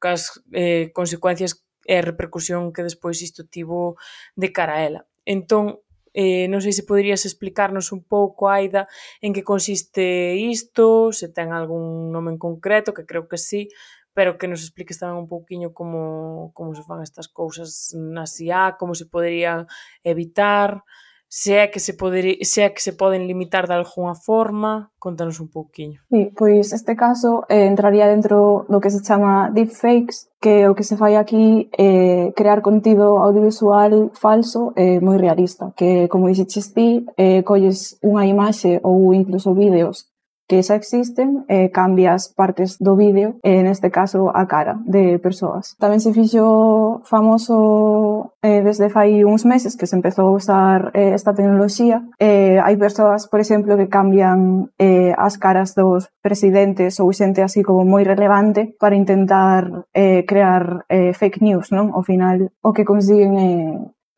cas 0.00 0.42
eh, 0.56 0.90
consecuencias 0.96 1.62
e 1.86 2.00
a 2.00 2.06
repercusión 2.06 2.72
que 2.72 2.82
despois 2.82 3.20
isto 3.20 3.46
tivo 3.46 4.00
de 4.34 4.48
cara 4.50 4.80
a 4.80 4.82
ela. 4.88 5.00
Entón, 5.28 5.84
eh, 6.12 6.50
non 6.50 6.58
sei 6.58 6.74
se 6.74 6.88
poderías 6.88 7.22
explicarnos 7.22 7.94
un 7.94 8.02
pouco, 8.02 8.50
Aida, 8.50 8.90
en 9.22 9.30
que 9.30 9.46
consiste 9.46 10.34
isto, 10.34 11.14
se 11.14 11.30
ten 11.30 11.54
algún 11.54 12.10
nome 12.10 12.34
en 12.34 12.38
concreto, 12.40 12.90
que 12.90 13.06
creo 13.06 13.30
que 13.30 13.38
sí, 13.38 13.70
pero 14.12 14.38
que 14.38 14.50
nos 14.50 14.66
expliques 14.66 14.98
tamén 14.98 15.22
un 15.22 15.30
pouquiño 15.30 15.70
como, 15.70 16.50
como 16.50 16.74
se 16.74 16.82
fan 16.82 17.02
estas 17.06 17.30
cousas 17.30 17.94
na 17.94 18.26
IA, 18.26 18.74
como 18.74 18.98
se 18.98 19.06
poderían 19.06 19.70
evitar, 20.02 20.82
eh, 20.82 21.09
se 21.32 21.54
é 21.54 21.68
que 21.68 21.78
se, 21.78 21.94
poder, 21.94 22.38
se 22.42 22.60
é 22.62 22.70
que 22.70 22.82
se 22.82 22.92
poden 22.92 23.28
limitar 23.28 23.68
de 23.68 23.74
algunha 23.74 24.16
forma, 24.16 24.90
contanos 24.98 25.38
un 25.38 25.46
pouquiño. 25.46 26.02
Sí, 26.10 26.32
pois 26.36 26.72
este 26.72 26.96
caso 26.96 27.46
eh, 27.48 27.66
entraría 27.66 28.10
dentro 28.10 28.66
do 28.68 28.80
que 28.80 28.90
se 28.90 29.00
chama 29.00 29.48
deepfakes, 29.54 30.26
que 30.42 30.66
o 30.66 30.74
que 30.74 30.82
se 30.82 30.98
fai 30.98 31.14
aquí 31.14 31.70
é 31.78 31.86
eh, 31.86 32.32
crear 32.34 32.62
contido 32.66 33.22
audiovisual 33.22 34.10
falso 34.18 34.74
e 34.74 34.98
eh, 34.98 35.00
moi 35.00 35.22
realista, 35.22 35.70
que 35.78 36.10
como 36.10 36.26
dixeches 36.26 36.74
ti, 36.74 37.06
eh, 37.14 37.46
colles 37.46 37.94
unha 38.02 38.26
imaxe 38.26 38.82
ou 38.82 39.14
incluso 39.14 39.54
vídeos 39.54 40.09
que 40.50 40.66
xa 40.66 40.74
existen 40.74 41.46
e 41.46 41.70
cambias 41.70 42.34
partes 42.34 42.74
do 42.82 42.98
vídeo, 42.98 43.38
e 43.46 43.62
neste 43.62 43.86
caso 43.94 44.34
a 44.34 44.50
cara 44.50 44.82
de 44.82 45.22
persoas. 45.22 45.78
Tamén 45.78 46.02
se 46.02 46.10
fixo 46.10 47.06
famoso 47.06 48.34
eh, 48.42 48.58
desde 48.58 48.90
fai 48.90 49.22
uns 49.22 49.46
meses 49.46 49.78
que 49.78 49.86
se 49.86 49.94
empezou 49.94 50.26
a 50.26 50.34
usar 50.34 50.90
eh, 50.90 51.14
esta 51.14 51.30
tecnoloxía. 51.30 52.02
Eh, 52.18 52.58
hai 52.58 52.74
persoas, 52.74 53.30
por 53.30 53.38
exemplo, 53.38 53.78
que 53.78 53.86
cambian 53.86 54.74
eh, 54.74 55.14
as 55.14 55.38
caras 55.38 55.78
dos 55.78 56.10
presidentes 56.18 56.98
ou 56.98 57.14
xente 57.14 57.46
así 57.46 57.62
como 57.62 57.86
moi 57.86 58.02
relevante 58.02 58.74
para 58.74 58.98
intentar 58.98 59.86
eh, 59.94 60.26
crear 60.26 60.82
eh, 60.90 61.14
fake 61.14 61.38
news, 61.46 61.70
non? 61.70 61.94
Ao 61.94 62.02
final, 62.02 62.50
o 62.58 62.74
que 62.74 62.82
consiguen 62.82 63.38
é, 63.38 63.54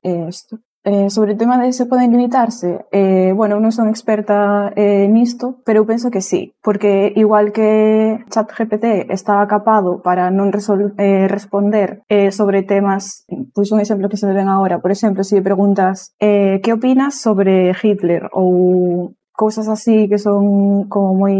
é 0.08 0.12
isto. 0.32 0.56
Eh, 0.84 1.10
sobre 1.10 1.34
o 1.34 1.36
tema 1.36 1.62
de 1.62 1.72
se 1.72 1.86
poden 1.86 2.10
limitarse, 2.10 2.86
eh, 2.90 3.30
bueno, 3.38 3.62
non 3.62 3.70
son 3.70 3.86
experta 3.86 4.74
eh, 4.74 5.06
nisto, 5.06 5.62
pero 5.62 5.82
eu 5.82 5.86
penso 5.86 6.10
que 6.10 6.18
sí, 6.18 6.58
porque 6.58 7.14
igual 7.14 7.54
que 7.54 8.18
ChatGPT 8.26 9.06
está 9.06 9.38
capado 9.46 10.02
para 10.02 10.34
non 10.34 10.50
resol 10.50 10.90
eh, 10.98 11.30
responder 11.30 12.02
eh, 12.10 12.34
sobre 12.34 12.66
temas, 12.66 13.22
pois 13.54 13.70
un 13.70 13.78
exemplo 13.78 14.10
que 14.10 14.18
se 14.18 14.26
me 14.26 14.34
ven 14.34 14.50
agora, 14.50 14.82
por 14.82 14.90
exemplo, 14.90 15.22
se 15.22 15.38
si 15.38 15.46
preguntas 15.46 16.18
eh, 16.18 16.58
que 16.66 16.74
opinas 16.74 17.14
sobre 17.14 17.78
Hitler? 17.78 18.26
Ou 18.34 19.14
cousas 19.38 19.70
así 19.70 20.10
que 20.10 20.18
son 20.18 20.90
como 20.90 21.14
moi 21.14 21.38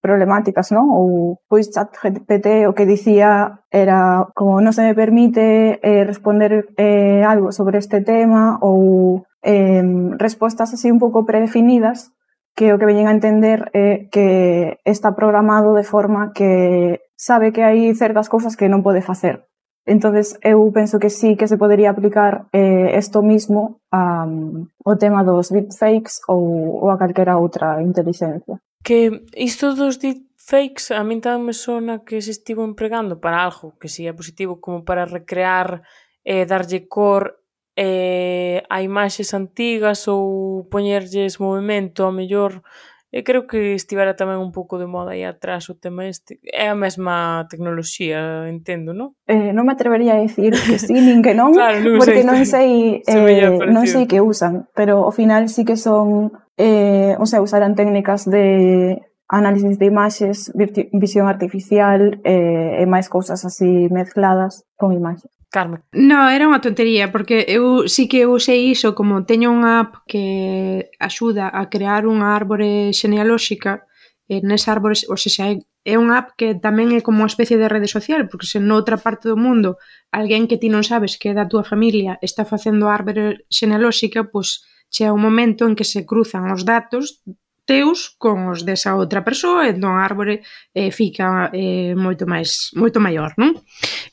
problemáticas, 0.00 0.72
non? 0.72 0.88
Ou 0.90 1.38
pois 1.46 1.68
chat 1.70 1.92
GPT 1.92 2.66
o 2.66 2.74
que 2.74 2.88
dicía 2.88 3.60
era 3.70 4.26
como 4.34 4.58
non 4.64 4.72
se 4.72 4.82
me 4.82 4.96
permite 4.96 5.78
eh, 5.84 6.02
responder 6.08 6.72
eh, 6.80 7.22
algo 7.22 7.52
sobre 7.52 7.78
este 7.78 8.00
tema 8.00 8.58
ou 8.64 9.22
eh, 9.44 9.84
respostas 10.16 10.72
así 10.72 10.90
un 10.90 10.98
pouco 10.98 11.28
predefinidas 11.28 12.12
que 12.56 12.72
o 12.74 12.78
que 12.80 12.88
veñen 12.88 13.08
a 13.08 13.16
entender 13.16 13.70
é 13.72 13.78
eh, 13.78 13.98
que 14.12 14.28
está 14.84 15.14
programado 15.14 15.72
de 15.76 15.84
forma 15.84 16.32
que 16.32 17.00
sabe 17.16 17.52
que 17.52 17.62
hai 17.62 17.92
certas 17.94 18.28
cousas 18.28 18.56
que 18.56 18.68
non 18.68 18.84
pode 18.84 19.04
facer. 19.04 19.44
Entonces 19.86 20.38
eu 20.44 20.60
penso 20.72 21.00
que 21.00 21.10
sí 21.10 21.36
que 21.36 21.48
se 21.48 21.56
podería 21.56 21.90
aplicar 21.90 22.46
eh, 22.52 22.96
esto 22.96 23.22
mismo 23.22 23.80
a, 23.90 24.24
um, 24.24 24.68
o 24.84 24.96
tema 24.96 25.24
dos 25.24 25.48
deepfakes 25.48 26.20
ou, 26.28 26.84
ou 26.84 26.90
a 26.90 26.98
calquera 27.00 27.40
outra 27.40 27.82
inteligencia. 27.82 28.60
Que 28.82 29.28
isto 29.36 29.74
dos 29.74 30.00
deepfakes 30.00 30.90
a 30.90 31.04
min 31.04 31.20
tamén 31.20 31.44
me 31.44 31.54
sona 31.54 32.00
que 32.06 32.24
se 32.24 32.32
estivo 32.32 32.64
empregando 32.64 33.20
para 33.20 33.44
algo 33.44 33.76
que 33.80 33.92
si 33.92 34.08
é 34.08 34.12
positivo 34.12 34.60
como 34.64 34.84
para 34.88 35.04
recrear 35.04 35.84
e 36.24 36.42
eh, 36.42 36.44
darlle 36.48 36.88
cor 36.88 37.40
eh, 37.76 38.62
a 38.68 38.80
imaxes 38.82 39.32
antigas 39.36 40.08
ou 40.08 40.64
poñerlles 40.72 41.38
movimento 41.40 42.04
a 42.04 42.12
mellor 42.12 42.64
E 43.10 43.26
creo 43.26 43.50
que 43.50 43.74
estivera 43.74 44.14
tamén 44.14 44.38
un 44.38 44.54
pouco 44.54 44.78
de 44.78 44.86
moda 44.86 45.18
aí 45.18 45.26
atrás 45.26 45.66
o 45.66 45.74
tema 45.74 46.06
este. 46.06 46.38
É 46.46 46.70
a 46.70 46.78
mesma 46.78 47.42
tecnoloxía, 47.50 48.46
entendo, 48.46 48.94
non? 48.94 49.18
Eh, 49.26 49.50
non 49.50 49.66
me 49.66 49.74
atrevería 49.74 50.14
a 50.14 50.22
decir 50.22 50.54
que 50.54 50.78
sí 50.78 50.94
nin 50.94 51.18
que 51.18 51.34
non, 51.34 51.50
claro, 51.58 51.82
non 51.82 51.98
porque 51.98 52.22
sei, 52.22 52.30
non 52.30 52.40
sei 52.46 52.68
eh, 53.10 53.66
non 53.66 53.84
sei 53.90 54.06
que 54.06 54.22
usan, 54.22 54.70
pero 54.78 55.10
ao 55.10 55.14
final 55.14 55.50
sí 55.50 55.66
que 55.66 55.74
son 55.74 56.30
eh, 56.54 57.18
o 57.18 57.26
sea, 57.26 57.42
usarán 57.42 57.74
técnicas 57.74 58.30
de 58.30 59.02
análisis 59.26 59.78
de 59.78 59.86
imaxes, 59.86 60.52
visión 60.92 61.26
artificial 61.26 62.20
eh, 62.22 62.82
e 62.82 62.84
máis 62.86 63.10
cousas 63.10 63.42
así 63.46 63.90
mezcladas 63.90 64.66
con 64.78 64.94
imaxes. 64.94 65.39
Carmen? 65.50 65.82
No, 65.92 66.30
era 66.30 66.46
unha 66.46 66.62
tontería, 66.62 67.10
porque 67.10 67.44
eu 67.50 67.90
sí 67.90 68.06
que 68.06 68.24
usei 68.24 68.70
iso 68.70 68.94
como 68.94 69.26
teño 69.26 69.50
unha 69.50 69.82
app 69.82 70.06
que 70.06 70.94
axuda 71.02 71.50
a 71.50 71.66
crear 71.66 72.06
unha 72.06 72.30
árbore 72.38 72.94
xenealóxica 72.94 73.82
e 74.30 74.38
nesa 74.46 74.70
árbore, 74.70 74.94
ou 75.10 75.18
seja, 75.18 75.50
é 75.50 75.94
unha 75.98 76.22
app 76.22 76.38
que 76.38 76.54
tamén 76.54 76.94
é 76.94 77.02
como 77.02 77.26
unha 77.26 77.32
especie 77.34 77.58
de 77.58 77.66
rede 77.66 77.90
social, 77.90 78.30
porque 78.30 78.46
se 78.46 78.62
noutra 78.62 78.94
parte 78.94 79.26
do 79.26 79.34
mundo 79.34 79.74
alguén 80.14 80.46
que 80.46 80.60
ti 80.60 80.70
non 80.70 80.86
sabes 80.86 81.18
que 81.18 81.32
é 81.32 81.34
da 81.34 81.50
túa 81.50 81.66
familia 81.66 82.14
está 82.22 82.46
facendo 82.46 82.86
árbore 82.86 83.42
xenealóxica, 83.50 84.30
pois 84.30 84.62
chega 84.86 85.10
un 85.10 85.22
momento 85.22 85.66
en 85.66 85.74
que 85.74 85.86
se 85.86 86.06
cruzan 86.06 86.46
os 86.54 86.62
datos 86.62 87.26
teus 87.70 88.18
con 88.18 88.50
os 88.50 88.66
desa 88.66 88.98
outra 88.98 89.22
persoa, 89.22 89.70
entón 89.70 89.94
a 89.94 90.02
árbore 90.02 90.42
eh, 90.74 90.90
fica 90.90 91.54
eh, 91.54 91.94
moito 91.94 92.26
máis 92.26 92.74
moito 92.74 92.98
maior, 92.98 93.30
non? 93.38 93.54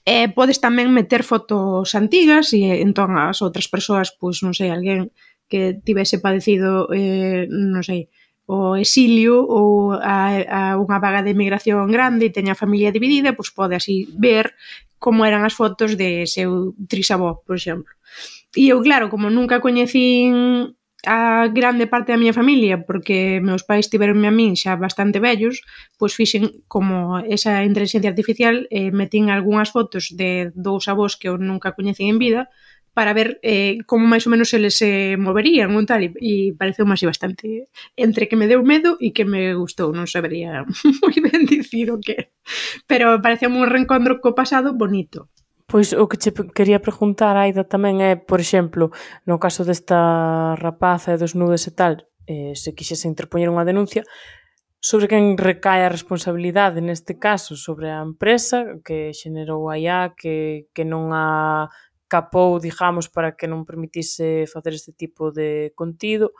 E 0.06 0.14
eh, 0.14 0.28
podes 0.30 0.62
tamén 0.62 0.94
meter 0.94 1.26
fotos 1.26 1.98
antigas 1.98 2.54
e 2.54 2.86
entón 2.86 3.18
as 3.18 3.42
outras 3.42 3.66
persoas, 3.66 4.14
pois 4.14 4.46
non 4.46 4.54
sei, 4.54 4.70
alguén 4.70 5.10
que 5.50 5.74
tivese 5.82 6.22
padecido, 6.22 6.86
eh, 6.94 7.50
non 7.50 7.82
sei, 7.82 8.14
o 8.46 8.78
exilio 8.78 9.42
ou 9.42 9.98
a, 9.98 10.38
a 10.46 10.62
unha 10.78 11.02
vaga 11.02 11.26
de 11.26 11.34
emigración 11.34 11.90
grande 11.90 12.30
e 12.30 12.36
teña 12.36 12.54
a 12.54 12.62
familia 12.62 12.94
dividida, 12.94 13.34
pois 13.34 13.50
pode 13.50 13.74
así 13.74 14.06
ver 14.14 14.54
como 15.02 15.26
eran 15.26 15.42
as 15.50 15.58
fotos 15.58 15.98
de 15.98 16.30
seu 16.30 16.78
trisabó, 16.86 17.42
por 17.42 17.58
exemplo. 17.58 17.90
E 18.54 18.70
eu, 18.70 18.86
claro, 18.86 19.10
como 19.10 19.34
nunca 19.34 19.66
coñecín 19.66 20.77
a 21.06 21.48
grande 21.54 21.86
parte 21.86 22.12
da 22.12 22.18
miña 22.18 22.34
familia, 22.34 22.82
porque 22.88 23.40
meus 23.44 23.62
pais 23.62 23.90
tiveronme 23.92 24.28
a 24.28 24.34
min 24.34 24.58
xa 24.58 24.74
bastante 24.76 25.22
vellos, 25.22 25.62
pois 26.00 26.18
fixen 26.18 26.66
como 26.66 27.22
esa 27.22 27.62
inteligencia 27.62 28.10
artificial, 28.10 28.66
eh, 28.74 28.90
metín 28.90 29.30
algunhas 29.30 29.70
fotos 29.70 30.10
de 30.18 30.50
dous 30.58 30.90
avós 30.90 31.14
que 31.14 31.30
eu 31.30 31.38
nunca 31.38 31.78
coñecín 31.78 32.10
en 32.10 32.18
vida, 32.18 32.42
para 32.98 33.14
ver 33.14 33.38
eh, 33.46 33.78
como 33.86 34.10
máis 34.10 34.26
ou 34.26 34.34
menos 34.34 34.50
eles 34.58 34.74
se 34.82 35.14
eh, 35.14 35.22
moverían 35.22 35.70
ou 35.78 35.86
tal, 35.86 36.02
e, 36.02 36.10
e 36.18 36.34
pareceu 36.58 36.90
así 36.90 37.06
bastante 37.06 37.70
entre 37.94 38.26
que 38.26 38.34
me 38.34 38.50
deu 38.50 38.66
medo 38.66 38.98
e 38.98 39.14
que 39.14 39.22
me 39.22 39.54
gustou, 39.54 39.94
non 39.94 40.10
sabería 40.10 40.66
moi 41.06 41.18
ben 41.22 41.46
dicir 41.46 41.94
o 41.94 42.02
que 42.02 42.34
pero 42.90 43.22
pareceu 43.22 43.54
un 43.54 43.70
reencontro 43.70 44.18
co 44.18 44.34
pasado 44.34 44.74
bonito. 44.74 45.30
Pois 45.70 45.92
o 45.92 46.08
que 46.08 46.16
che 46.16 46.32
quería 46.56 46.80
preguntar, 46.80 47.36
Aida, 47.36 47.68
tamén 47.68 48.00
é, 48.00 48.16
por 48.16 48.40
exemplo, 48.40 48.88
no 49.28 49.36
caso 49.36 49.68
desta 49.68 50.56
rapaza 50.56 51.12
e 51.12 51.20
dos 51.20 51.36
nudes 51.36 51.68
e 51.68 51.76
tal, 51.76 52.08
eh, 52.24 52.56
se 52.56 52.72
quixese 52.72 53.12
interpoñer 53.12 53.52
unha 53.52 53.68
denuncia, 53.68 54.08
sobre 54.80 55.12
quen 55.12 55.36
recae 55.36 55.84
a 55.84 55.92
responsabilidade 55.92 56.80
neste 56.80 57.20
caso? 57.20 57.60
Sobre 57.60 57.92
a 57.92 58.00
empresa 58.00 58.80
que 58.80 59.12
xenerou 59.12 59.68
a 59.68 59.76
IA 59.76 60.16
que, 60.16 60.72
que 60.72 60.88
non 60.88 61.12
a 61.12 61.68
capou, 62.08 62.64
digamos, 62.64 63.12
para 63.12 63.36
que 63.36 63.52
non 63.52 63.68
permitise 63.68 64.48
facer 64.48 64.72
este 64.72 64.96
tipo 64.96 65.36
de 65.36 65.76
contido 65.76 66.32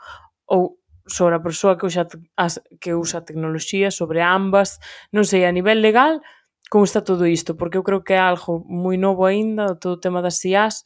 ou 0.48 0.80
sobre 1.04 1.36
a 1.36 1.44
persoa 1.44 1.76
que 1.76 1.84
usa, 1.84 2.08
as, 2.32 2.64
que 2.80 2.96
usa 2.96 3.20
a 3.20 3.26
tecnoloxía, 3.28 3.92
sobre 3.92 4.24
ambas, 4.24 4.80
non 5.12 5.28
sei, 5.28 5.44
a 5.44 5.52
nivel 5.52 5.84
legal, 5.84 6.24
como 6.70 6.84
está 6.84 7.00
todo 7.00 7.26
isto, 7.26 7.56
porque 7.56 7.78
eu 7.78 7.84
creo 7.84 8.04
que 8.04 8.14
é 8.14 8.20
algo 8.20 8.64
moi 8.68 8.96
novo 9.00 9.24
aínda, 9.24 9.76
todo 9.76 9.96
o 9.96 10.02
tema 10.02 10.20
das 10.20 10.44
IAS, 10.44 10.84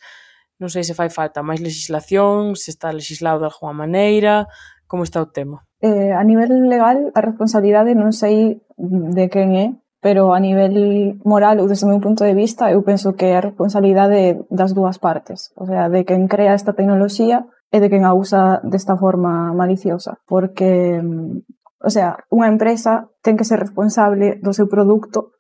non 0.63 0.71
sei 0.71 0.87
se 0.87 0.95
fai 0.95 1.11
falta 1.11 1.43
máis 1.43 1.59
legislación, 1.59 2.55
se 2.55 2.71
está 2.71 2.95
legislado 2.95 3.43
de 3.43 3.51
alguma 3.51 3.75
maneira, 3.75 4.47
como 4.87 5.03
está 5.03 5.19
o 5.19 5.27
tema. 5.27 5.67
Eh, 5.83 6.15
a 6.15 6.23
nivel 6.23 6.71
legal, 6.71 7.11
a 7.17 7.21
responsabilidade 7.21 7.99
non 7.99 8.15
sei 8.15 8.63
de 8.79 9.27
quen 9.27 9.59
é, 9.59 9.67
pero 9.99 10.31
a 10.31 10.39
nivel 10.39 11.19
moral, 11.27 11.59
ou 11.59 11.67
desde 11.67 11.87
o 11.87 11.91
meu 11.91 11.99
punto 11.99 12.23
de 12.23 12.35
vista, 12.35 12.71
eu 12.71 12.87
penso 12.87 13.19
que 13.19 13.35
é 13.35 13.39
a 13.39 13.47
responsabilidade 13.51 14.39
das 14.51 14.75
dúas 14.75 15.03
partes, 15.03 15.51
o 15.59 15.67
sea, 15.67 15.91
de 15.91 16.07
quen 16.07 16.31
crea 16.31 16.55
esta 16.55 16.79
tecnoloxía 16.79 17.47
e 17.75 17.83
de 17.83 17.91
quen 17.91 18.07
a 18.07 18.15
usa 18.15 18.63
desta 18.63 18.95
forma 18.95 19.51
maliciosa, 19.51 20.23
porque, 20.31 21.03
mm, 21.03 21.43
o 21.83 21.91
sea, 21.91 22.23
unha 22.31 22.47
empresa 22.47 23.11
ten 23.23 23.35
que 23.35 23.49
ser 23.49 23.59
responsable 23.59 24.39
do 24.39 24.55
seu 24.55 24.71
produto 24.71 25.35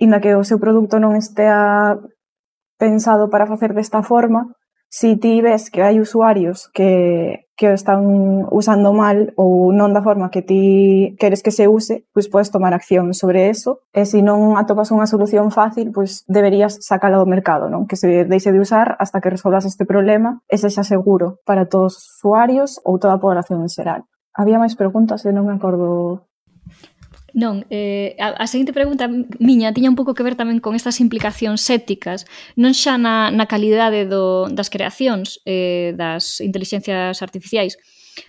inda 0.00 0.18
que 0.24 0.32
o 0.34 0.42
seu 0.42 0.56
produto 0.56 0.96
non 0.96 1.14
estea 1.14 2.00
pensado 2.80 3.28
para 3.28 3.46
facer 3.46 3.76
desta 3.76 4.00
forma, 4.00 4.56
si 4.90 5.16
ti 5.16 5.40
ves 5.40 5.70
que 5.70 5.86
hai 5.86 6.02
usuarios 6.02 6.66
que, 6.74 7.46
que 7.54 7.70
o 7.70 7.76
están 7.76 8.02
usando 8.50 8.90
mal 8.90 9.30
ou 9.38 9.70
non 9.70 9.94
da 9.94 10.02
forma 10.02 10.34
que 10.34 10.42
ti 10.42 11.14
queres 11.14 11.46
que 11.46 11.54
se 11.54 11.70
use, 11.70 12.08
pois 12.10 12.26
podes 12.26 12.50
tomar 12.50 12.74
acción 12.74 13.14
sobre 13.14 13.52
eso. 13.54 13.86
E 13.94 14.02
se 14.02 14.18
non 14.18 14.58
atopas 14.58 14.90
unha 14.90 15.06
solución 15.06 15.54
fácil, 15.54 15.94
pois 15.94 16.26
deberías 16.26 16.82
sacala 16.82 17.22
do 17.22 17.30
mercado, 17.30 17.70
non? 17.70 17.86
Que 17.86 17.94
se 17.94 18.26
deixe 18.26 18.50
de 18.50 18.58
usar 18.58 18.98
hasta 18.98 19.22
que 19.22 19.30
resolvas 19.30 19.62
este 19.62 19.86
problema 19.86 20.42
e 20.50 20.58
sexa 20.58 20.82
seguro 20.82 21.38
para 21.46 21.70
todos 21.70 21.94
os 21.94 22.04
usuarios 22.18 22.82
ou 22.82 22.98
toda 22.98 23.14
a 23.14 23.22
población 23.22 23.62
en 23.62 23.70
xeral. 23.70 24.10
Había 24.34 24.58
máis 24.58 24.74
preguntas 24.74 25.22
e 25.22 25.30
non 25.30 25.46
me 25.46 25.54
acordo 25.54 26.26
Non, 27.34 27.66
eh, 27.70 28.16
a, 28.18 28.34
a 28.42 28.46
seguinte 28.50 28.74
pregunta 28.74 29.06
miña 29.38 29.70
tiña 29.70 29.90
un 29.90 29.98
pouco 29.98 30.14
que 30.14 30.26
ver 30.26 30.34
tamén 30.34 30.58
con 30.58 30.74
estas 30.74 30.98
implicacións 30.98 31.62
éticas, 31.70 32.26
non 32.58 32.74
xa 32.74 32.98
na, 32.98 33.30
na 33.30 33.46
calidade 33.46 34.06
do, 34.06 34.50
das 34.50 34.68
creacións 34.68 35.38
eh, 35.46 35.94
das 35.94 36.42
inteligencias 36.42 37.22
artificiais, 37.22 37.78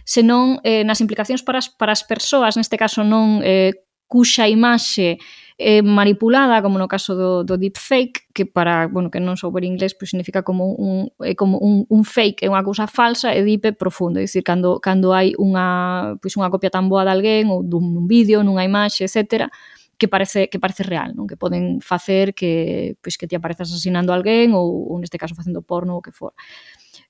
senón 0.05 0.61
eh, 0.61 0.85
nas 0.85 1.01
implicacións 1.01 1.41
para 1.41 1.59
as, 1.59 1.67
para 1.69 1.91
as 1.93 2.05
persoas, 2.05 2.55
neste 2.57 2.77
caso 2.77 3.01
non 3.01 3.41
eh, 3.41 3.73
cuxa 4.11 4.45
imaxe 4.51 5.17
eh, 5.61 5.81
manipulada, 5.85 6.61
como 6.61 6.81
no 6.81 6.89
caso 6.89 7.13
do, 7.13 7.43
do 7.45 7.57
deepfake, 7.57 8.33
que 8.33 8.45
para, 8.49 8.87
bueno, 8.87 9.13
que 9.13 9.21
non 9.21 9.37
souber 9.37 9.61
inglés, 9.61 9.93
pois 9.93 10.09
pues, 10.09 10.17
significa 10.17 10.41
como 10.41 10.73
un, 10.73 11.13
é 11.21 11.37
como 11.37 11.61
un, 11.61 11.85
un 11.85 12.01
fake, 12.01 12.41
é 12.41 12.49
unha 12.49 12.65
cousa 12.65 12.89
falsa 12.89 13.29
e 13.37 13.45
deep 13.45 13.69
é 13.69 13.73
profundo, 13.77 14.17
é 14.17 14.25
dicir, 14.25 14.41
cando, 14.41 14.81
cando 14.81 15.13
hai 15.13 15.37
unha, 15.37 16.17
pois 16.17 16.33
pues, 16.33 16.41
unha 16.41 16.49
copia 16.49 16.73
tan 16.73 16.89
boa 16.89 17.05
de 17.05 17.13
alguén 17.13 17.53
ou 17.53 17.61
dun, 17.61 17.93
dun 17.93 18.09
vídeo, 18.09 18.41
nunha 18.41 18.65
imaxe, 18.65 19.05
etcétera, 19.05 19.53
que 20.01 20.09
parece 20.09 20.49
que 20.49 20.57
parece 20.57 20.81
real, 20.81 21.13
non? 21.13 21.29
Que 21.29 21.37
poden 21.37 21.77
facer 21.77 22.33
que 22.33 22.97
pois 23.05 23.21
que 23.21 23.29
ti 23.29 23.37
aparezas 23.37 23.69
asesinando 23.69 24.09
a 24.09 24.17
alguén 24.17 24.57
ou, 24.57 24.89
ou 24.89 24.97
neste 24.97 25.21
caso 25.21 25.37
facendo 25.37 25.61
porno 25.61 25.93
ou 25.93 26.01
que 26.01 26.09
for. 26.09 26.33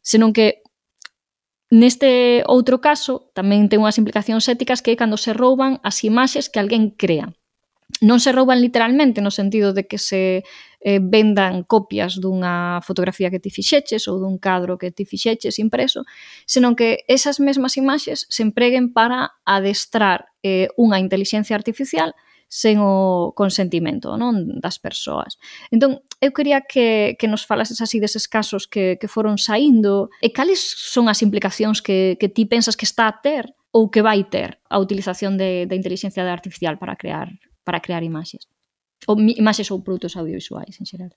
Senón 0.04 0.36
que 0.36 0.60
neste 1.72 2.44
outro 2.52 2.84
caso 2.84 3.32
tamén 3.32 3.72
ten 3.72 3.80
unhas 3.80 3.96
implicacións 3.96 4.44
éticas 4.52 4.84
que 4.84 4.92
é 4.92 5.00
cando 5.00 5.16
se 5.16 5.32
rouban 5.32 5.80
as 5.88 6.04
imaxes 6.04 6.52
que 6.52 6.60
alguén 6.60 6.92
crea 6.92 7.32
non 8.02 8.18
se 8.18 8.34
rouban 8.34 8.60
literalmente 8.60 9.22
no 9.22 9.30
sentido 9.30 9.78
de 9.78 9.86
que 9.86 10.02
se 10.02 10.42
eh, 10.82 11.00
vendan 11.00 11.62
copias 11.64 12.18
dunha 12.18 12.82
fotografía 12.82 13.30
que 13.30 13.38
ti 13.38 13.54
fixeches 13.54 14.10
ou 14.10 14.18
dun 14.18 14.42
cadro 14.42 14.82
que 14.82 14.90
ti 14.90 15.06
fixeches 15.06 15.62
impreso, 15.62 16.02
senón 16.50 16.74
que 16.74 17.06
esas 17.06 17.38
mesmas 17.38 17.78
imaxes 17.78 18.26
se 18.26 18.42
empreguen 18.42 18.90
para 18.90 19.38
adestrar 19.46 20.34
eh, 20.42 20.74
unha 20.82 20.98
inteligencia 20.98 21.54
artificial 21.54 22.18
sen 22.52 22.82
o 22.84 23.32
consentimento 23.38 24.18
non 24.18 24.60
das 24.60 24.82
persoas. 24.82 25.38
Entón, 25.70 26.02
eu 26.20 26.34
quería 26.34 26.66
que, 26.66 27.16
que 27.16 27.30
nos 27.30 27.46
falases 27.46 27.80
así 27.80 28.02
deses 28.02 28.26
casos 28.26 28.66
que, 28.66 28.98
que 28.98 29.08
foron 29.08 29.38
saindo 29.38 30.10
e 30.20 30.34
cales 30.34 30.60
son 30.60 31.06
as 31.06 31.22
implicacións 31.22 31.86
que, 31.86 32.18
que 32.18 32.28
ti 32.34 32.50
pensas 32.50 32.74
que 32.74 32.90
está 32.90 33.06
a 33.06 33.22
ter 33.22 33.54
ou 33.72 33.94
que 33.94 34.02
vai 34.02 34.26
ter 34.26 34.58
a 34.68 34.82
utilización 34.82 35.38
de, 35.38 35.70
de 35.70 35.78
inteligencia 35.78 36.26
artificial 36.26 36.76
para 36.82 36.98
crear 36.98 37.30
para 37.64 37.80
crear 37.80 38.04
imaxes. 38.04 38.48
Ou 39.08 39.18
imaxes 39.18 39.72
ou 39.72 39.82
produtos 39.82 40.16
audiovisuais 40.18 40.78
en 40.80 40.86
xeral. 40.86 41.12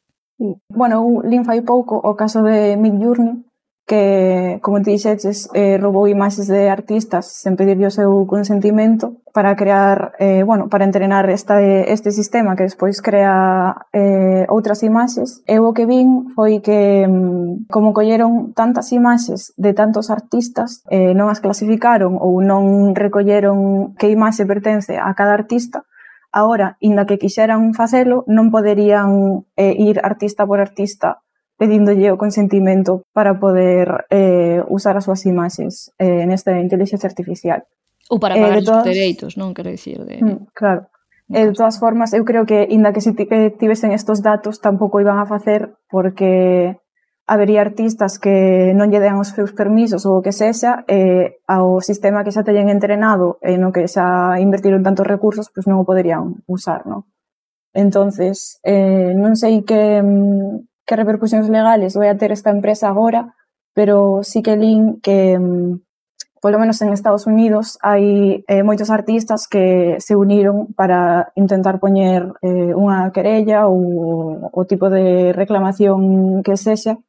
Bueno, 0.68 0.94
eu 0.98 1.06
lin 1.30 1.44
fai 1.44 1.62
pouco 1.62 1.94
o 2.00 2.12
caso 2.16 2.42
de 2.42 2.76
Midjourney 2.76 3.44
que, 3.86 4.58
como 4.62 4.80
te 4.80 4.90
dixeches, 4.90 5.48
eh, 5.52 5.76
roubou 5.78 6.08
imaxes 6.08 6.48
de 6.48 6.70
artistas 6.70 7.26
sen 7.26 7.52
pedirlle 7.54 7.86
o 7.86 7.92
seu 7.92 8.24
consentimento 8.24 9.20
para 9.32 9.54
crear, 9.56 10.16
eh, 10.18 10.42
bueno, 10.42 10.68
para 10.68 10.84
entrenar 10.84 11.28
esta, 11.28 11.60
este 11.60 12.10
sistema 12.10 12.56
que 12.56 12.64
despois 12.64 13.02
crea 13.04 13.76
eh, 13.92 14.46
outras 14.48 14.82
imaxes. 14.82 15.44
Eu 15.44 15.68
o 15.68 15.74
que 15.76 15.84
vin 15.84 16.32
foi 16.32 16.64
que 16.64 17.04
mm, 17.04 17.68
como 17.68 17.92
colleron 17.92 18.56
tantas 18.56 18.88
imaxes 18.92 19.52
de 19.60 19.76
tantos 19.76 20.08
artistas, 20.08 20.80
eh, 20.88 21.12
non 21.12 21.28
as 21.28 21.44
clasificaron 21.44 22.16
ou 22.16 22.40
non 22.40 22.96
recolleron 22.96 23.92
que 24.00 24.08
imaxe 24.08 24.48
pertence 24.48 24.96
a 24.96 25.12
cada 25.12 25.36
artista, 25.36 25.84
Ahora, 26.34 26.74
inda 26.82 27.06
que 27.06 27.14
quixeran 27.14 27.78
facelo, 27.78 28.26
non 28.26 28.50
poderían 28.50 29.46
eh, 29.54 29.78
ir 29.78 30.02
artista 30.02 30.42
por 30.42 30.58
artista 30.58 31.22
pedíndolle 31.54 32.10
o 32.10 32.18
consentimento 32.18 33.06
para 33.14 33.38
poder 33.38 34.10
eh, 34.10 34.58
usar 34.66 34.98
as 34.98 35.06
súas 35.06 35.22
imaxes 35.30 35.94
eh, 36.02 36.26
nesta 36.26 36.58
inteligencia 36.58 37.06
artificial. 37.06 37.62
Ou 38.10 38.18
para 38.18 38.34
eh, 38.34 38.42
pagar 38.42 38.58
eh, 38.58 38.62
os 38.62 38.66
todas... 38.66 38.82
dereitos, 38.82 39.38
non 39.38 39.54
quero 39.54 39.70
dicir 39.70 40.02
de... 40.02 40.18
Mm, 40.18 40.50
claro. 40.50 40.90
No 41.30 41.38
eh, 41.38 41.46
de 41.46 41.54
todas 41.54 41.78
formas, 41.78 42.10
eu 42.10 42.26
creo 42.26 42.44
que, 42.44 42.66
inda 42.66 42.90
que 42.90 42.98
se 42.98 43.14
eh, 43.14 43.54
tivesen 43.54 43.94
estos 43.94 44.18
datos, 44.18 44.58
tampouco 44.58 44.98
iban 44.98 45.22
a 45.22 45.30
facer 45.30 45.78
porque 45.86 46.82
habería 47.26 47.64
artistas 47.64 48.18
que 48.18 48.76
non 48.76 48.92
lle 48.92 49.00
den 49.00 49.16
os 49.16 49.32
seus 49.32 49.56
permisos 49.56 50.04
ou 50.04 50.20
o 50.20 50.24
que 50.24 50.36
sexa, 50.36 50.84
e 50.84 51.40
ao 51.48 51.80
sistema 51.80 52.20
que 52.20 52.34
xa 52.34 52.44
teñen 52.44 52.68
entrenado 52.68 53.40
e 53.40 53.56
no 53.56 53.72
que 53.72 53.88
xa 53.88 54.36
invertiron 54.36 54.84
tantos 54.84 55.08
recursos, 55.08 55.48
pois 55.48 55.64
non 55.64 55.80
o 55.80 55.88
poderían 55.88 56.44
usar, 56.44 56.84
non? 56.84 57.08
Entonces, 57.72 58.60
eh, 58.62 59.16
non 59.16 59.40
sei 59.40 59.64
que, 59.64 60.04
mm, 60.04 60.84
que 60.84 60.94
repercusións 61.00 61.48
legales 61.48 61.96
vai 61.96 62.12
a 62.12 62.18
ter 62.20 62.28
esta 62.28 62.52
empresa 62.52 62.92
agora, 62.92 63.32
pero 63.72 64.20
sí 64.22 64.44
que 64.44 64.54
lin 64.60 65.00
que, 65.00 65.40
mm, 65.40 65.80
polo 66.44 66.60
menos 66.60 66.76
en 66.84 66.92
Estados 66.92 67.24
Unidos, 67.26 67.80
hai 67.80 68.44
eh, 68.52 68.60
moitos 68.60 68.92
artistas 68.92 69.48
que 69.48 69.96
se 69.96 70.12
uniron 70.12 70.68
para 70.76 71.32
intentar 71.40 71.80
poñer 71.80 72.36
eh, 72.44 72.76
unha 72.76 73.08
querella 73.16 73.64
ou 73.64 74.52
o 74.52 74.62
tipo 74.68 74.92
de 74.92 75.32
reclamación 75.32 76.44
que 76.44 76.60
sexa 76.60 77.00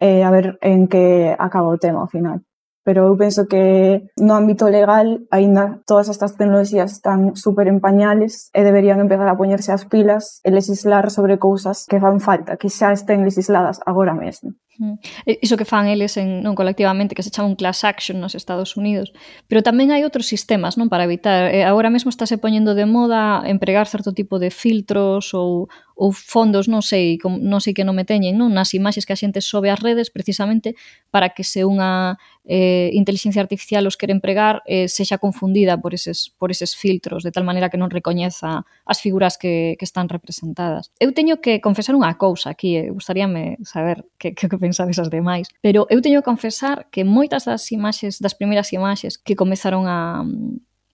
e 0.00 0.22
a 0.22 0.30
ver 0.30 0.58
en 0.60 0.88
que 0.88 1.34
acaba 1.38 1.68
o 1.68 1.78
tema 1.78 2.00
ao 2.00 2.08
final. 2.08 2.40
pero 2.84 3.08
eu 3.08 3.16
penso 3.16 3.48
que 3.48 4.04
no 4.20 4.36
ámbito 4.36 4.68
legal 4.68 5.24
aínda 5.32 5.80
todas 5.88 6.12
estas 6.12 6.36
tecnoloxías 6.36 6.92
están 6.92 7.34
super 7.34 7.66
en 7.66 7.80
pañales 7.80 8.52
e 8.52 8.60
deberían 8.62 9.00
empezar 9.00 9.26
a 9.26 9.40
poñerse 9.40 9.72
as 9.72 9.88
pilas 9.88 10.44
e 10.44 10.52
legislar 10.52 11.08
sobre 11.08 11.40
cousas 11.40 11.88
que 11.88 11.98
fan 11.98 12.20
falta, 12.20 12.60
que 12.60 12.68
xa 12.68 12.92
estén 12.92 13.24
legisladas 13.24 13.80
agora 13.88 14.12
mesmo. 14.12 14.52
Mm. 14.78 14.98
Iso 15.40 15.56
que 15.56 15.64
fan 15.64 15.86
eles 15.86 16.18
en, 16.18 16.42
non 16.42 16.58
colectivamente 16.58 17.14
que 17.14 17.22
se 17.22 17.30
chama 17.30 17.46
un 17.46 17.54
class 17.54 17.86
action 17.86 18.18
nos 18.18 18.34
Estados 18.34 18.74
Unidos. 18.74 19.14
Pero 19.46 19.62
tamén 19.62 19.94
hai 19.94 20.02
outros 20.02 20.26
sistemas 20.26 20.74
non 20.74 20.90
para 20.90 21.06
evitar. 21.06 21.54
Eh, 21.54 21.62
agora 21.62 21.94
mesmo 21.94 22.10
estáse 22.10 22.42
poñendo 22.42 22.74
de 22.74 22.82
moda 22.82 23.46
empregar 23.46 23.86
certo 23.86 24.10
tipo 24.10 24.42
de 24.42 24.50
filtros 24.50 25.30
ou, 25.30 25.70
ou 25.94 26.10
fondos 26.10 26.66
non 26.66 26.82
sei 26.82 27.22
non 27.22 27.62
sei 27.62 27.70
que 27.70 27.86
non 27.86 27.94
me 27.94 28.02
teñen 28.02 28.34
non 28.34 28.50
nas 28.50 28.74
imaxes 28.74 29.06
que 29.06 29.14
a 29.14 29.20
xente 29.20 29.38
sobe 29.38 29.70
ás 29.70 29.78
redes 29.78 30.10
precisamente 30.10 30.74
para 31.14 31.30
que 31.30 31.46
se 31.46 31.62
unha 31.62 32.18
eh, 32.44 32.90
inteligencia 32.92 33.40
artificial 33.40 33.86
os 33.86 33.96
quere 33.96 34.12
empregar 34.12 34.62
eh, 34.66 34.88
sexa 34.88 35.18
confundida 35.18 35.80
por 35.80 35.94
eses, 35.94 36.32
por 36.38 36.50
eses 36.50 36.76
filtros, 36.76 37.24
de 37.24 37.32
tal 37.32 37.44
maneira 37.44 37.72
que 37.72 37.80
non 37.80 37.88
recoñeza 37.88 38.68
as 38.84 38.98
figuras 39.00 39.40
que, 39.40 39.76
que 39.80 39.86
están 39.88 40.12
representadas. 40.12 40.92
Eu 41.00 41.16
teño 41.16 41.40
que 41.40 41.64
confesar 41.64 41.96
unha 41.96 42.14
cousa 42.20 42.52
aquí, 42.52 42.76
eh, 42.76 42.92
gustaríame 42.92 43.56
saber 43.64 44.04
que, 44.20 44.36
que, 44.36 44.46
que 44.48 44.58
pensades 44.60 45.00
as 45.00 45.08
demais, 45.08 45.48
pero 45.64 45.88
eu 45.88 46.04
teño 46.04 46.20
que 46.20 46.28
confesar 46.28 46.92
que 46.92 47.02
moitas 47.02 47.48
das 47.48 47.64
imaxes, 47.72 48.20
das 48.20 48.36
primeiras 48.36 48.70
imaxes 48.76 49.16
que 49.16 49.34
comezaron 49.34 49.88
a, 49.88 50.20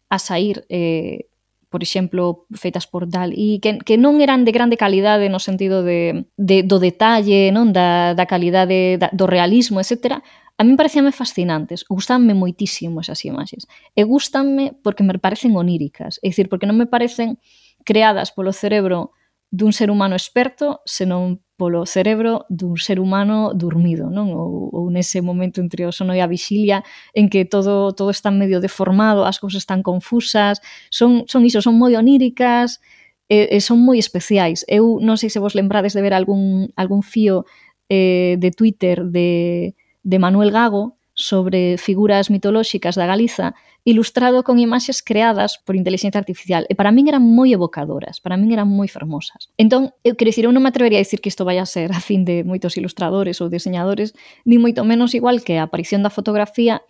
a 0.09 0.19
sair 0.23 0.63
eh, 0.71 1.31
por 1.71 1.85
exemplo, 1.85 2.47
feitas 2.53 2.87
por 2.87 3.09
Dal, 3.09 3.31
e 3.33 3.63
que, 3.63 3.79
que 3.79 3.95
non 3.95 4.19
eran 4.19 4.43
de 4.43 4.51
grande 4.51 4.75
calidade 4.75 5.31
no 5.31 5.39
sentido 5.39 5.87
de, 5.87 6.27
de 6.35 6.67
do 6.67 6.83
detalle, 6.83 7.55
non 7.55 7.71
da, 7.71 8.13
da 8.19 8.27
calidade 8.27 8.99
da, 8.99 9.07
do 9.15 9.31
realismo, 9.31 9.79
etc., 9.79 10.19
A 10.61 10.63
mí 10.63 10.77
parecíame 10.77 11.11
fascinantes, 11.11 11.89
gustanme 11.89 12.37
moitísimo 12.37 13.01
esas 13.01 13.25
imaxes. 13.25 13.65
E 13.97 14.05
gustanme 14.05 14.77
porque 14.85 15.01
me 15.01 15.17
parecen 15.17 15.57
oníricas, 15.57 16.21
é 16.21 16.29
dicir, 16.29 16.53
porque 16.53 16.69
non 16.69 16.77
me 16.77 16.85
parecen 16.85 17.41
creadas 17.81 18.29
polo 18.29 18.53
cerebro 18.53 19.17
dun 19.49 19.73
ser 19.73 19.89
humano 19.89 20.21
experto, 20.21 20.85
senón 20.85 21.41
polo 21.57 21.89
cerebro 21.89 22.45
dun 22.53 22.77
ser 22.77 23.01
humano 23.01 23.57
dormido, 23.57 24.13
non? 24.13 24.37
Ou, 24.37 24.69
ou 24.69 24.85
nese 24.93 25.25
momento 25.25 25.65
entre 25.65 25.89
o 25.89 25.97
sono 25.97 26.13
e 26.13 26.21
a 26.21 26.29
vixilia 26.29 26.85
en 27.17 27.33
que 27.33 27.49
todo 27.49 27.97
todo 27.97 28.13
está 28.13 28.29
medio 28.29 28.61
deformado, 28.61 29.25
as 29.25 29.41
cousas 29.41 29.65
están 29.65 29.81
confusas, 29.81 30.61
son 30.93 31.25
son 31.25 31.49
iso, 31.49 31.65
son 31.65 31.81
moi 31.81 31.97
oníricas, 31.97 32.85
e, 33.33 33.49
e 33.49 33.65
son 33.65 33.81
moi 33.81 33.97
especiais. 33.97 34.69
Eu 34.69 35.01
non 35.01 35.17
sei 35.17 35.33
se 35.33 35.41
vos 35.41 35.57
lembrades 35.57 35.97
de 35.97 36.05
ver 36.05 36.13
algún 36.13 36.69
algún 36.77 37.01
fío 37.01 37.49
eh, 37.89 38.37
de 38.37 38.53
Twitter 38.53 39.09
de 39.09 39.73
de 40.03 40.19
Manuel 40.19 40.51
Gago 40.51 40.97
sobre 41.15 41.77
figuras 41.77 42.31
mitolóxicas 42.31 42.97
da 42.97 43.07
Galiza 43.07 43.55
ilustrado 43.85 44.45
con 44.45 44.59
imaxes 44.59 45.03
creadas 45.03 45.59
por 45.59 45.77
inteligencia 45.77 46.19
artificial 46.19 46.67
e 46.69 46.75
para 46.77 46.93
min 46.93 47.09
eran 47.09 47.25
moi 47.25 47.53
evocadoras, 47.53 48.21
para 48.21 48.37
min 48.37 48.53
eran 48.53 48.69
moi 48.69 48.89
fermosas. 48.89 49.49
Entón, 49.57 49.97
eu 50.05 50.17
quero 50.17 50.29
dicir, 50.33 50.45
eu 50.45 50.53
non 50.53 50.65
me 50.65 50.73
atrevería 50.73 51.01
a 51.01 51.05
dicir 51.05 51.21
que 51.21 51.33
isto 51.33 51.45
vai 51.45 51.57
a 51.57 51.69
ser 51.69 51.93
a 51.97 52.01
fin 52.01 52.25
de 52.25 52.45
moitos 52.45 52.77
ilustradores 52.77 53.41
ou 53.41 53.49
diseñadores, 53.49 54.13
ni 54.45 54.61
moito 54.61 54.85
menos 54.85 55.17
igual 55.17 55.41
que 55.45 55.61
a 55.61 55.65
aparición 55.69 56.05
da 56.05 56.13
fotografía 56.13 56.85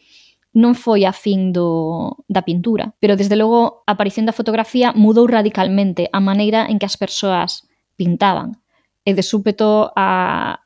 non 0.51 0.75
foi 0.75 1.07
a 1.07 1.15
fin 1.15 1.55
do, 1.55 2.19
da 2.27 2.43
pintura, 2.43 2.99
pero 2.99 3.15
desde 3.15 3.39
logo 3.39 3.87
a 3.87 3.95
aparición 3.95 4.27
da 4.27 4.35
fotografía 4.35 4.91
mudou 4.91 5.31
radicalmente 5.31 6.11
a 6.11 6.19
maneira 6.19 6.67
en 6.67 6.83
que 6.83 6.91
as 6.91 6.99
persoas 6.99 7.71
pintaban. 7.95 8.59
E 9.07 9.15
de 9.15 9.23
súpeto 9.23 9.95
a, 9.95 10.59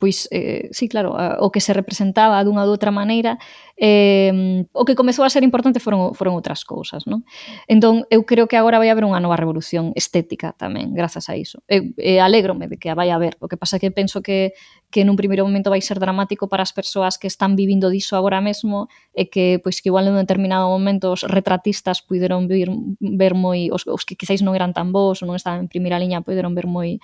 pois, 0.00 0.26
eh, 0.32 0.72
sí, 0.72 0.88
claro, 0.88 1.12
o 1.12 1.52
que 1.52 1.60
se 1.60 1.76
representaba 1.76 2.40
dunha 2.40 2.64
ou 2.64 2.72
outra 2.72 2.88
maneira, 2.88 3.36
eh, 3.76 4.64
o 4.72 4.88
que 4.88 4.96
comezou 4.96 5.28
a 5.28 5.30
ser 5.30 5.44
importante 5.44 5.76
foron, 5.76 6.16
foron 6.16 6.32
outras 6.32 6.64
cousas, 6.64 7.04
non? 7.04 7.20
Entón, 7.68 8.08
eu 8.08 8.24
creo 8.24 8.48
que 8.48 8.56
agora 8.56 8.80
vai 8.80 8.88
haber 8.88 9.04
unha 9.04 9.20
nova 9.20 9.36
revolución 9.36 9.92
estética 9.92 10.56
tamén, 10.56 10.96
grazas 10.96 11.28
a 11.28 11.36
iso. 11.36 11.60
E, 11.68 11.92
eh, 12.00 12.16
alegrome 12.16 12.64
de 12.64 12.80
que 12.80 12.88
a 12.88 12.96
vai 12.96 13.12
haber, 13.12 13.36
o 13.44 13.46
que 13.46 13.60
pasa 13.60 13.76
que 13.76 13.92
penso 13.92 14.24
que, 14.24 14.56
que 14.88 15.04
nun 15.04 15.20
primeiro 15.20 15.44
momento 15.44 15.68
vai 15.68 15.84
ser 15.84 16.00
dramático 16.00 16.48
para 16.48 16.64
as 16.64 16.72
persoas 16.72 17.20
que 17.20 17.28
están 17.28 17.52
vivindo 17.52 17.92
diso 17.92 18.16
agora 18.16 18.40
mesmo 18.40 18.88
e 19.12 19.28
que, 19.28 19.60
pois, 19.60 19.84
que 19.84 19.92
igual 19.92 20.08
en 20.08 20.16
un 20.16 20.24
determinado 20.24 20.72
momento 20.72 21.12
os 21.12 21.28
retratistas 21.28 22.00
puideron 22.00 22.48
vir, 22.48 22.72
ver 23.04 23.36
moi, 23.36 23.68
os, 23.68 23.84
os 23.84 24.08
que 24.08 24.16
quizáis 24.16 24.40
non 24.40 24.56
eran 24.56 24.72
tan 24.72 24.96
bons 24.96 25.20
ou 25.20 25.28
non 25.28 25.36
estaban 25.36 25.60
en 25.60 25.68
primeira 25.68 26.00
liña, 26.00 26.24
puideron 26.24 26.56
ver 26.56 26.64
moi 26.64 26.96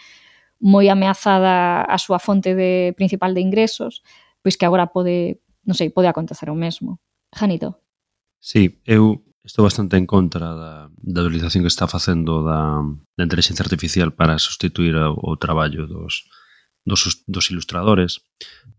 moi 0.60 0.88
ameazada 0.88 1.84
a 1.84 1.96
súa 2.00 2.18
fonte 2.18 2.56
de 2.56 2.94
principal 2.96 3.36
de 3.36 3.44
ingresos, 3.44 4.00
pois 4.40 4.56
que 4.56 4.64
agora 4.64 4.88
pode, 4.88 5.42
non 5.68 5.76
sei, 5.76 5.92
pode 5.92 6.08
acontecer 6.08 6.48
o 6.48 6.56
mesmo. 6.56 7.00
Janito. 7.34 7.76
Sí, 8.40 8.80
eu 8.86 9.26
estou 9.44 9.62
bastante 9.62 9.96
en 9.96 10.06
contra 10.06 10.54
da, 10.54 10.72
da 10.90 11.22
utilización 11.22 11.62
que 11.62 11.72
está 11.72 11.86
facendo 11.86 12.42
da, 12.42 12.82
da 13.16 13.24
inteligencia 13.24 13.62
artificial 13.62 14.12
para 14.12 14.38
sustituir 14.38 14.96
o, 14.96 15.14
o 15.14 15.36
traballo 15.36 15.86
dos, 15.86 16.26
dos, 16.84 17.22
dos 17.26 17.50
ilustradores. 17.50 18.20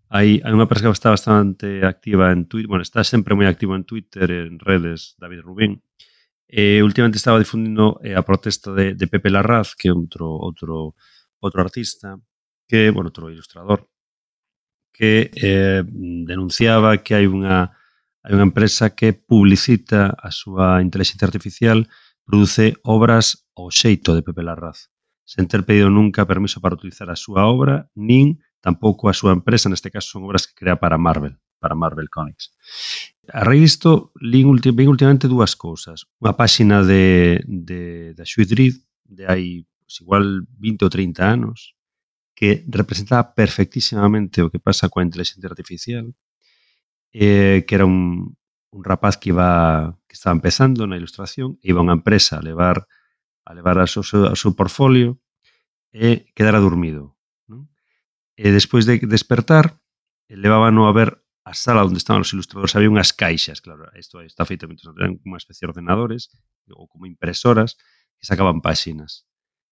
Hai, 0.09 0.39
hai 0.43 0.53
unha 0.55 0.67
persoa 0.71 0.95
que 0.95 0.99
está 0.99 1.11
bastante 1.11 1.83
activa 1.83 2.31
en 2.31 2.47
Twitter, 2.47 2.71
bueno, 2.71 2.83
está 2.83 3.03
sempre 3.03 3.35
moi 3.35 3.45
activo 3.45 3.75
en 3.75 3.83
Twitter, 3.83 4.31
en 4.31 4.55
redes, 4.57 5.19
David 5.19 5.43
Rubín, 5.43 5.83
e 6.47 6.79
últimamente 6.79 7.19
estaba 7.19 7.43
difundindo 7.43 7.99
eh, 7.99 8.15
a 8.15 8.23
protesta 8.23 8.71
de, 8.71 8.95
de 8.95 9.05
Pepe 9.11 9.27
Larraz, 9.27 9.75
que 9.75 9.91
é 9.91 9.93
outro, 9.93 10.31
outro 10.31 10.95
outro 11.39 11.61
artista, 11.61 12.19
que, 12.67 12.91
bueno, 12.91 13.09
outro 13.09 13.29
ilustrador, 13.31 13.87
que 14.91 15.29
eh, 15.33 15.83
denunciaba 16.25 16.97
que 17.05 17.13
hai 17.13 17.29
unha 17.29 17.71
hai 18.25 18.35
unha 18.35 18.49
empresa 18.49 18.91
que 18.91 19.15
publicita 19.15 20.11
a 20.11 20.33
súa 20.35 20.83
inteligencia 20.83 21.29
artificial 21.29 21.87
produce 22.27 22.75
obras 22.83 23.47
ao 23.55 23.71
xeito 23.71 24.11
de 24.11 24.25
Pepe 24.25 24.43
Larraz, 24.43 24.91
sen 25.23 25.47
ter 25.47 25.63
pedido 25.63 25.87
nunca 25.87 26.27
permiso 26.27 26.59
para 26.59 26.75
utilizar 26.75 27.07
a 27.07 27.15
súa 27.15 27.47
obra, 27.47 27.87
nin 27.95 28.43
tampouco 28.59 29.07
a 29.07 29.15
súa 29.15 29.31
empresa, 29.31 29.71
neste 29.71 29.93
caso 29.93 30.17
son 30.17 30.27
obras 30.27 30.43
que 30.43 30.57
crea 30.59 30.75
para 30.75 30.99
Marvel, 30.99 31.39
para 31.61 31.77
Marvel 31.77 32.11
Comics. 32.11 32.51
A 33.31 33.47
raíz 33.47 33.79
disto, 33.79 34.11
lín, 34.19 34.49
ultim, 34.49 34.75
últimamente 34.87 35.31
dúas 35.31 35.55
cousas. 35.55 36.09
Unha 36.19 36.35
páxina 36.35 36.83
de, 36.83 37.39
de, 37.47 38.11
da 38.11 38.27
Xuidrid, 38.27 38.75
de 39.07 39.23
hai 39.23 39.63
pues 39.87 40.03
igual 40.03 40.43
20 40.59 40.83
ou 40.83 40.91
30 40.91 41.23
anos, 41.23 41.79
que 42.35 42.67
representaba 42.67 43.33
perfectísimamente 43.33 44.43
o 44.43 44.51
que 44.51 44.59
pasa 44.59 44.91
coa 44.91 45.07
inteligencia 45.07 45.47
artificial, 45.47 46.11
eh, 47.15 47.63
que 47.63 47.73
era 47.73 47.87
un, 47.87 48.35
un 48.69 48.81
rapaz 48.83 49.15
que 49.15 49.31
iba 49.31 49.95
que 50.05 50.19
estaba 50.19 50.35
empezando 50.35 50.83
na 50.85 50.99
ilustración, 50.99 51.55
e 51.63 51.71
iba 51.71 51.79
a 51.79 51.87
unha 51.87 51.97
empresa 51.97 52.37
a 52.37 52.43
levar 52.43 52.83
a 53.47 53.55
levar 53.55 53.79
a 53.79 53.87
seu, 53.87 54.03
a 54.27 54.35
seu 54.35 54.51
portfolio 54.59 55.23
e 55.95 56.27
quedara 56.35 56.59
dormido. 56.59 57.15
Non? 57.47 57.71
E 58.35 58.51
despois 58.51 58.83
de 58.83 58.99
despertar, 59.07 59.79
levábano 60.27 60.85
a 60.85 60.91
ver 60.91 61.23
a 61.47 61.55
sala 61.55 61.87
onde 61.87 61.95
estaban 61.95 62.27
os 62.27 62.35
ilustradores 62.35 62.75
había 62.75 62.91
unhas 62.91 63.15
caixas, 63.15 63.63
claro, 63.63 63.87
isto 63.95 64.19
está 64.19 64.43
feito 64.43 64.67
eran 64.67 65.15
como 65.23 65.39
unha 65.39 65.41
especie 65.41 65.63
de 65.63 65.71
ordenadores 65.71 66.27
ou 66.75 66.91
como 66.91 67.07
impresoras 67.07 67.79
que 68.19 68.27
sacaban 68.27 68.59
páxinas. 68.59 69.26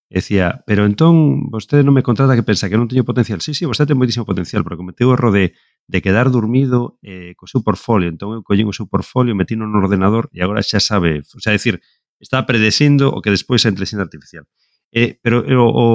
E 0.06 0.22
decía, 0.22 0.62
pero 0.70 0.86
entón 0.86 1.50
vostede 1.50 1.82
non 1.82 1.98
me 1.98 2.06
contrata 2.06 2.38
que 2.38 2.46
pensa 2.46 2.70
que 2.70 2.78
non 2.78 2.86
teño 2.86 3.02
potencial. 3.02 3.42
Sí, 3.42 3.58
sí, 3.58 3.66
vostede 3.66 3.94
ten 3.94 3.98
moitísimo 3.98 4.22
potencial, 4.22 4.62
pero 4.62 4.78
cometeu 4.78 5.10
o 5.10 5.16
erro 5.18 5.34
de, 5.34 5.58
de 5.90 6.00
quedar 6.06 6.30
dormido 6.30 7.02
eh, 7.02 7.34
co 7.34 7.50
seu 7.50 7.66
portfolio. 7.66 8.14
Entón 8.14 8.38
eu 8.38 8.46
collín 8.46 8.70
o 8.70 8.76
seu 8.76 8.86
portfolio, 8.86 9.34
metino 9.34 9.66
no 9.66 9.82
ordenador 9.82 10.30
e 10.30 10.46
agora 10.46 10.62
xa 10.62 10.78
sabe, 10.78 11.26
o 11.26 11.42
sea, 11.42 11.58
decir, 11.58 11.82
está 12.22 12.46
predecindo 12.46 13.10
o 13.10 13.22
que 13.22 13.34
despois 13.34 13.66
é 13.66 13.70
a 13.70 13.74
inteligencia 13.74 14.06
artificial. 14.06 14.46
Eh, 14.94 15.18
pero 15.26 15.42
eh, 15.42 15.58
o, 15.58 15.68
o, 15.74 15.88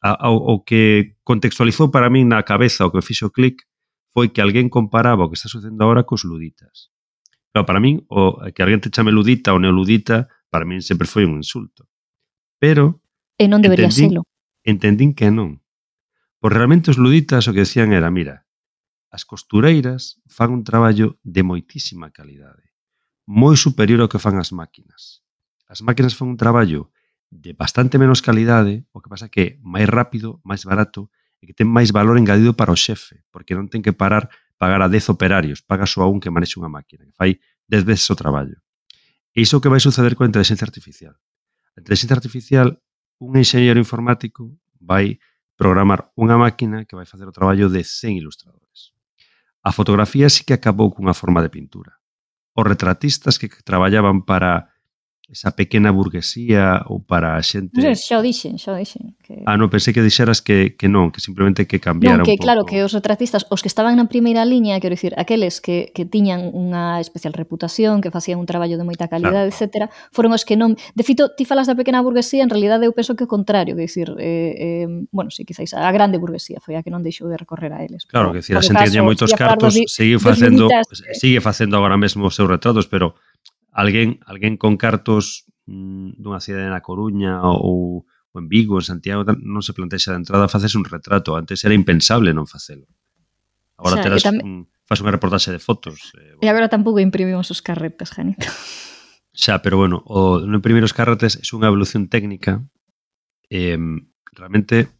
a, 0.00 0.30
o, 0.32 0.64
que 0.64 1.20
contextualizou 1.22 1.92
para 1.92 2.08
min 2.08 2.24
na 2.24 2.42
cabeza 2.48 2.88
o 2.88 2.92
que 2.92 3.04
fixo 3.04 3.28
clic 3.30 3.68
foi 4.16 4.32
que 4.32 4.40
alguén 4.40 4.72
comparaba 4.72 5.24
o 5.24 5.30
que 5.30 5.36
está 5.36 5.52
sucedendo 5.52 5.84
agora 5.84 6.08
cos 6.08 6.24
luditas. 6.24 6.90
Pero 7.52 7.68
para 7.68 7.84
min, 7.84 8.04
o, 8.08 8.40
que 8.56 8.64
alguén 8.64 8.80
te 8.80 8.88
chame 8.88 9.12
ludita 9.12 9.52
ou 9.52 9.60
neoludita, 9.60 10.32
para 10.48 10.64
min 10.64 10.80
sempre 10.80 11.04
foi 11.04 11.28
un 11.28 11.38
insulto. 11.38 11.86
Pero 12.58 13.04
E 13.38 13.46
non 13.46 13.62
debería 13.62 13.86
entendín, 13.86 14.10
selo. 14.10 14.22
Entendín 14.66 15.10
que 15.14 15.30
non. 15.30 15.62
Por 16.42 16.52
realmente 16.52 16.90
os 16.90 16.98
luditas 16.98 17.46
o 17.46 17.54
que 17.54 17.62
decían 17.62 17.94
era, 17.94 18.10
mira, 18.10 18.44
as 19.14 19.24
costureiras 19.24 20.20
fan 20.28 20.50
un 20.52 20.66
traballo 20.66 21.16
de 21.24 21.46
moitísima 21.46 22.10
calidade, 22.10 22.74
moi 23.24 23.56
superior 23.56 24.02
ao 24.02 24.10
que 24.10 24.20
fan 24.20 24.36
as 24.36 24.50
máquinas. 24.50 25.24
As 25.70 25.80
máquinas 25.80 26.18
fan 26.18 26.34
un 26.34 26.40
traballo 26.40 26.90
de 27.30 27.52
bastante 27.54 27.96
menos 27.96 28.20
calidade, 28.20 28.84
o 28.92 29.00
que 29.00 29.08
pasa 29.08 29.30
que 29.30 29.62
máis 29.64 29.88
rápido, 29.88 30.42
máis 30.44 30.66
barato 30.66 31.08
e 31.38 31.46
que 31.46 31.54
ten 31.54 31.70
máis 31.70 31.94
valor 31.94 32.18
engadido 32.18 32.58
para 32.58 32.74
o 32.74 32.78
xefe, 32.78 33.22
porque 33.30 33.54
non 33.54 33.70
ten 33.70 33.80
que 33.80 33.94
parar 33.94 34.28
pagar 34.58 34.82
a 34.82 34.90
10 34.90 35.14
operarios, 35.14 35.62
paga 35.62 35.86
só 35.86 36.02
a 36.02 36.10
un 36.10 36.18
que 36.18 36.34
manexe 36.34 36.58
unha 36.58 36.72
máquina, 36.72 37.06
que 37.06 37.14
fai 37.14 37.38
10 37.70 37.86
veces 37.86 38.10
o 38.10 38.18
traballo. 38.18 38.58
E 39.30 39.46
iso 39.46 39.62
que 39.62 39.70
vai 39.70 39.78
suceder 39.78 40.18
coa 40.18 40.26
inteligencia 40.26 40.66
artificial. 40.66 41.14
A 41.76 41.78
inteligencia 41.78 42.18
artificial 42.18 42.82
un 43.18 43.36
enxeñeiro 43.36 43.78
informático 43.78 44.54
vai 44.78 45.18
programar 45.58 46.14
unha 46.14 46.38
máquina 46.38 46.86
que 46.86 46.94
vai 46.94 47.04
facer 47.04 47.26
o 47.26 47.34
traballo 47.34 47.66
de 47.66 47.82
100 47.82 48.22
ilustradores. 48.22 48.94
A 49.66 49.74
fotografía 49.74 50.30
sí 50.30 50.46
que 50.46 50.54
acabou 50.54 50.94
cunha 50.94 51.18
forma 51.18 51.42
de 51.42 51.50
pintura. 51.50 51.98
Os 52.54 52.64
retratistas 52.64 53.38
que 53.38 53.50
traballaban 53.66 54.22
para 54.22 54.70
esa 55.30 55.52
pequena 55.52 55.90
burguesía 55.92 56.80
ou 56.88 57.04
para 57.04 57.36
a 57.36 57.42
xente... 57.44 57.76
Non, 57.76 57.92
xa 57.92 58.16
o 58.16 58.24
dixen, 58.24 58.56
xa 58.56 58.72
o 58.72 58.80
dixen. 58.80 59.12
Que... 59.20 59.44
Ah, 59.44 59.60
non, 59.60 59.68
pensei 59.68 59.92
que 59.92 60.00
dixeras 60.00 60.40
que, 60.40 60.72
que 60.72 60.88
non, 60.88 61.12
que 61.12 61.20
simplemente 61.20 61.68
que 61.68 61.76
cambiara 61.76 62.24
non, 62.24 62.24
que, 62.24 62.32
un 62.32 62.40
pouco. 62.40 62.48
claro, 62.48 62.62
que 62.64 62.80
os 62.80 62.96
retratistas, 62.96 63.44
os 63.52 63.60
que 63.60 63.68
estaban 63.68 63.92
na 64.00 64.08
primeira 64.08 64.48
liña, 64.48 64.80
quero 64.80 64.96
dicir, 64.96 65.12
aqueles 65.20 65.60
que, 65.60 65.92
que 65.92 66.08
tiñan 66.08 66.48
unha 66.56 66.96
especial 66.96 67.36
reputación, 67.36 68.00
que 68.00 68.08
facían 68.08 68.40
un 68.40 68.48
traballo 68.48 68.80
de 68.80 68.88
moita 68.88 69.04
calidade, 69.12 69.52
claro. 69.52 69.92
etc., 69.92 69.92
foron 70.16 70.32
os 70.32 70.48
que 70.48 70.56
non... 70.56 70.80
De 70.96 71.04
fito, 71.04 71.28
ti 71.36 71.44
falas 71.44 71.68
da 71.68 71.76
pequena 71.76 72.00
burguesía, 72.00 72.40
en 72.40 72.48
realidade 72.48 72.88
eu 72.88 72.96
penso 72.96 73.12
que 73.12 73.28
o 73.28 73.30
contrario, 73.30 73.76
que 73.76 73.84
dicir, 73.84 74.08
eh, 74.16 74.88
eh, 74.88 74.88
bueno, 75.12 75.28
sí, 75.28 75.44
quizáis 75.44 75.76
a 75.76 75.92
grande 75.92 76.16
burguesía 76.16 76.56
foi 76.64 76.80
a 76.80 76.80
que 76.80 76.88
non 76.88 77.04
deixou 77.04 77.28
de 77.28 77.36
recorrer 77.36 77.76
a 77.76 77.84
eles. 77.84 78.08
Claro, 78.08 78.32
que 78.32 78.40
dicir, 78.40 78.56
a 78.56 78.64
xente 78.64 78.80
que 78.80 78.96
tiña 78.96 79.04
moitos 79.04 79.36
cartos, 79.36 79.76
sigue 79.92 80.16
facendo, 80.16 80.72
eh, 80.72 81.12
sigue 81.12 81.44
facendo 81.44 81.76
agora 81.76 82.00
mesmo 82.00 82.24
os 82.24 82.32
seus 82.32 82.48
retratos, 82.48 82.88
pero 82.88 83.12
alguén 83.78 84.18
alguén 84.26 84.58
con 84.58 84.74
cartos 84.74 85.46
mm, 85.70 86.18
dunha 86.18 86.42
cidade 86.42 86.66
na 86.66 86.82
Coruña 86.82 87.46
ou, 87.46 88.02
ou 88.02 88.34
en 88.34 88.50
Vigo, 88.50 88.82
en 88.82 88.86
Santiago, 88.86 89.22
non 89.22 89.62
se 89.62 89.70
plantexa 89.70 90.10
de 90.10 90.26
entrada 90.26 90.50
facerse 90.50 90.74
un 90.74 90.86
retrato. 90.86 91.38
Antes 91.38 91.62
era 91.62 91.78
impensable 91.78 92.34
non 92.34 92.50
facelo. 92.50 92.90
Agora 93.78 93.94
o 93.94 93.98
sea, 94.02 94.04
terás 94.10 94.26
tam... 94.26 94.66
faz 94.82 94.98
unha 94.98 95.14
reportaxe 95.14 95.54
de 95.54 95.62
fotos. 95.62 96.10
Eh, 96.18 96.34
bueno. 96.34 96.42
E 96.42 96.46
agora 96.50 96.66
tampouco 96.66 96.98
imprimimos 96.98 97.54
os 97.54 97.62
carretes, 97.62 98.10
Janito. 98.10 98.42
Xa, 99.38 99.62
pero 99.62 99.78
bueno, 99.78 100.02
o, 100.02 100.42
no 100.42 100.58
imprimir 100.58 100.82
os 100.82 100.96
carretes 100.96 101.38
é 101.38 101.46
unha 101.54 101.70
evolución 101.70 102.10
técnica. 102.10 102.58
Eh, 103.46 103.78
realmente 104.34 104.90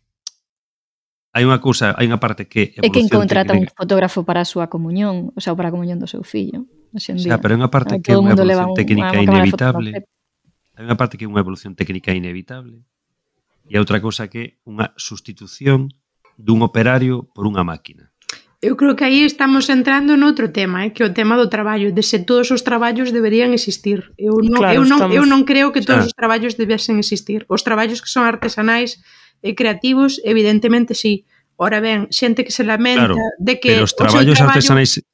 hai 1.35 1.43
unha 1.43 1.59
cousa, 1.59 1.99
hai 1.99 2.07
unha 2.07 2.22
parte 2.22 2.47
que 2.47 2.79
É 2.79 2.87
quen 2.87 3.11
contrata 3.11 3.59
técnica. 3.59 3.74
un 3.74 3.79
fotógrafo 3.83 4.22
para 4.22 4.47
a 4.47 4.49
súa 4.49 4.70
comunión, 4.70 5.35
ou 5.35 5.43
sea, 5.43 5.59
para 5.59 5.68
a 5.70 5.74
comunión 5.74 5.99
do 5.99 6.07
seu 6.07 6.22
fillo. 6.22 6.70
Xa, 6.97 7.36
pero 7.43 7.53
é 7.55 7.59
unha 7.61 7.68
parte 7.68 8.01
que 8.01 8.12
é 8.12 8.16
unha 8.16 8.32
evolución 8.32 8.72
técnica 8.72 9.16
un, 9.18 9.26
inevitable. 9.28 9.91
Hai 10.78 10.84
unha 10.89 10.97
parte 10.97 11.20
que 11.20 11.24
é 11.24 11.28
unha 11.28 11.43
evolución 11.45 11.76
técnica 11.76 12.16
inevitable 12.16 12.80
e 13.68 13.76
a 13.76 13.82
outra 13.82 14.01
cousa 14.01 14.32
que 14.32 14.41
é 14.41 14.47
unha 14.64 14.97
sustitución 14.97 15.93
dun 16.41 16.64
operario 16.64 17.28
por 17.36 17.45
unha 17.45 17.66
máquina. 17.66 18.09
Eu 18.59 18.74
creo 18.74 18.99
que 18.99 19.07
aí 19.07 19.22
estamos 19.22 19.70
entrando 19.70 20.18
noutro 20.18 20.51
tema, 20.51 20.82
eh, 20.82 20.91
que 20.91 21.05
é 21.05 21.07
o 21.07 21.14
tema 21.14 21.39
do 21.39 21.47
traballo, 21.47 21.95
de 21.95 22.03
se 22.03 22.18
todos 22.18 22.51
os 22.51 22.66
traballos 22.66 23.14
deberían 23.14 23.55
existir. 23.55 24.11
Eu 24.18 24.43
non, 24.43 24.59
claro, 24.59 24.82
eu 24.82 24.82
non, 24.82 24.99
estamos... 24.99 25.14
eu 25.14 25.24
non 25.30 25.47
creo 25.47 25.70
que 25.70 25.78
todos 25.78 26.03
ah. 26.03 26.11
os 26.11 26.14
traballos 26.16 26.59
debesen 26.59 26.99
existir. 26.99 27.47
Os 27.47 27.62
traballos 27.62 28.03
que 28.03 28.11
son 28.11 28.26
artesanais 28.26 28.99
e 29.47 29.55
creativos, 29.55 30.18
evidentemente, 30.26 30.99
sí. 30.99 31.22
Ora 31.55 31.78
ben, 31.78 32.11
xente 32.11 32.43
que 32.43 32.51
se 32.51 32.66
lamenta 32.66 33.14
claro, 33.14 33.18
de 33.39 33.55
que... 33.62 33.78
Pero 33.78 33.86
os 33.86 33.95
traballos 33.95 34.34
traballo... 34.34 34.59
artesanais 34.59 35.07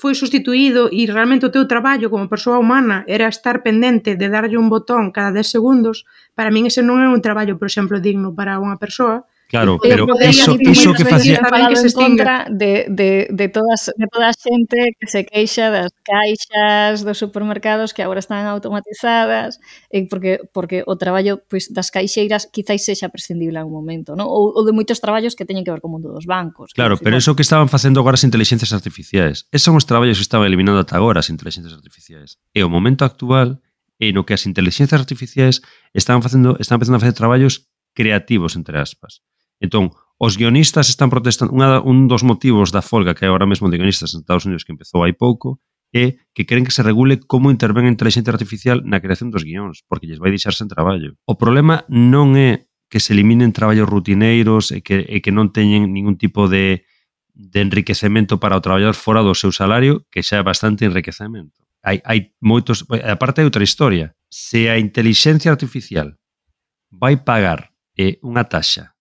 foi 0.00 0.16
sustituído 0.16 0.88
e 0.88 1.04
realmente 1.04 1.44
o 1.44 1.52
teu 1.52 1.68
traballo 1.68 2.08
como 2.08 2.24
persoa 2.32 2.56
humana 2.56 3.04
era 3.04 3.28
estar 3.28 3.60
pendente 3.60 4.16
de 4.16 4.32
darlle 4.32 4.56
un 4.56 4.72
botón 4.72 5.12
cada 5.12 5.28
10 5.28 5.44
segundos, 5.44 6.08
para 6.32 6.48
min 6.48 6.64
ese 6.64 6.80
non 6.80 7.04
é 7.04 7.08
un 7.12 7.20
traballo, 7.20 7.60
por 7.60 7.68
exemplo, 7.68 8.00
digno 8.00 8.32
para 8.32 8.56
unha 8.56 8.80
persoa 8.80 9.28
Claro, 9.50 9.78
pero 9.82 10.06
iso, 10.22 10.56
iso 10.60 10.94
que 10.94 11.04
facía 11.04 11.42
que 11.42 11.76
se 11.76 11.92
contra 11.92 12.46
de, 12.48 12.86
de, 12.88 13.26
de, 13.34 13.48
todas, 13.48 13.90
de 13.96 14.06
toda 14.06 14.30
a 14.30 14.32
xente 14.32 14.94
que 14.94 15.06
se 15.10 15.26
queixa 15.26 15.74
das 15.74 15.90
caixas 16.06 17.02
dos 17.02 17.18
supermercados 17.18 17.90
que 17.90 18.06
agora 18.06 18.22
están 18.22 18.46
automatizadas 18.46 19.58
eh, 19.90 20.06
porque 20.06 20.38
porque 20.54 20.86
o 20.86 20.94
traballo 20.94 21.42
pois, 21.50 21.66
pues, 21.66 21.74
das 21.74 21.90
caixeiras 21.90 22.46
quizáis 22.46 22.86
sexa 22.86 23.10
prescindible 23.10 23.58
en 23.58 23.66
un 23.66 23.74
momento, 23.74 24.14
non? 24.14 24.30
Ou, 24.30 24.54
ou 24.54 24.62
de 24.62 24.70
moitos 24.70 25.02
traballos 25.02 25.34
que 25.34 25.42
teñen 25.42 25.66
que 25.66 25.74
ver 25.74 25.82
co 25.82 25.90
mundo 25.90 26.14
dos 26.14 26.30
bancos. 26.30 26.70
Claro, 26.70 26.94
pero 27.02 27.18
iso 27.18 27.34
que 27.34 27.42
estaban 27.42 27.66
facendo 27.66 27.98
agora 27.98 28.14
as 28.14 28.22
inteligencias 28.22 28.70
artificiais. 28.70 29.50
Esos 29.50 29.66
son 29.66 29.74
os 29.74 29.82
traballos 29.82 30.22
que 30.22 30.26
estaban 30.30 30.46
eliminando 30.46 30.78
ata 30.78 30.94
agora 30.94 31.18
as 31.18 31.26
inteligencias 31.26 31.74
artificiais. 31.74 32.38
E 32.54 32.62
o 32.62 32.70
momento 32.70 33.02
actual 33.02 33.58
é 33.98 34.14
no 34.14 34.22
que 34.22 34.38
as 34.38 34.46
inteligencias 34.46 34.94
artificiais 34.94 35.58
están 35.90 36.22
facendo 36.22 36.54
están 36.62 36.78
empezando 36.78 36.96
a 36.98 37.02
facer 37.02 37.18
traballos 37.18 37.66
creativos 37.98 38.54
entre 38.54 38.78
aspas. 38.78 39.26
Entón, 39.60 39.92
os 40.16 40.36
guionistas 40.36 40.88
están 40.88 41.08
protestando, 41.08 41.52
unha, 41.52 41.80
un 41.80 42.08
dos 42.08 42.24
motivos 42.24 42.72
da 42.72 42.84
folga 42.84 43.16
que 43.16 43.24
hai 43.24 43.30
agora 43.32 43.48
mesmo 43.48 43.68
de 43.68 43.76
guionistas 43.80 44.12
nos 44.12 44.24
Estados 44.24 44.44
Unidos 44.44 44.64
que 44.64 44.72
empezou 44.72 45.04
hai 45.04 45.12
pouco, 45.12 45.60
é 45.92 46.20
que 46.32 46.46
queren 46.48 46.64
que 46.64 46.72
se 46.72 46.84
regule 46.84 47.20
como 47.24 47.52
intervén 47.52 47.88
a 47.88 47.92
inteligencia 47.92 48.32
artificial 48.32 48.84
na 48.84 49.00
creación 49.00 49.32
dos 49.32 49.44
guións, 49.44 49.82
porque 49.88 50.08
lles 50.08 50.22
vai 50.22 50.32
deixar 50.32 50.52
sen 50.56 50.68
traballo. 50.68 51.16
O 51.24 51.40
problema 51.40 51.84
non 51.88 52.36
é 52.36 52.68
que 52.90 53.00
se 53.00 53.14
eliminen 53.14 53.56
traballos 53.56 53.88
rutineiros 53.88 54.76
e 54.76 54.82
que, 54.82 55.02
e 55.06 55.22
que 55.22 55.32
non 55.34 55.50
teñen 55.54 55.88
ningún 55.90 56.18
tipo 56.18 56.50
de, 56.52 56.84
de 57.32 57.58
enriquecemento 57.62 58.38
para 58.38 58.58
o 58.58 58.64
traballador 58.64 58.98
fora 58.98 59.24
do 59.24 59.34
seu 59.34 59.50
salario, 59.56 60.04
que 60.12 60.20
xa 60.20 60.40
é 60.40 60.44
bastante 60.44 60.84
enriquecemento. 60.84 61.64
Hai, 61.80 62.04
hai 62.04 62.36
moitos... 62.44 62.84
Eh, 62.92 63.08
aparte, 63.08 63.40
hai 63.40 63.48
outra 63.48 63.64
historia. 63.64 64.12
Se 64.28 64.68
a 64.68 64.76
inteligencia 64.76 65.48
artificial 65.48 66.12
vai 66.92 67.16
pagar 67.16 67.72
eh, 67.96 68.20
unha 68.20 68.44
taxa 68.44 68.92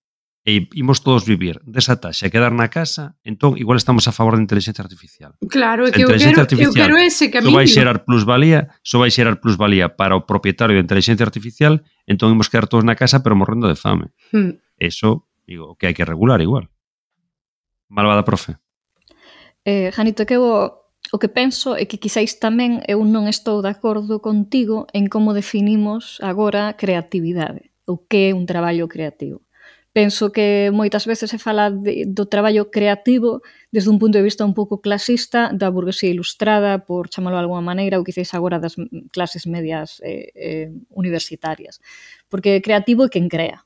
e 0.49 0.65
imos 0.73 1.05
todos 1.05 1.29
vivir 1.29 1.61
desa 1.61 2.01
taxa 2.01 2.25
e 2.25 2.33
quedar 2.33 2.49
na 2.49 2.73
casa, 2.73 3.13
entón 3.21 3.53
igual 3.61 3.77
estamos 3.77 4.09
a 4.09 4.13
favor 4.15 4.33
da 4.33 4.41
inteligencia 4.41 4.81
artificial. 4.81 5.37
Claro, 5.45 5.85
que 5.93 6.01
eu 6.01 6.09
quero, 6.09 6.41
eu 6.57 6.73
quero 6.73 6.97
ese 6.97 7.29
camino. 7.29 7.53
Só 7.53 7.61
vai 7.61 7.69
xerar 7.69 8.01
plusvalía, 8.01 8.73
só 8.81 8.97
vai 8.97 9.13
xerar 9.13 9.37
plusvalía 9.37 9.93
para 9.93 10.17
o 10.17 10.25
propietario 10.25 10.73
da 10.73 10.81
inteligencia 10.81 11.21
artificial, 11.21 11.85
entón 12.09 12.33
imos 12.33 12.49
quedar 12.49 12.65
todos 12.65 12.81
na 12.81 12.97
casa 12.97 13.21
pero 13.21 13.37
morrendo 13.37 13.69
de 13.69 13.77
fame. 13.77 14.09
Hmm. 14.33 14.57
Eso, 14.81 15.29
digo, 15.45 15.77
que 15.77 15.85
hai 15.85 15.93
que 15.93 16.01
regular 16.01 16.41
igual. 16.41 16.73
Malvada 17.93 18.25
profe. 18.25 18.57
Eh, 19.61 19.93
Janito, 19.93 20.25
que 20.25 20.33
eu 20.33 20.73
o 21.13 21.17
que 21.17 21.29
penso 21.29 21.77
é 21.77 21.85
que 21.85 22.01
quizáis 22.01 22.41
tamén 22.41 22.81
eu 22.89 23.05
non 23.05 23.29
estou 23.29 23.61
de 23.61 23.69
acordo 23.69 24.17
contigo 24.17 24.89
en 24.97 25.09
como 25.13 25.37
definimos 25.37 26.17
agora 26.25 26.73
creatividade, 26.73 27.69
o 27.85 28.05
que 28.09 28.29
é 28.29 28.37
un 28.37 28.49
traballo 28.49 28.89
creativo. 28.89 29.45
Penso 29.91 30.31
que 30.31 30.69
moitas 30.69 31.09
veces 31.09 31.33
se 31.33 31.41
fala 31.41 31.73
de, 31.73 32.05
do 32.05 32.29
traballo 32.29 32.69
creativo 32.69 33.41
desde 33.73 33.89
un 33.89 33.97
punto 33.97 34.21
de 34.21 34.23
vista 34.23 34.45
un 34.45 34.53
pouco 34.53 34.85
clasista 34.85 35.49
da 35.49 35.73
burguesía 35.73 36.13
ilustrada, 36.13 36.85
por 36.85 37.09
chamalo 37.09 37.41
de 37.41 37.49
alguma 37.49 37.65
maneira, 37.65 37.97
ou 37.97 38.05
quizáis 38.05 38.37
agora 38.37 38.61
das 38.61 38.77
clases 39.09 39.49
medias 39.49 39.97
eh, 40.05 40.29
eh, 40.37 40.69
universitarias. 40.93 41.81
Porque 42.29 42.61
creativo 42.61 43.09
é 43.09 43.09
quen 43.09 43.33
crea. 43.33 43.65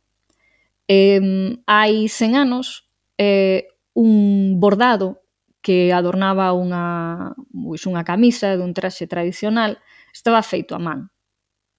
Eh, 0.88 1.60
hai 1.68 2.08
100 2.08 2.40
anos, 2.40 2.88
eh, 3.20 3.68
un 3.92 4.60
bordado 4.64 5.24
que 5.60 5.92
adornaba 5.92 6.56
unha, 6.56 7.36
pois, 7.52 7.84
unha 7.84 8.08
camisa 8.08 8.56
dun 8.56 8.72
traxe 8.72 9.12
tradicional 9.12 9.80
estaba 10.16 10.40
feito 10.40 10.72
a 10.76 10.80
man 10.80 11.13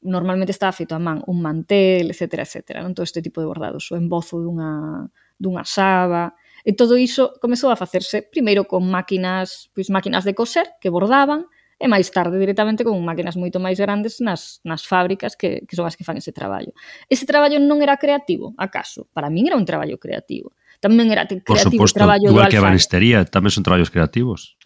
normalmente 0.05 0.53
estaba 0.53 0.73
feito 0.73 0.95
a 0.95 1.01
man 1.01 1.25
un 1.27 1.41
mantel, 1.41 2.13
etc. 2.13 2.45
etc 2.45 2.85
non? 2.85 2.93
Todo 2.93 3.09
este 3.09 3.25
tipo 3.25 3.41
de 3.41 3.49
bordados, 3.49 3.91
o 3.91 3.97
embozo 3.97 4.39
dunha, 4.39 5.09
dunha 5.37 5.65
saba... 5.65 6.37
E 6.65 6.73
todo 6.73 6.97
iso 6.97 7.37
comezou 7.45 7.69
a 7.69 7.77
facerse 7.77 8.25
primeiro 8.25 8.65
con 8.65 8.89
máquinas, 8.89 9.69
pois 9.77 9.93
máquinas 9.93 10.25
de 10.25 10.33
coser 10.33 10.81
que 10.81 10.89
bordaban, 10.89 11.45
e 11.77 11.85
máis 11.85 12.09
tarde 12.09 12.41
directamente 12.41 12.87
con 12.87 12.97
máquinas 13.05 13.37
moito 13.37 13.61
máis 13.61 13.77
grandes 13.77 14.23
nas, 14.25 14.65
nas 14.65 14.89
fábricas 14.89 15.37
que, 15.37 15.69
que 15.69 15.77
son 15.77 15.85
as 15.85 15.93
que 15.93 16.09
fan 16.09 16.17
ese 16.17 16.33
traballo. 16.33 16.73
Ese 17.13 17.29
traballo 17.29 17.61
non 17.61 17.85
era 17.85 18.01
creativo, 18.01 18.57
acaso? 18.57 19.05
Para 19.13 19.29
min 19.29 19.53
era 19.53 19.61
un 19.61 19.69
traballo 19.69 20.01
creativo. 20.01 20.57
Tamén 20.81 21.13
era 21.13 21.29
creativo 21.29 21.53
por 21.53 21.61
supuesto, 21.61 22.01
traballo 22.01 22.33
igual 22.33 22.49
do 22.49 22.53
que 22.53 22.57
a 22.57 22.65
banistería, 22.65 23.29
tamén 23.29 23.53
son 23.53 23.61
traballos 23.61 23.93
creativos. 23.93 24.57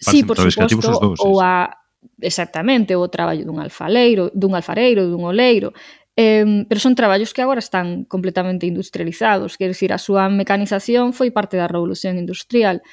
Parecen 0.00 0.26
por 0.26 0.34
supuesto, 0.34 0.58
creativos 0.58 0.84
os 0.90 0.98
dous, 0.98 1.18
ou 1.22 1.38
a, 1.38 1.70
exactamente 2.20 2.96
o 2.96 3.08
traballo 3.08 3.44
dun 3.44 3.60
alfaleiro, 3.60 4.30
dun 4.34 4.54
alfareiro, 4.54 5.06
dun 5.06 5.24
oleiro, 5.24 5.72
Eh, 6.16 6.64
pero 6.68 6.78
son 6.78 6.94
traballos 6.94 7.34
que 7.34 7.42
agora 7.42 7.58
están 7.58 8.04
completamente 8.04 8.66
industrializados, 8.66 9.58
quer 9.58 9.74
dizer, 9.74 9.90
a 9.92 9.98
súa 9.98 10.30
mecanización 10.30 11.10
foi 11.10 11.34
parte 11.34 11.58
da 11.58 11.66
revolución 11.66 12.14
industrial. 12.22 12.86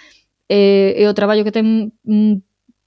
Eh, 0.49 0.97
e 0.97 1.05
o 1.05 1.14
traballo 1.14 1.45
que 1.45 1.53
ten 1.53 1.93
mm, 2.01 2.41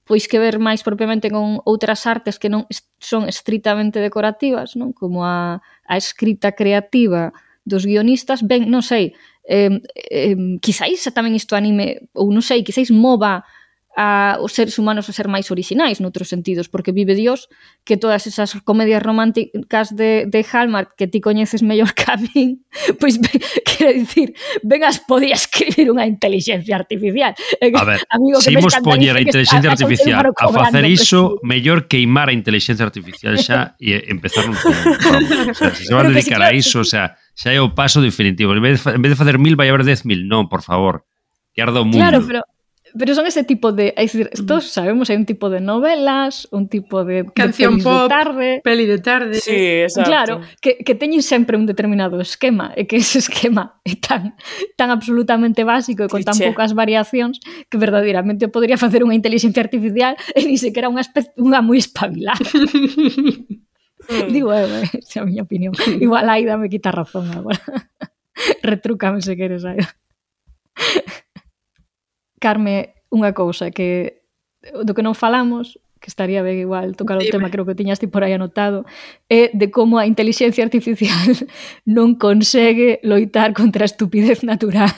pois 0.05 0.27
que 0.27 0.37
ver 0.37 0.59
máis 0.59 0.83
propiamente 0.83 1.31
con 1.31 1.63
outras 1.65 2.05
artes 2.05 2.37
que 2.37 2.51
non 2.51 2.67
son 2.99 3.25
estritamente 3.31 4.03
decorativas, 4.03 4.75
non? 4.75 4.91
Como 4.91 5.23
a, 5.25 5.63
a 5.87 5.95
escrita 5.95 6.53
creativa 6.53 7.31
dos 7.65 7.87
guionistas, 7.87 8.45
ben, 8.45 8.69
non 8.69 8.83
sei, 8.85 9.15
eh, 9.47 9.71
eh, 10.11 10.37
quizáis 10.61 11.01
tamén 11.15 11.33
isto 11.33 11.55
anime, 11.57 12.11
ou 12.13 12.29
non 12.29 12.43
sei, 12.43 12.61
quizáis 12.61 12.91
mova 12.91 13.47
a 13.95 14.37
os 14.43 14.51
seres 14.51 14.77
humanos 14.77 15.07
a 15.07 15.13
ser 15.15 15.31
máis 15.31 15.47
orixinais 15.47 16.03
noutros 16.03 16.27
sentidos, 16.27 16.67
porque 16.67 16.91
vive 16.91 17.15
Dios 17.15 17.47
que 17.87 17.95
todas 17.95 18.27
esas 18.27 18.53
comedias 18.67 19.01
románticas 19.01 19.95
de, 19.95 20.27
de 20.27 20.43
Hallmark 20.43 20.99
que 20.99 21.07
ti 21.07 21.23
coñeces 21.23 21.63
mellor 21.63 21.95
que 21.95 22.05
a 22.11 22.19
min, 22.19 22.67
pois 22.99 23.15
quero 23.63 23.95
dicir, 23.95 24.35
ben 24.61 24.83
as 24.83 24.99
podía 24.99 25.39
escribir 25.39 25.87
unha 25.87 26.03
inteligencia 26.03 26.75
artificial. 26.75 27.31
Eh, 27.63 27.71
a 27.71 27.83
ver, 27.87 28.03
Amigo, 28.11 28.43
se 28.43 28.51
imos 28.51 28.75
poñer 28.83 29.15
a 29.15 29.23
inteligencia 29.23 29.71
está, 29.71 29.79
artificial 29.79 30.27
a, 30.27 30.43
a 30.43 30.47
facer 30.51 30.83
iso, 30.85 31.39
que... 31.39 31.47
mellor 31.47 31.87
queimar 31.87 32.27
a 32.27 32.35
inteligencia 32.35 32.83
artificial 32.83 33.39
xa 33.39 33.73
e 33.79 34.11
empezar 34.11 34.43
un 34.51 34.55
o 34.55 35.53
sea, 35.55 35.71
se, 35.71 35.87
se 35.87 35.93
van 35.95 36.07
a 36.07 36.09
dedicar 36.11 36.43
a 36.43 36.51
iso, 36.51 36.83
o 36.83 36.87
sea, 36.87 37.15
xa 37.31 37.51
é 37.51 37.59
o 37.59 37.71
paso 37.75 37.99
definitivo. 38.03 38.55
En 38.55 38.63
vez 38.63 38.83
de, 38.83 38.95
en 38.95 39.01
vez 39.03 39.11
de 39.11 39.19
facer 39.19 39.39
mil, 39.39 39.55
vai 39.55 39.67
haber 39.67 39.83
dez 39.83 40.07
mil. 40.07 40.27
Non, 40.27 40.47
por 40.47 40.63
favor. 40.63 41.03
Que 41.51 41.63
arda 41.63 41.83
o 41.83 41.87
mundo. 41.87 41.99
Claro, 41.99 42.23
pero 42.23 42.43
pero 42.97 43.13
son 43.13 43.27
ese 43.27 43.43
tipo 43.43 43.71
de, 43.71 43.93
es 43.97 44.13
decir, 44.13 44.29
todos 44.45 44.65
sabemos, 44.69 45.09
hay 45.09 45.17
un 45.17 45.25
tipo 45.25 45.49
de 45.49 45.59
novelas, 45.59 46.47
un 46.51 46.67
tipo 46.67 47.03
de 47.03 47.25
canción 47.33 47.77
de 47.77 47.83
pop, 47.83 48.03
de 48.03 48.09
tarde, 48.09 48.61
peli 48.63 48.85
de 48.85 48.99
tarde. 48.99 49.35
Sí, 49.35 49.51
exacto. 49.83 50.09
Claro, 50.09 50.41
que, 50.61 50.77
que 50.77 50.95
teñen 50.95 51.21
sempre 51.21 51.57
un 51.57 51.65
determinado 51.65 52.19
esquema, 52.21 52.71
e 52.75 52.87
que 52.87 52.97
ese 52.97 53.19
esquema 53.25 53.81
é 53.83 53.95
tan 53.99 54.35
tan 54.79 54.89
absolutamente 54.91 55.63
básico 55.63 56.05
e 56.05 56.09
con 56.09 56.23
tan 56.23 56.35
Cliché. 56.35 56.47
poucas 56.51 56.71
variacións 56.73 57.39
que 57.69 57.77
verdadeiramente 57.77 58.47
o 58.47 58.53
podría 58.53 58.79
facer 58.79 59.03
unha 59.03 59.15
inteligencia 59.15 59.59
artificial 59.59 60.15
e 60.31 60.45
ni 60.47 60.55
sequera 60.55 60.87
unha 60.87 61.03
unha 61.35 61.59
moi 61.59 61.79
espabilada. 61.79 62.39
mm. 62.39 63.65
Digo, 64.31 64.53
eu, 64.53 64.69
eh, 64.69 64.89
esa 65.01 65.19
é 65.19 65.21
a 65.21 65.25
miña 65.25 65.43
opinión. 65.43 65.73
Igual 65.99 66.29
Aida 66.29 66.57
me 66.57 66.69
quita 66.69 66.91
razón 66.91 67.31
agora. 67.31 67.59
Retrúcame 68.61 69.21
se 69.21 69.35
queres, 69.35 69.65
Aida. 69.65 69.97
Carme, 72.45 72.93
unha 73.09 73.33
cousa 73.33 73.73
que 73.73 74.21
do 74.85 74.93
que 74.93 75.01
non 75.01 75.17
falamos, 75.17 75.81
que 75.97 76.13
estaría 76.13 76.45
ben 76.45 76.61
igual 76.61 76.93
tocar 76.93 77.17
Dime. 77.17 77.29
o 77.29 77.33
tema, 77.33 77.49
creo 77.49 77.65
que 77.65 77.73
tiñas 77.73 77.97
ti 77.97 78.05
por 78.05 78.21
aí 78.21 78.37
anotado, 78.37 78.85
é 79.25 79.49
de 79.49 79.73
como 79.73 79.97
a 79.97 80.05
inteligencia 80.05 80.61
artificial 80.61 81.33
non 81.89 82.21
consegue 82.21 83.01
loitar 83.01 83.57
contra 83.57 83.81
a 83.81 83.89
estupidez 83.89 84.45
natural 84.45 84.93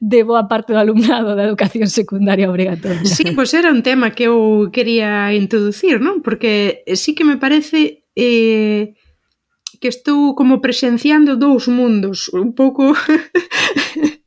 de 0.00 0.20
boa 0.20 0.44
parte 0.44 0.76
do 0.76 0.80
alumnado 0.82 1.32
da 1.32 1.48
educación 1.48 1.88
secundaria 1.88 2.52
obrigatoria. 2.52 3.08
Sí, 3.08 3.32
pois 3.32 3.56
era 3.56 3.72
un 3.72 3.80
tema 3.80 4.12
que 4.12 4.28
eu 4.28 4.68
quería 4.68 5.32
introducir, 5.32 6.04
non? 6.04 6.20
Porque 6.20 6.84
sí 6.92 7.16
que 7.16 7.24
me 7.24 7.40
parece 7.40 8.04
eh, 8.12 8.92
que 9.80 9.88
estou 9.88 10.36
como 10.36 10.60
presenciando 10.60 11.40
dous 11.40 11.64
mundos, 11.64 12.28
un 12.36 12.52
pouco 12.52 12.92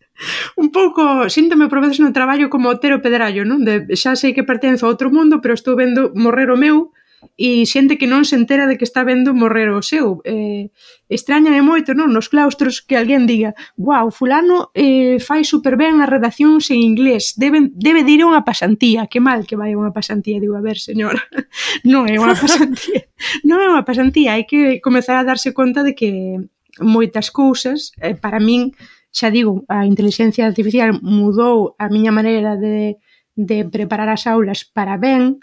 un 0.55 0.71
pouco, 0.71 1.29
síntome 1.29 1.67
por 1.67 1.81
veces 1.81 1.99
no 1.99 2.13
traballo 2.13 2.49
como 2.49 2.69
Otero 2.69 3.01
Pedrallo, 3.01 3.43
non? 3.45 3.63
De, 3.63 3.87
xa 3.97 4.15
sei 4.15 4.31
que 4.31 4.47
pertenzo 4.47 4.85
a 4.85 4.91
outro 4.93 5.09
mundo, 5.09 5.41
pero 5.41 5.53
estou 5.53 5.75
vendo 5.77 6.11
morrer 6.15 6.49
o 6.51 6.57
meu 6.57 6.91
e 7.37 7.65
xente 7.65 7.97
que 7.97 8.09
non 8.09 8.27
se 8.27 8.35
entera 8.35 8.67
de 8.67 8.77
que 8.77 8.85
está 8.85 9.03
vendo 9.03 9.33
morrer 9.33 9.71
o 9.71 9.81
seu. 9.81 10.21
Eh, 10.27 10.69
extrañame 11.09 11.63
moito, 11.63 11.95
non? 11.95 12.11
Nos 12.11 12.29
claustros 12.29 12.83
que 12.83 12.99
alguén 12.99 13.25
diga 13.25 13.55
«Guau, 13.79 14.11
fulano 14.11 14.69
eh, 14.75 15.17
fai 15.23 15.47
super 15.47 15.79
ben 15.79 16.03
as 16.03 16.09
redaccións 16.09 16.69
en 16.69 16.83
inglés, 16.83 17.33
debe, 17.39 17.71
debe 17.73 18.03
de 18.03 18.11
ir 18.11 18.21
a 18.23 18.29
unha 18.29 18.45
pasantía, 18.45 19.07
que 19.07 19.23
mal 19.23 19.47
que 19.47 19.57
vai 19.57 19.73
a 19.73 19.79
unha 19.79 19.95
pasantía». 19.95 20.37
Digo, 20.37 20.59
a 20.59 20.63
ver, 20.63 20.77
señora, 20.77 21.21
non 21.87 22.05
é 22.11 22.19
unha 22.19 22.35
pasantía, 22.37 23.07
non 23.47 23.57
é 23.63 23.67
unha 23.71 23.87
pasantía, 23.87 24.35
hai 24.37 24.45
que 24.45 24.83
comezar 24.83 25.17
a 25.17 25.27
darse 25.27 25.55
conta 25.55 25.81
de 25.81 25.95
que 25.95 26.37
moitas 26.81 27.29
cousas, 27.29 27.93
eh, 28.01 28.17
para 28.17 28.41
min, 28.41 28.73
xa 29.13 29.29
digo, 29.29 29.63
a 29.69 29.85
inteligencia 29.85 30.49
artificial 30.49 30.97
mudou 31.05 31.77
a 31.77 31.85
miña 31.93 32.09
maneira 32.09 32.57
de, 32.57 32.97
de 33.37 33.57
preparar 33.69 34.09
as 34.09 34.25
aulas 34.25 34.65
para 34.65 34.97
ben, 34.97 35.37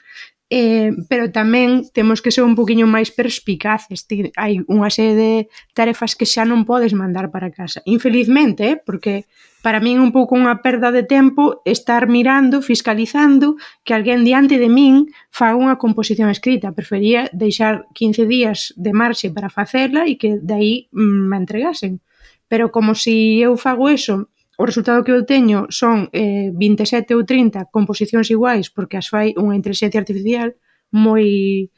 eh, 0.50 0.90
pero 1.06 1.30
tamén 1.30 1.86
temos 1.94 2.18
que 2.18 2.34
ser 2.34 2.42
un 2.42 2.58
poquinho 2.58 2.90
máis 2.90 3.14
perspicaces. 3.14 4.10
Ti, 4.10 4.34
hai 4.34 4.58
unha 4.66 4.90
serie 4.90 5.14
de 5.14 5.32
tarefas 5.78 6.18
que 6.18 6.26
xa 6.26 6.42
non 6.42 6.66
podes 6.66 6.90
mandar 6.90 7.30
para 7.30 7.54
casa. 7.54 7.78
Infelizmente, 7.86 8.74
eh, 8.74 8.76
porque 8.76 9.30
para 9.62 9.78
min 9.78 10.02
un 10.02 10.10
pouco 10.10 10.34
unha 10.34 10.58
perda 10.58 10.90
de 10.90 11.06
tempo 11.06 11.62
estar 11.62 12.10
mirando, 12.10 12.66
fiscalizando 12.66 13.54
que 13.86 13.94
alguén 13.94 14.26
diante 14.26 14.58
de 14.58 14.66
min 14.66 15.14
faga 15.30 15.54
unha 15.54 15.78
composición 15.78 16.26
escrita. 16.34 16.74
Prefería 16.74 17.30
deixar 17.30 17.86
15 17.94 18.26
días 18.26 18.74
de 18.74 18.90
marxe 18.90 19.30
para 19.30 19.54
facela 19.54 20.10
e 20.10 20.18
que 20.18 20.42
dai 20.42 20.90
mm, 20.90 21.30
me 21.30 21.38
entregasen 21.38 22.02
pero 22.50 22.74
como 22.74 22.98
si 22.98 23.38
eu 23.38 23.54
fago 23.54 23.86
eso, 23.86 24.26
o 24.58 24.66
resultado 24.66 25.06
que 25.06 25.14
eu 25.14 25.22
teño 25.22 25.70
son 25.70 26.10
eh, 26.12 26.50
27 26.52 27.14
ou 27.14 27.22
30 27.22 27.70
composicións 27.70 28.28
iguais, 28.28 28.68
porque 28.74 28.98
as 28.98 29.06
fai 29.06 29.32
unha 29.38 29.54
inteligencia 29.54 30.02
artificial 30.02 30.58
moi 30.90 31.70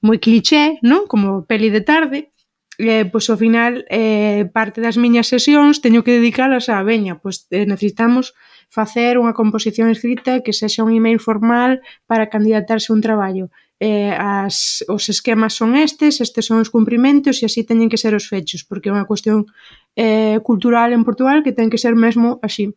moi 0.00 0.16
cliché, 0.22 0.80
non? 0.80 1.04
Como 1.10 1.44
peli 1.44 1.68
de 1.68 1.82
tarde, 1.84 2.32
eh, 2.80 3.04
pois 3.04 3.28
ao 3.28 3.36
final 3.36 3.84
eh, 3.92 4.48
parte 4.48 4.80
das 4.80 4.96
miñas 4.96 5.28
sesións 5.28 5.84
teño 5.84 6.00
que 6.00 6.16
dedicalas 6.16 6.72
a 6.72 6.80
veña, 6.80 7.20
pois 7.20 7.44
eh, 7.52 7.68
necesitamos 7.68 8.32
facer 8.72 9.20
unha 9.20 9.36
composición 9.36 9.92
escrita 9.92 10.40
que 10.40 10.56
sexa 10.56 10.86
un 10.86 10.96
email 10.96 11.20
formal 11.20 11.84
para 12.08 12.32
candidatarse 12.32 12.88
a 12.88 12.96
un 12.96 13.04
traballo. 13.04 13.52
Eh, 13.80 14.12
as, 14.12 14.84
os 14.88 15.08
esquemas 15.08 15.56
son 15.56 15.76
estes, 15.76 16.20
estes 16.20 16.44
son 16.48 16.60
os 16.60 16.72
cumprimentos 16.72 17.40
e 17.40 17.48
así 17.48 17.64
teñen 17.68 17.92
que 17.92 18.00
ser 18.00 18.16
os 18.16 18.28
fechos, 18.28 18.64
porque 18.64 18.88
é 18.88 18.96
unha 18.96 19.08
cuestión 19.08 19.44
eh, 19.96 20.38
cultural 20.42 20.92
en 20.92 21.04
Portugal 21.04 21.42
que 21.42 21.52
ten 21.52 21.70
que 21.70 21.78
ser 21.78 21.94
mesmo 21.94 22.38
así. 22.42 22.74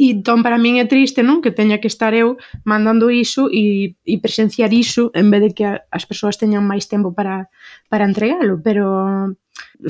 E 0.00 0.16
entón 0.16 0.40
para 0.40 0.56
min 0.56 0.80
é 0.80 0.88
triste 0.88 1.20
non? 1.20 1.44
Que 1.44 1.52
teña 1.52 1.76
que 1.76 1.90
estar 1.90 2.16
eu 2.16 2.40
mandando 2.64 3.12
iso 3.12 3.52
e, 3.52 4.00
e 4.00 4.16
presenciar 4.16 4.72
iso 4.72 5.12
en 5.12 5.28
vez 5.28 5.42
de 5.44 5.50
que 5.52 5.64
as 5.68 6.04
persoas 6.08 6.40
teñan 6.40 6.64
máis 6.64 6.88
tempo 6.88 7.12
para, 7.12 7.52
para 7.92 8.08
entregalo, 8.08 8.64
pero 8.64 9.36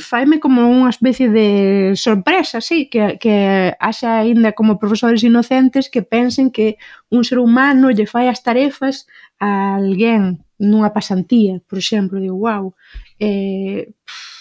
faime 0.02 0.42
como 0.42 0.66
unha 0.66 0.90
especie 0.90 1.30
de 1.30 1.94
sorpresa, 1.94 2.58
sí, 2.58 2.90
que, 2.90 3.22
que 3.22 3.70
haxa 3.78 4.18
aínda 4.18 4.50
como 4.50 4.82
profesores 4.82 5.22
inocentes 5.22 5.86
que 5.86 6.02
pensen 6.02 6.50
que 6.50 6.74
un 7.14 7.22
ser 7.22 7.38
humano 7.38 7.94
lle 7.94 8.10
fai 8.10 8.26
as 8.26 8.42
tarefas 8.42 9.06
a 9.38 9.78
alguén 9.78 10.42
nunha 10.58 10.90
pasantía, 10.90 11.62
por 11.70 11.78
exemplo, 11.78 12.18
digo, 12.18 12.34
wow, 12.34 12.74
eh, 13.22 13.94
pff, 14.02 14.39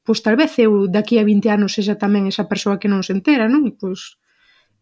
pois 0.00 0.24
tal 0.24 0.36
vez 0.40 0.56
eu 0.56 0.88
daqui 0.88 1.20
a 1.20 1.24
20 1.24 1.52
anos 1.52 1.76
sexa 1.76 2.00
tamén 2.00 2.24
esa 2.24 2.48
persoa 2.48 2.80
que 2.80 2.88
non 2.88 3.04
se 3.04 3.12
entera, 3.12 3.46
non? 3.46 3.76
Pois 3.76 4.16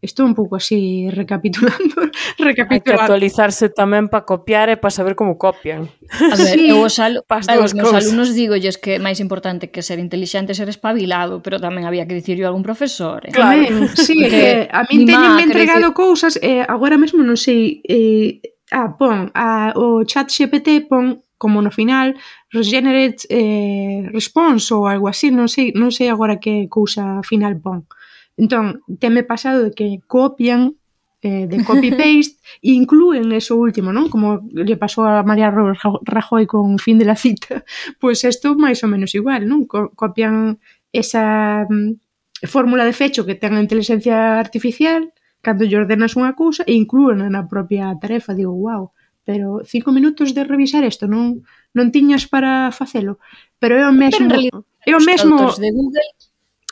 estou 0.01 0.25
un 0.25 0.33
pouco 0.33 0.55
así 0.55 1.09
recapitulando, 1.11 2.09
recapitulando. 2.39 2.73
Hai 2.73 2.81
que 2.81 2.93
actualizarse 2.93 3.69
tamén 3.69 4.09
para 4.09 4.25
copiar 4.25 4.67
e 4.73 4.75
para 4.81 4.89
saber 4.89 5.13
como 5.13 5.37
copian. 5.37 5.85
A 6.09 6.35
ver, 6.35 6.57
sí, 6.57 6.73
eu 6.73 6.81
os, 6.81 6.97
al... 6.97 7.21
os 7.29 7.73
meus 7.77 7.93
alumnos 7.93 8.33
digolles 8.33 8.81
que 8.81 8.97
é 8.97 8.99
máis 8.99 9.21
importante 9.21 9.69
que 9.69 9.85
ser 9.85 10.01
intelixente 10.01 10.57
ser 10.57 10.73
espabilado, 10.73 11.45
pero 11.45 11.61
tamén 11.61 11.85
había 11.85 12.09
que 12.09 12.17
dicirlo 12.17 12.49
a 12.49 12.49
algún 12.49 12.65
profesor. 12.65 13.21
Eh? 13.29 13.31
Claro, 13.31 13.85
sí, 13.93 14.17
que, 14.25 14.65
a 14.73 14.81
min 14.89 15.05
teñenme 15.05 15.45
entregado 15.45 15.93
decir... 15.93 16.01
cousas 16.01 16.33
e 16.41 16.61
eh, 16.61 16.63
agora 16.65 16.97
mesmo 16.97 17.21
non 17.21 17.37
sei 17.37 17.85
eh, 17.85 18.41
ah, 18.73 18.97
pon, 18.97 19.29
ah, 19.37 19.69
o 19.77 20.01
chat 20.01 20.33
GPT 20.33 20.89
pon 20.89 21.21
como 21.41 21.57
no 21.65 21.73
final 21.73 22.13
regenerate 22.53 23.25
eh, 23.33 24.05
response 24.13 24.69
ou 24.77 24.85
algo 24.85 25.09
así, 25.09 25.33
non 25.33 25.49
sei, 25.49 25.73
non 25.73 25.89
sei 25.89 26.13
agora 26.13 26.37
que 26.37 26.69
cousa 26.69 27.25
final 27.25 27.57
pon. 27.57 27.89
Entón, 28.37 28.85
teme 29.01 29.25
pasado 29.25 29.65
de 29.65 29.71
que 29.73 30.05
copian 30.05 30.77
eh, 31.25 31.49
de 31.49 31.57
copy-paste 31.65 32.37
e 32.61 32.77
incluen 32.77 33.33
eso 33.33 33.57
último, 33.57 33.89
non? 33.89 34.05
Como 34.13 34.45
lle 34.53 34.77
pasou 34.77 35.09
a 35.09 35.25
María 35.25 35.49
Rajoy 35.49 36.45
con 36.45 36.77
fin 36.77 37.01
de 37.01 37.09
la 37.09 37.17
cita. 37.17 37.65
Pois 37.97 38.21
pues 38.21 38.29
isto 38.29 38.53
máis 38.53 38.85
ou 38.85 38.89
menos 38.93 39.17
igual, 39.17 39.49
non? 39.49 39.65
Co 39.65 39.89
copian 39.97 40.61
esa 40.93 41.65
mm, 41.65 41.97
fórmula 42.45 42.85
de 42.85 42.93
fecho 42.93 43.25
que 43.25 43.33
ten 43.33 43.57
a 43.57 43.65
inteligencia 43.65 44.37
artificial 44.37 45.09
cando 45.41 45.65
lle 45.65 45.81
ordenas 45.81 46.13
unha 46.13 46.37
cousa 46.37 46.61
e 46.69 46.77
incluen 46.77 47.25
na 47.25 47.49
propia 47.49 47.97
tarefa. 47.97 48.37
Digo, 48.37 48.53
wow, 48.53 48.93
pero 49.23 49.61
cinco 49.63 49.91
minutos 49.91 50.33
de 50.33 50.43
revisar 50.43 50.83
isto 50.83 51.05
non 51.07 51.45
non 51.71 51.93
tiñas 51.93 52.27
para 52.27 52.71
facelo, 52.75 53.21
pero 53.61 53.79
é 53.79 53.85
o 53.87 53.93
mesmo. 53.95 54.27
Realidad, 54.27 54.63
é 54.85 54.91
o 54.97 55.01
mesmo 55.01 55.37
de 55.55 55.69
Google 55.71 56.09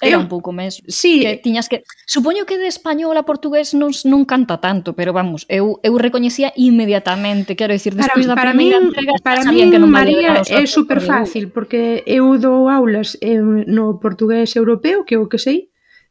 Era 0.02 0.16
eu, 0.16 0.20
un 0.22 0.28
pouco 0.28 0.52
mesmo. 0.52 0.86
Sí. 0.88 1.20
Que 1.20 1.38
tiñas 1.38 1.68
que... 1.68 1.84
Supoño 2.06 2.46
que 2.46 2.58
de 2.58 2.68
español 2.68 3.18
a 3.18 3.28
portugués 3.28 3.76
non, 3.76 3.92
non 4.08 4.24
canta 4.24 4.64
tanto, 4.64 4.96
pero 4.96 5.12
vamos, 5.12 5.44
eu, 5.52 5.80
eu 5.84 5.94
recoñecía 6.00 6.56
inmediatamente, 6.56 7.60
quero 7.60 7.76
dicir, 7.76 7.94
despois 8.00 8.24
para, 8.26 8.36
da 8.36 8.40
para 8.40 8.52
primeira 8.56 8.80
min, 8.80 8.96
entrega, 8.96 9.14
para 9.20 9.44
min, 9.44 9.68
que 9.68 9.80
non 9.80 9.92
María, 9.92 10.40
é 10.40 10.64
super 10.66 11.04
fácil, 11.04 11.52
porque 11.52 12.08
eu 12.08 12.40
dou 12.40 12.72
aulas 12.72 13.20
en, 13.20 13.68
no 13.68 14.00
portugués 14.00 14.56
europeo, 14.56 15.04
que 15.04 15.16
é 15.16 15.20
o 15.20 15.28
que 15.28 15.38
sei, 15.38 15.68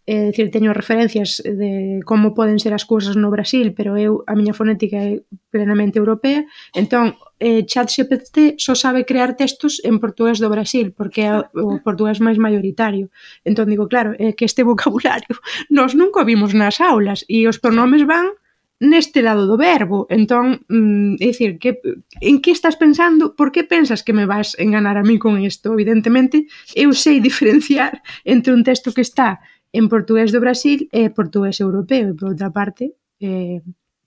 É 0.08 0.32
dicir, 0.32 0.48
teño 0.48 0.72
referencias 0.72 1.36
de 1.44 2.00
como 2.08 2.32
poden 2.32 2.56
ser 2.56 2.72
as 2.72 2.88
cousas 2.88 3.12
no 3.12 3.28
Brasil, 3.28 3.76
pero 3.76 3.92
eu 4.00 4.24
a 4.24 4.32
miña 4.32 4.56
fonética 4.56 4.96
é 4.96 5.20
plenamente 5.52 6.00
europea. 6.00 6.48
Entón, 6.72 7.20
eh, 7.36 7.68
ChatGPT 7.68 8.56
só 8.56 8.72
sabe 8.72 9.04
crear 9.04 9.36
textos 9.36 9.84
en 9.84 10.00
portugués 10.00 10.40
do 10.40 10.48
Brasil, 10.48 10.96
porque 10.96 11.28
é 11.28 11.32
o 11.52 11.84
portugués 11.84 12.24
máis 12.24 12.40
maioritario. 12.40 13.12
Entón, 13.44 13.68
digo, 13.68 13.84
claro, 13.84 14.16
é 14.16 14.32
que 14.32 14.48
este 14.48 14.64
vocabulario 14.70 15.36
nós 15.68 15.92
nunca 15.92 16.24
vimos 16.24 16.56
nas 16.56 16.80
aulas 16.80 17.28
e 17.28 17.44
os 17.44 17.60
pronomes 17.60 18.08
van 18.08 18.32
neste 18.80 19.20
lado 19.22 19.46
do 19.46 19.60
verbo. 19.60 20.06
Entón, 20.08 20.64
mm, 20.72 21.20
é 21.20 21.26
dicir, 21.28 21.58
que, 21.58 21.84
en 22.22 22.40
que 22.40 22.56
estás 22.56 22.80
pensando? 22.80 23.34
Por 23.36 23.50
que 23.52 23.64
pensas 23.64 24.02
que 24.02 24.16
me 24.16 24.24
vas 24.24 24.56
enganar 24.56 24.96
a 24.96 25.04
mí 25.04 25.18
con 25.18 25.36
isto? 25.42 25.76
Evidentemente, 25.76 26.46
eu 26.72 26.94
sei 26.94 27.20
diferenciar 27.20 28.00
entre 28.24 28.54
un 28.54 28.62
texto 28.62 28.94
que 28.94 29.02
está 29.02 29.40
en 29.72 29.88
portugués 29.88 30.32
do 30.32 30.40
Brasil 30.40 30.88
e 30.92 31.10
portugués 31.10 31.60
europeo, 31.60 32.12
e 32.12 32.16
por 32.16 32.32
outra 32.32 32.50
parte, 32.50 32.96
eh, 33.20 33.60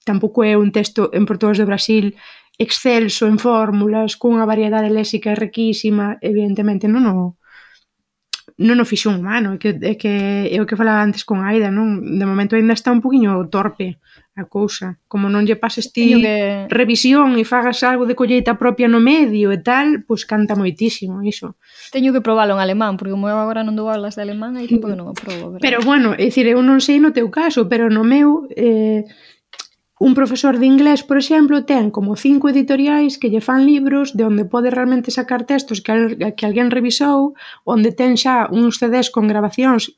tampouco 0.05 0.43
é 0.43 0.57
un 0.57 0.71
texto 0.71 1.09
en 1.13 1.25
portugués 1.25 1.57
do 1.61 1.69
Brasil 1.69 2.15
excelso 2.57 3.25
en 3.25 3.37
fórmulas, 3.37 4.17
cunha 4.17 4.45
variedade 4.45 4.89
léxica 4.89 5.33
riquísima, 5.33 6.17
evidentemente 6.21 6.85
non 6.89 7.05
o, 7.09 7.40
non 8.57 8.81
o 8.81 8.85
fixo 8.87 9.13
un 9.13 9.21
humano, 9.21 9.55
é 9.55 9.57
que, 9.61 9.71
é 9.77 9.93
que 9.95 10.13
é 10.49 10.57
o 10.59 10.67
que 10.67 10.79
falaba 10.79 11.05
antes 11.05 11.23
con 11.23 11.45
Aida, 11.45 11.69
non? 11.69 12.01
De 12.03 12.25
momento 12.25 12.57
aínda 12.57 12.75
está 12.75 12.91
un 12.91 12.99
poquinho 12.99 13.37
torpe 13.47 14.01
a 14.35 14.47
cousa, 14.47 14.95
como 15.11 15.27
non 15.27 15.43
lle 15.43 15.59
pases 15.59 15.91
ti 15.91 16.15
que... 16.15 16.65
revisión 16.71 17.35
e 17.35 17.43
fagas 17.43 17.83
algo 17.83 18.07
de 18.07 18.15
colleita 18.15 18.55
propia 18.55 18.87
no 18.87 19.03
medio 19.03 19.51
e 19.51 19.59
tal, 19.59 20.07
pois 20.07 20.23
canta 20.23 20.55
moitísimo 20.55 21.19
iso. 21.21 21.59
Teño 21.91 22.15
que 22.15 22.23
probalo 22.23 22.55
en 22.55 22.63
alemán, 22.63 22.95
porque 22.95 23.11
como 23.11 23.27
eu 23.27 23.35
agora 23.35 23.67
non 23.67 23.75
dou 23.75 23.91
aulas 23.91 24.15
de 24.15 24.23
alemán, 24.23 24.55
aí 24.55 24.71
tempo 24.71 24.87
que 24.87 24.95
non 24.95 25.11
o 25.11 25.15
probo. 25.15 25.55
Verdad? 25.55 25.63
Pero 25.63 25.77
bueno, 25.83 26.15
é 26.15 26.31
dicir, 26.31 26.47
eu 26.47 26.63
non 26.63 26.79
sei 26.79 27.03
no 27.03 27.11
teu 27.11 27.27
caso, 27.27 27.67
pero 27.67 27.91
no 27.91 28.07
meu 28.07 28.47
eh, 28.55 29.03
Un 30.01 30.15
profesor 30.15 30.57
de 30.57 30.65
inglés, 30.65 31.03
por 31.03 31.17
exemplo, 31.21 31.63
ten 31.63 31.93
como 31.93 32.17
cinco 32.17 32.49
editoriais 32.49 33.21
que 33.21 33.29
lle 33.29 33.37
fan 33.37 33.69
libros 33.69 34.17
de 34.17 34.25
onde 34.25 34.49
pode 34.49 34.73
realmente 34.73 35.13
sacar 35.13 35.45
textos 35.45 35.77
que, 35.85 35.93
al, 35.93 36.03
que 36.33 36.45
alguén 36.49 36.73
revisou, 36.73 37.37
onde 37.69 37.93
ten 37.93 38.17
xa 38.17 38.49
uns 38.49 38.81
CDs 38.81 39.13
con 39.13 39.29
grabacións. 39.29 39.93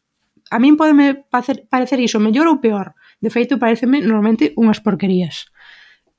A 0.51 0.59
min 0.59 0.75
podeme 0.75 1.23
parecer 1.71 2.03
iso 2.03 2.19
mellor 2.19 2.51
ou 2.51 2.59
peor. 2.59 2.99
De 3.23 3.31
feito, 3.31 3.55
pareceme 3.55 4.03
normalmente 4.03 4.51
unhas 4.59 4.83
porquerías. 4.83 5.47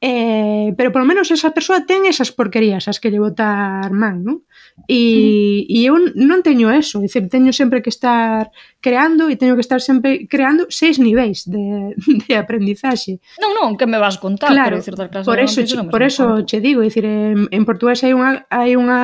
Eh, 0.01 0.72
pero 0.80 0.89
polo 0.89 1.05
menos 1.05 1.28
esa 1.28 1.53
persoa 1.53 1.85
ten 1.85 2.09
esas 2.09 2.32
porquerías 2.32 2.89
as 2.89 2.97
que 2.97 3.12
lle 3.12 3.20
botar 3.20 3.93
man, 3.93 4.24
non? 4.24 4.49
E, 4.89 5.64
e 5.70 5.87
eu 5.89 5.97
non 6.12 6.45
teño 6.45 6.68
eso, 6.68 7.01
é 7.01 7.09
dicir, 7.09 7.25
teño 7.33 7.57
sempre 7.57 7.81
que 7.81 7.89
estar 7.89 8.53
creando 8.85 9.33
e 9.33 9.39
teño 9.41 9.57
que 9.57 9.64
estar 9.64 9.81
sempre 9.81 10.29
creando 10.29 10.68
seis 10.68 11.01
niveis 11.01 11.49
de, 11.49 11.97
de 12.29 12.33
aprendizaxe. 12.37 13.16
Non, 13.41 13.57
non, 13.57 13.81
que 13.81 13.89
me 13.89 13.97
vas 13.97 14.20
contar, 14.20 14.53
claro, 14.53 14.77
pero, 14.85 14.97
das 14.99 15.09
clases 15.09 15.29
por 15.31 15.39
eso, 15.41 15.59
che, 15.64 15.77
por 15.89 16.03
eso 16.03 16.25
che 16.45 16.61
digo, 16.61 16.85
é 16.85 16.93
dicir, 16.93 17.07
en, 17.09 17.49
en 17.49 17.62
portugués 17.64 18.05
hai 18.05 18.12
unha 18.12 18.45
hai 18.53 18.77
unha 18.77 19.01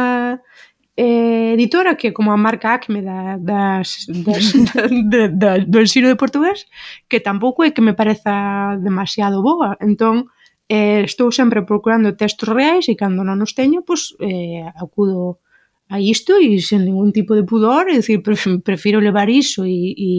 eh, 1.01 1.57
editora 1.57 1.97
que 1.97 2.13
como 2.13 2.29
a 2.33 2.37
marca 2.37 2.77
ACME 2.77 3.01
da, 3.01 3.41
das, 3.41 4.05
das, 4.11 4.53
de, 5.13 5.33
da, 5.33 5.57
do 5.65 5.81
ensino 5.81 6.13
de 6.13 6.21
portugués 6.21 6.69
que 7.09 7.25
tampouco 7.25 7.65
é 7.65 7.73
que 7.73 7.81
me 7.81 7.97
pareza 7.97 8.77
demasiado 8.77 9.41
boa. 9.41 9.81
Entón 9.81 10.29
eh, 10.69 11.09
estou 11.09 11.33
sempre 11.33 11.65
procurando 11.65 12.21
textos 12.21 12.53
reais 12.53 12.85
e 12.93 13.01
cando 13.01 13.25
non 13.25 13.41
os 13.41 13.57
teño 13.57 13.81
pois, 13.81 14.13
eh, 14.21 14.69
acudo 14.77 15.41
a 15.91 15.99
isto 15.99 16.39
e 16.39 16.63
sen 16.63 16.87
ningún 16.87 17.11
tipo 17.11 17.35
de 17.35 17.43
pudor, 17.43 17.91
é 17.91 17.99
dicir, 17.99 18.23
prefiro 18.63 19.03
levar 19.03 19.27
iso 19.27 19.67
e, 19.67 19.93
e 19.99 20.11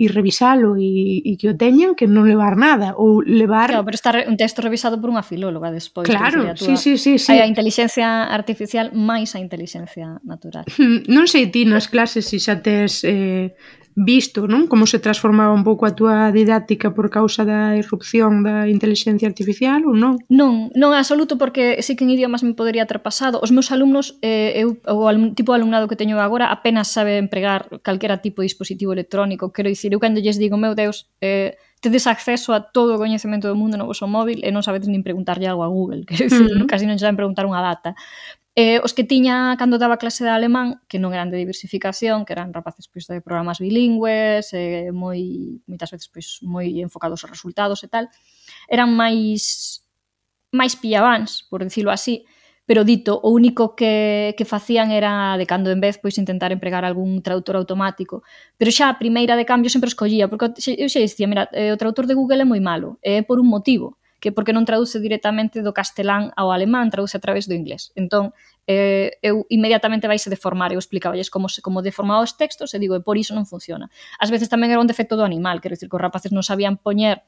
e 0.00 0.08
revisalo 0.08 0.80
e, 0.80 1.20
e 1.20 1.36
que 1.36 1.52
o 1.52 1.54
teñan 1.60 1.92
que 1.92 2.08
non 2.08 2.24
levar 2.24 2.56
nada 2.56 2.96
ou 2.96 3.20
levar 3.20 3.68
Claro, 3.68 3.84
pero 3.84 3.96
está 4.00 4.16
un 4.24 4.40
texto 4.40 4.64
revisado 4.64 4.96
por 4.96 5.12
unha 5.12 5.20
filóloga 5.20 5.68
despois. 5.68 6.08
Claro, 6.08 6.56
sí, 6.56 6.72
sí, 6.80 6.96
sí, 6.96 7.20
sí. 7.20 7.28
Hai 7.28 7.44
a 7.44 7.48
inteligencia 7.48 8.24
artificial 8.32 8.96
máis 8.96 9.36
a 9.36 9.44
inteligencia 9.44 10.16
natural. 10.24 10.64
Hmm, 10.72 11.04
non 11.04 11.28
sei 11.28 11.52
ti 11.52 11.68
nas 11.68 11.92
clases 11.92 12.24
se 12.32 12.40
xa 12.40 12.64
tes 12.64 13.04
eh, 13.04 13.52
visto 13.94 14.46
non 14.46 14.70
como 14.70 14.86
se 14.86 15.02
transformaba 15.02 15.52
un 15.52 15.66
pouco 15.66 15.86
a 15.86 15.94
túa 15.94 16.30
didáctica 16.30 16.94
por 16.94 17.10
causa 17.10 17.42
da 17.42 17.74
irrupción 17.74 18.46
da 18.46 18.70
inteligencia 18.70 19.26
artificial 19.26 19.82
ou 19.86 19.94
non? 19.98 20.16
Non, 20.30 20.70
non 20.78 20.94
absoluto 20.94 21.34
porque 21.36 21.82
sí 21.82 21.98
que 21.98 22.06
en 22.06 22.14
idiomas 22.14 22.46
me 22.46 22.54
podería 22.54 22.86
ter 22.86 23.02
pasado. 23.02 23.42
Os 23.42 23.50
meus 23.50 23.74
alumnos, 23.74 24.18
eh, 24.22 24.62
eu, 24.62 24.78
o 24.86 25.10
alum, 25.10 25.34
tipo 25.34 25.52
de 25.52 25.58
alumnado 25.58 25.90
que 25.90 25.98
teño 25.98 26.18
agora, 26.22 26.54
apenas 26.54 26.88
sabe 26.88 27.18
empregar 27.18 27.82
calquera 27.82 28.22
tipo 28.22 28.42
de 28.42 28.50
dispositivo 28.50 28.94
electrónico. 28.94 29.52
Quero 29.52 29.68
dicir, 29.68 29.92
eu 29.92 30.00
cando 30.00 30.22
lles 30.22 30.38
digo, 30.38 30.56
meu 30.56 30.74
Deus, 30.78 31.10
eh, 31.20 31.58
tedes 31.80 32.06
acceso 32.06 32.52
a 32.52 32.60
todo 32.60 32.94
o 32.94 33.00
coñecemento 33.00 33.48
do 33.48 33.56
mundo 33.56 33.80
no 33.80 33.88
vosso 33.88 34.04
móvil 34.04 34.44
e 34.44 34.52
non 34.52 34.60
sabedes 34.60 34.86
nin 34.86 35.00
preguntarlle 35.00 35.48
algo 35.48 35.64
a 35.64 35.72
Google, 35.72 36.04
quero 36.08 36.28
dicir, 36.28 36.44
uh 36.46 36.62
-huh. 36.62 36.68
casi 36.68 36.84
non 36.84 37.00
saben 37.00 37.16
preguntar 37.16 37.48
unha 37.48 37.64
data. 37.64 37.96
Eh, 38.56 38.80
os 38.82 38.92
que 38.94 39.04
tiña 39.04 39.54
cando 39.56 39.78
daba 39.78 39.96
clase 40.02 40.24
de 40.26 40.30
alemán, 40.34 40.82
que 40.90 40.98
non 40.98 41.14
eran 41.14 41.30
de 41.30 41.38
diversificación, 41.38 42.26
que 42.26 42.34
eran 42.34 42.50
rapaces 42.50 42.90
pois, 42.90 43.06
de 43.06 43.22
programas 43.22 43.62
bilingües, 43.62 44.50
eh, 44.58 44.90
moi, 44.90 45.62
moitas 45.70 45.94
veces 45.94 46.10
pois, 46.10 46.42
moi 46.42 46.66
enfocados 46.82 47.22
aos 47.22 47.30
resultados 47.30 47.78
e 47.86 47.88
tal, 47.88 48.10
eran 48.66 48.90
máis 48.90 49.86
máis 50.50 50.74
pillabans, 50.74 51.46
por 51.46 51.62
decirlo 51.62 51.94
así, 51.94 52.26
pero 52.66 52.82
dito, 52.82 53.22
o 53.22 53.30
único 53.30 53.78
que, 53.78 54.34
que 54.34 54.44
facían 54.44 54.90
era 54.90 55.38
de 55.38 55.46
cando 55.46 55.70
en 55.70 55.78
vez 55.78 55.98
pois 56.02 56.18
intentar 56.18 56.50
empregar 56.50 56.82
algún 56.82 57.22
traductor 57.22 57.54
automático, 57.54 58.26
pero 58.58 58.74
xa 58.74 58.90
a 58.90 58.98
primeira 58.98 59.38
de 59.38 59.46
cambio 59.46 59.70
sempre 59.70 59.94
escollía, 59.94 60.26
porque 60.26 60.50
eu 60.74 60.90
xa 60.90 60.98
dicía, 60.98 61.30
mira, 61.30 61.46
eh, 61.54 61.70
o 61.70 61.78
traductor 61.78 62.10
de 62.10 62.18
Google 62.18 62.42
é 62.42 62.46
moi 62.50 62.58
malo, 62.58 62.98
é 62.98 63.18
eh, 63.18 63.22
por 63.22 63.38
un 63.38 63.46
motivo, 63.46 63.99
que 64.20 64.30
porque 64.30 64.52
non 64.52 64.68
traduce 64.68 65.00
directamente 65.00 65.64
do 65.64 65.72
castelán 65.72 66.30
ao 66.36 66.52
alemán, 66.52 66.92
traduce 66.92 67.16
a 67.16 67.24
través 67.24 67.48
do 67.48 67.56
inglés. 67.56 67.90
Entón, 67.96 68.36
eh, 68.68 69.16
eu 69.24 69.48
inmediatamente 69.48 70.06
vaise 70.06 70.28
deformar, 70.28 70.70
eu 70.70 70.78
explicaballes 70.78 71.32
como 71.32 71.48
se 71.48 71.64
como 71.64 71.80
deformaba 71.80 72.20
os 72.20 72.36
textos 72.36 72.76
e 72.76 72.78
digo, 72.78 72.94
e 72.94 73.02
por 73.02 73.16
iso 73.16 73.32
non 73.32 73.48
funciona. 73.48 73.88
Ás 74.20 74.28
veces 74.28 74.52
tamén 74.52 74.68
era 74.68 74.78
un 74.78 74.86
defecto 74.86 75.16
do 75.16 75.24
animal, 75.24 75.58
quero 75.64 75.74
dicir 75.74 75.88
que 75.88 75.96
os 75.96 76.04
rapaces 76.04 76.30
non 76.30 76.44
sabían 76.44 76.76
poñer 76.76 77.24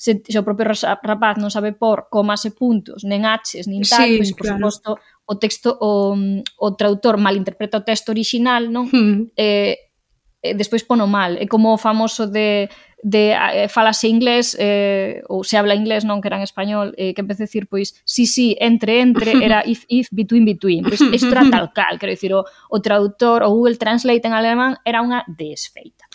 se, 0.00 0.24
se 0.24 0.38
o 0.40 0.42
propio 0.42 0.72
rapaz 0.72 1.36
non 1.36 1.52
sabe 1.52 1.76
por 1.76 2.08
comas 2.08 2.48
e 2.48 2.56
puntos, 2.56 3.04
nen 3.04 3.28
h's, 3.28 3.68
nin 3.68 3.84
tal, 3.84 4.08
sí, 4.08 4.16
pois, 4.16 4.32
por 4.32 4.46
claro. 4.48 4.56
suposto, 4.56 4.90
o 5.28 5.34
texto, 5.36 5.76
o, 5.76 6.16
o 6.56 6.66
traductor 6.72 7.20
malinterpreta 7.20 7.78
o 7.78 7.84
texto 7.84 8.08
orixinal, 8.16 8.72
non? 8.72 8.88
Hmm. 8.88 9.28
Eh, 9.36 9.92
e 10.40 10.56
despois 10.56 10.82
pono 10.88 11.04
mal. 11.04 11.36
É 11.36 11.44
como 11.44 11.76
o 11.76 11.78
famoso 11.78 12.24
de 12.24 12.72
de 13.02 13.32
eh, 13.32 13.68
falase 13.68 14.08
inglés 14.08 14.56
eh, 14.58 15.22
ou 15.28 15.44
se 15.44 15.56
habla 15.56 15.74
inglés 15.74 16.04
non 16.04 16.20
que 16.20 16.28
era 16.28 16.36
en 16.36 16.44
español 16.44 16.92
eh, 17.00 17.16
que 17.16 17.22
empecé 17.24 17.44
a 17.44 17.48
decir 17.48 17.64
pois 17.66 17.96
si 18.04 18.24
sí, 18.24 18.26
si 18.26 18.26
sí, 18.26 18.48
entre 18.60 19.00
entre 19.00 19.40
era 19.40 19.64
if 19.72 19.88
if 19.88 20.08
between 20.12 20.44
between 20.44 20.84
pois 20.84 21.00
isto 21.00 21.32
era 21.32 21.48
tal 21.48 21.72
cal 21.72 21.96
quero 21.96 22.12
dicir 22.12 22.32
o, 22.36 22.44
o 22.44 22.76
traductor 22.80 23.42
o 23.42 23.48
Google 23.50 23.80
Translate 23.80 24.24
en 24.24 24.34
alemán 24.36 24.76
era 24.84 25.00
unha 25.00 25.24
desfeita 25.26 26.10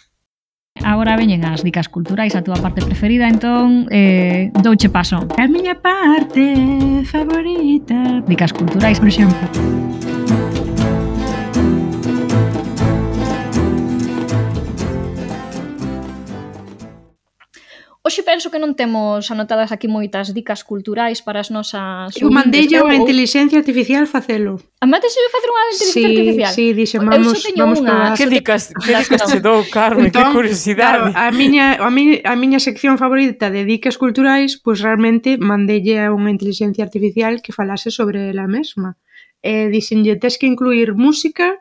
Agora 0.84 1.16
veñen 1.16 1.48
as 1.48 1.64
dicas 1.64 1.88
culturais 1.88 2.36
a 2.36 2.44
túa 2.44 2.60
parte 2.60 2.84
preferida, 2.84 3.32
entón 3.32 3.88
eh, 3.96 4.52
douche 4.60 4.92
paso. 4.92 5.24
A 5.40 5.48
miña 5.48 5.80
parte 5.80 7.02
favorita. 7.08 8.22
Dicas 8.28 8.52
culturais, 8.52 9.00
por 9.00 9.08
exemplo. 9.08 9.40
Oxe 18.06 18.22
penso 18.22 18.54
que 18.54 18.62
non 18.62 18.78
temos 18.78 19.34
anotadas 19.34 19.74
aquí 19.74 19.90
moitas 19.90 20.30
dicas 20.30 20.62
culturais 20.62 21.26
para 21.26 21.42
as 21.42 21.50
nosas... 21.50 22.14
Eu 22.22 22.30
mandei 22.30 22.70
a 22.70 22.94
inteligencia 22.94 23.58
artificial 23.58 24.06
facelo. 24.06 24.62
A 24.78 24.86
mate 24.86 25.10
se 25.10 25.18
facer 25.34 25.50
unha 25.50 25.66
inteligencia 25.74 25.90
sí, 25.90 26.14
artificial? 26.14 26.52
Sí, 26.54 26.66
dixen, 26.78 27.02
vamos, 27.02 27.42
vamos 27.58 27.82
unha... 27.82 27.90
probar. 27.90 28.14
Que 28.14 28.30
dicas, 28.30 28.70
que 28.86 28.94
dicas 28.94 29.26
che 29.26 29.42
dou, 29.42 29.66
Carmen, 29.74 30.14
entón, 30.14 30.22
que 30.22 30.38
curiosidade. 30.38 31.10
Claro, 31.10 31.18
a, 31.18 31.34
miña, 31.34 31.82
a, 31.82 31.90
miña, 31.90 32.22
a 32.30 32.38
miña 32.38 32.62
sección 32.62 33.02
favorita 33.02 33.50
de 33.50 33.66
dicas 33.66 33.98
culturais, 33.98 34.62
pois 34.62 34.78
pues 34.78 34.86
realmente 34.86 35.42
mandelle 35.42 35.98
a 36.06 36.14
unha 36.14 36.30
inteligencia 36.30 36.86
artificial 36.86 37.42
que 37.42 37.58
falase 37.58 37.90
sobre 37.90 38.30
ela 38.30 38.46
mesma. 38.46 39.02
Eh, 39.42 39.74
dixenlle, 39.74 40.22
tes 40.22 40.38
que 40.38 40.46
incluir 40.46 40.94
música, 40.94 41.58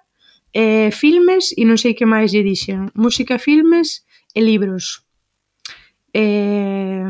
eh, 0.52 0.92
filmes 0.92 1.56
e 1.56 1.64
non 1.64 1.80
sei 1.80 1.96
que 1.96 2.04
máis 2.04 2.36
lle 2.36 2.44
dixen. 2.44 2.92
Música, 2.92 3.40
filmes 3.40 4.04
e 4.36 4.44
libros 4.44 5.03
Eh, 6.14 7.04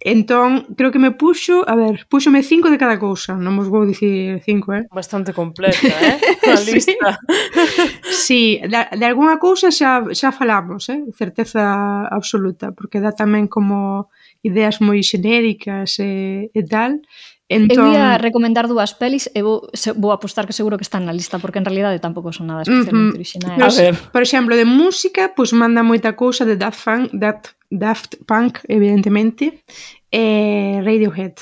entón, 0.00 0.74
creo 0.76 0.90
que 0.90 0.98
me 0.98 1.12
puxo, 1.12 1.64
a 1.68 1.76
ver, 1.76 2.06
puxome 2.08 2.42
cinco 2.42 2.70
de 2.70 2.80
cada 2.80 2.98
cousa, 2.98 3.36
non 3.36 3.56
vos 3.56 3.68
vou 3.68 3.84
dicir 3.84 4.40
cinco, 4.40 4.72
eh? 4.72 4.88
Bastante 4.88 5.36
completa, 5.36 5.92
eh? 6.00 6.16
A 6.52 6.60
lista. 6.64 7.20
sí, 8.08 8.60
de, 8.64 8.80
de 8.96 9.06
alguna 9.06 9.36
cousa 9.36 9.68
xa, 9.68 10.04
xa 10.12 10.32
falamos, 10.32 10.88
eh? 10.88 11.04
Certeza 11.12 12.04
absoluta, 12.08 12.72
porque 12.72 13.00
dá 13.00 13.12
tamén 13.12 13.44
como 13.48 14.08
ideas 14.44 14.80
moi 14.80 15.00
xenéricas 15.00 16.00
e, 16.00 16.48
e 16.52 16.62
tal, 16.64 17.00
Entón... 17.48 17.92
Eu 17.92 17.92
ia 17.92 18.16
recomendar 18.16 18.64
dúas 18.64 18.96
pelis 18.96 19.28
e 19.36 19.44
vou, 19.44 19.68
se, 19.76 19.92
vou 19.92 20.16
apostar 20.16 20.48
que 20.48 20.56
seguro 20.56 20.80
que 20.80 20.86
están 20.88 21.04
na 21.04 21.12
lista 21.12 21.36
porque 21.36 21.60
en 21.60 21.68
realidade 21.68 22.00
tampouco 22.00 22.32
son 22.32 22.48
nada 22.48 22.64
especialmente 22.64 23.14
uh 23.14 23.20
-huh. 23.20 23.20
originais. 23.20 23.76
Por 24.08 24.22
exemplo, 24.24 24.56
de 24.56 24.64
música, 24.64 25.36
pois 25.36 25.52
pues, 25.52 25.60
manda 25.60 25.84
moita 25.84 26.16
cousa 26.16 26.48
de 26.48 26.56
Daft 26.56 26.80
Punk, 26.80 27.12
Daft, 27.12 27.44
Daft 27.68 28.10
Punk 28.24 28.64
evidentemente, 28.64 29.60
e 30.14 30.80
Radiohead. 30.80 31.34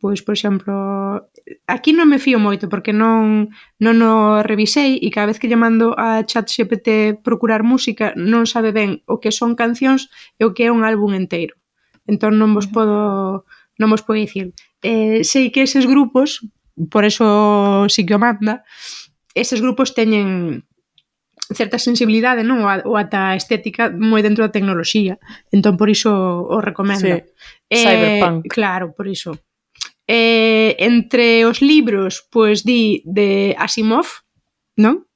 Pois, 0.00 0.26
por 0.26 0.34
exemplo, 0.34 0.72
aquí 1.68 1.92
non 1.92 2.08
me 2.08 2.18
fío 2.18 2.40
moito 2.40 2.72
porque 2.72 2.96
non, 2.96 3.52
non 3.78 3.96
o 4.00 4.40
revisei 4.40 4.96
e 4.96 5.12
cada 5.12 5.28
vez 5.28 5.38
que 5.38 5.46
lle 5.46 5.60
mando 5.60 5.92
a 5.94 6.24
chat 6.24 6.48
GPT 6.48 7.20
procurar 7.20 7.62
música 7.62 8.16
non 8.16 8.48
sabe 8.48 8.72
ben 8.72 9.04
o 9.04 9.20
que 9.20 9.28
son 9.28 9.52
cancións 9.54 10.08
e 10.40 10.48
o 10.48 10.56
que 10.56 10.66
é 10.66 10.74
un 10.74 10.88
álbum 10.88 11.12
enteiro. 11.12 11.54
Entón 12.08 12.40
non 12.40 12.56
vos 12.56 12.64
podo 12.66 13.44
non 13.76 13.92
vos 13.92 14.00
podo 14.00 14.16
dicir 14.16 14.56
eh, 14.84 15.24
sei 15.24 15.48
que 15.48 15.64
eses 15.64 15.88
grupos, 15.88 16.44
por 16.92 17.08
eso 17.08 17.88
sí 17.88 18.04
que 18.04 18.14
o 18.14 18.20
manda, 18.20 18.68
eses 19.32 19.64
grupos 19.64 19.96
teñen 19.96 20.68
certa 21.52 21.78
sensibilidade, 21.78 22.44
non? 22.44 22.64
Ou 22.64 22.96
ata 22.96 23.36
estética 23.36 23.92
moi 23.92 24.20
dentro 24.24 24.44
da 24.44 24.54
tecnoloxía. 24.54 25.20
Entón, 25.52 25.76
por 25.76 25.88
iso 25.88 26.12
o 26.12 26.56
recomendo. 26.60 27.04
Sí. 27.04 27.24
Eh, 27.68 27.84
Cyberpunk. 27.84 28.48
Claro, 28.48 28.92
por 28.96 29.08
iso. 29.08 29.36
Eh, 30.08 30.76
entre 30.80 31.44
os 31.44 31.60
libros, 31.60 32.24
pois 32.28 32.64
di 32.64 33.00
de 33.04 33.56
Asimov, 33.56 34.24
non? 34.76 35.08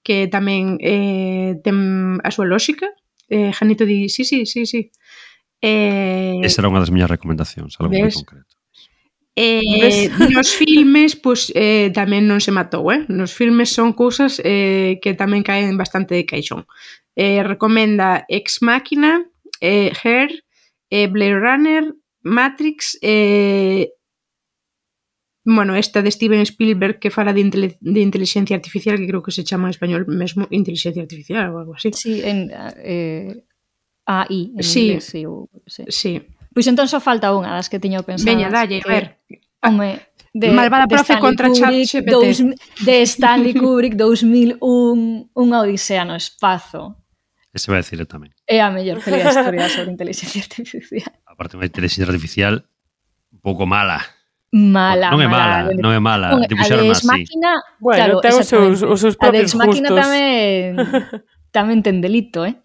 Que 0.00 0.28
tamén 0.28 0.80
eh, 0.80 1.60
ten 1.60 2.16
a 2.24 2.28
súa 2.32 2.48
lógica. 2.48 2.88
Eh, 3.28 3.52
Janito 3.52 3.84
di, 3.84 4.08
sí, 4.08 4.24
sí, 4.24 4.44
sí, 4.44 4.64
sí. 4.64 4.90
Eh, 5.60 6.40
Esa 6.40 6.64
era 6.64 6.72
unha 6.72 6.80
das 6.80 6.92
miñas 6.92 7.12
recomendacións, 7.12 7.76
algo 7.80 7.92
moi 7.92 8.12
concreto. 8.12 8.49
Eh, 9.42 10.10
nos 10.28 10.52
filmes, 10.52 11.16
pois, 11.16 11.48
eh, 11.56 11.88
tamén 11.96 12.28
non 12.28 12.44
se 12.44 12.52
matou, 12.52 12.92
eh? 12.92 13.08
Nos 13.08 13.32
filmes 13.32 13.72
son 13.72 13.96
cousas 13.96 14.36
eh, 14.44 15.00
que 15.00 15.16
tamén 15.16 15.40
caen 15.40 15.80
bastante 15.80 16.12
de 16.12 16.28
caixón. 16.28 16.68
Eh, 17.16 17.40
recomenda 17.40 18.28
Ex 18.28 18.60
Máquina, 18.60 19.24
eh, 19.64 19.96
Her, 19.96 20.28
eh, 20.92 21.08
Blade 21.08 21.40
Runner, 21.40 21.84
Matrix, 22.20 23.00
eh, 23.00 23.96
bueno, 25.48 25.72
esta 25.72 26.02
de 26.04 26.12
Steven 26.12 26.44
Spielberg 26.44 27.00
que 27.00 27.08
fala 27.08 27.32
de, 27.32 27.40
de 27.80 28.00
inteligencia 28.00 28.56
artificial, 28.56 29.00
que 29.00 29.08
creo 29.08 29.22
que 29.22 29.32
se 29.32 29.44
chama 29.44 29.68
en 29.68 29.70
español 29.72 30.04
mesmo 30.04 30.52
inteligencia 30.52 31.00
artificial 31.00 31.48
ou 31.48 31.64
algo 31.64 31.72
así. 31.80 31.88
Sí, 31.96 32.20
en 32.20 32.52
eh, 32.76 33.40
AI, 34.04 34.52
en 34.52 34.62
sí, 34.62 35.00
inglés, 35.00 35.04
sí, 35.08 35.24
o, 35.24 35.48
sí. 35.64 35.84
sí. 35.88 36.20
Pois 36.50 36.66
entón 36.66 36.90
só 36.90 36.98
falta 36.98 37.30
unha 37.30 37.54
das 37.54 37.70
que 37.70 37.78
tiño 37.78 38.02
pensado. 38.02 38.26
Veña, 38.26 38.50
dalle, 38.50 38.82
a 38.82 38.88
ver. 38.88 39.22
Home, 39.62 40.10
de, 40.32 40.50
Malvada 40.50 40.86
de 40.86 40.94
profe 40.94 41.14
Stanley 41.14 41.22
contra 41.22 41.48
Kubrick, 41.48 42.10
dous, 42.10 42.38
de 42.84 43.02
Stanley 43.02 43.54
Kubrick 43.54 43.94
2001 43.94 45.30
unha 45.34 45.58
odisea 45.62 46.06
no 46.06 46.14
espazo. 46.14 46.96
Ese 47.50 47.66
vai 47.70 47.82
a 47.82 48.06
tamén. 48.06 48.30
É 48.46 48.62
a 48.62 48.70
mellor 48.70 49.02
peli 49.02 49.18
da 49.18 49.34
historia 49.34 49.66
sobre 49.66 49.90
inteligencia 49.90 50.42
artificial. 50.42 51.14
A 51.30 51.34
parte 51.34 51.58
unha 51.58 51.66
inteligencia 51.66 52.06
artificial 52.06 52.62
un 53.34 53.40
pouco 53.42 53.66
mala. 53.66 53.98
Mala, 54.50 55.14
non 55.14 55.22
é 55.22 55.30
mala, 55.30 55.70
mala 55.70 55.78
non 55.78 55.92
é 55.94 56.02
mala, 56.02 56.26
non, 56.34 56.42
a 56.42 56.90
así. 56.90 57.06
Máquina, 57.06 57.50
bueno, 57.78 58.02
claro, 58.02 58.14
ten 58.18 58.34
os 58.34 58.46
seus, 58.50 58.82
os 58.82 58.98
seus 58.98 59.14
propios 59.14 59.54
a 59.54 59.62
Máquina 59.62 59.94
tamén 59.94 60.74
tamén 61.54 61.78
ten 61.86 62.02
delito, 62.02 62.42
eh? 62.42 62.58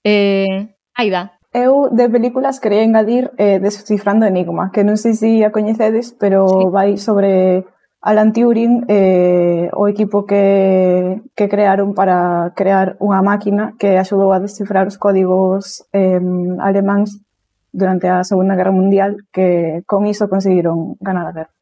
Eh, 0.00 0.72
Aida, 0.96 1.35
Eu 1.56 1.88
de 1.90 2.10
películas 2.10 2.60
quería 2.60 2.84
engadir 2.84 3.30
eh, 3.38 3.58
Descifrando 3.58 4.26
Enigma, 4.26 4.68
que 4.76 4.84
non 4.84 5.00
sei 5.00 5.16
se 5.16 5.40
a 5.40 5.48
coñecedes, 5.48 6.12
pero 6.12 6.44
sí. 6.44 6.68
vai 6.68 7.00
sobre 7.00 7.64
Alan 8.04 8.36
Turing, 8.36 8.84
eh, 8.92 9.72
o 9.72 9.88
equipo 9.88 10.28
que, 10.28 11.24
que 11.32 11.48
crearon 11.48 11.96
para 11.96 12.52
crear 12.52 13.00
unha 13.00 13.24
máquina 13.24 13.72
que 13.80 13.96
axudou 13.96 14.36
a 14.36 14.42
descifrar 14.44 14.84
os 14.84 15.00
códigos 15.00 15.80
eh, 15.96 16.20
alemáns 16.60 17.24
durante 17.72 18.04
a 18.12 18.20
Segunda 18.20 18.52
Guerra 18.52 18.76
Mundial, 18.76 19.24
que 19.32 19.80
con 19.88 20.04
iso 20.04 20.28
conseguiron 20.28 21.00
ganar 21.00 21.24
a 21.24 21.32
guerra. 21.32 21.54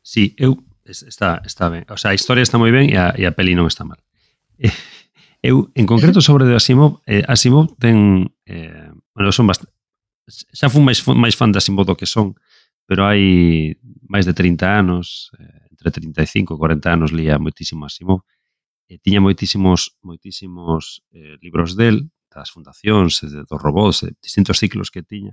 Sí, 0.00 0.32
eu 0.40 0.56
está, 0.88 1.44
está 1.44 1.68
ben. 1.68 1.84
O 1.92 2.00
sea, 2.00 2.16
a 2.16 2.18
historia 2.18 2.40
está 2.40 2.56
moi 2.56 2.72
ben 2.72 2.88
e 2.88 2.96
a, 2.96 3.12
e 3.12 3.28
a 3.28 3.36
peli 3.36 3.52
non 3.52 3.68
está 3.68 3.84
mal. 3.84 4.00
Eu, 5.42 5.70
en 5.74 5.86
concreto, 5.86 6.20
sobre 6.20 6.46
de 6.46 6.56
Asimov, 6.56 6.98
eh, 7.06 7.22
Asimov 7.28 7.78
ten... 7.78 8.34
Eh, 8.44 8.87
Bueno, 9.18 9.34
son 9.34 9.50
bastante 9.50 9.74
xa 10.28 10.68
fun 10.68 10.84
máis, 10.84 11.00
máis 11.08 11.34
fan 11.34 11.50
da 11.52 11.60
Simbo 11.64 11.82
do 11.84 11.96
que 11.96 12.06
son, 12.06 12.36
pero 12.84 13.08
hai 13.08 13.74
máis 14.06 14.28
de 14.28 14.36
30 14.36 14.68
anos, 14.68 15.32
eh, 15.40 15.72
entre 15.72 15.90
35 15.90 16.54
e 16.54 16.58
40 16.60 16.92
anos 16.92 17.10
lía 17.12 17.40
moitísimo 17.40 17.88
a 17.88 17.90
Simbo, 17.90 18.28
e 18.88 19.00
tiña 19.00 19.20
moitísimos 19.20 19.96
moitísimos 20.04 21.02
eh, 21.12 21.36
libros 21.40 21.76
del, 21.76 22.12
das 22.28 22.52
fundacións, 22.52 23.24
dos 23.24 23.60
robots, 23.60 24.04
de 24.04 24.14
distintos 24.20 24.60
ciclos 24.60 24.92
que 24.92 25.02
tiña. 25.02 25.32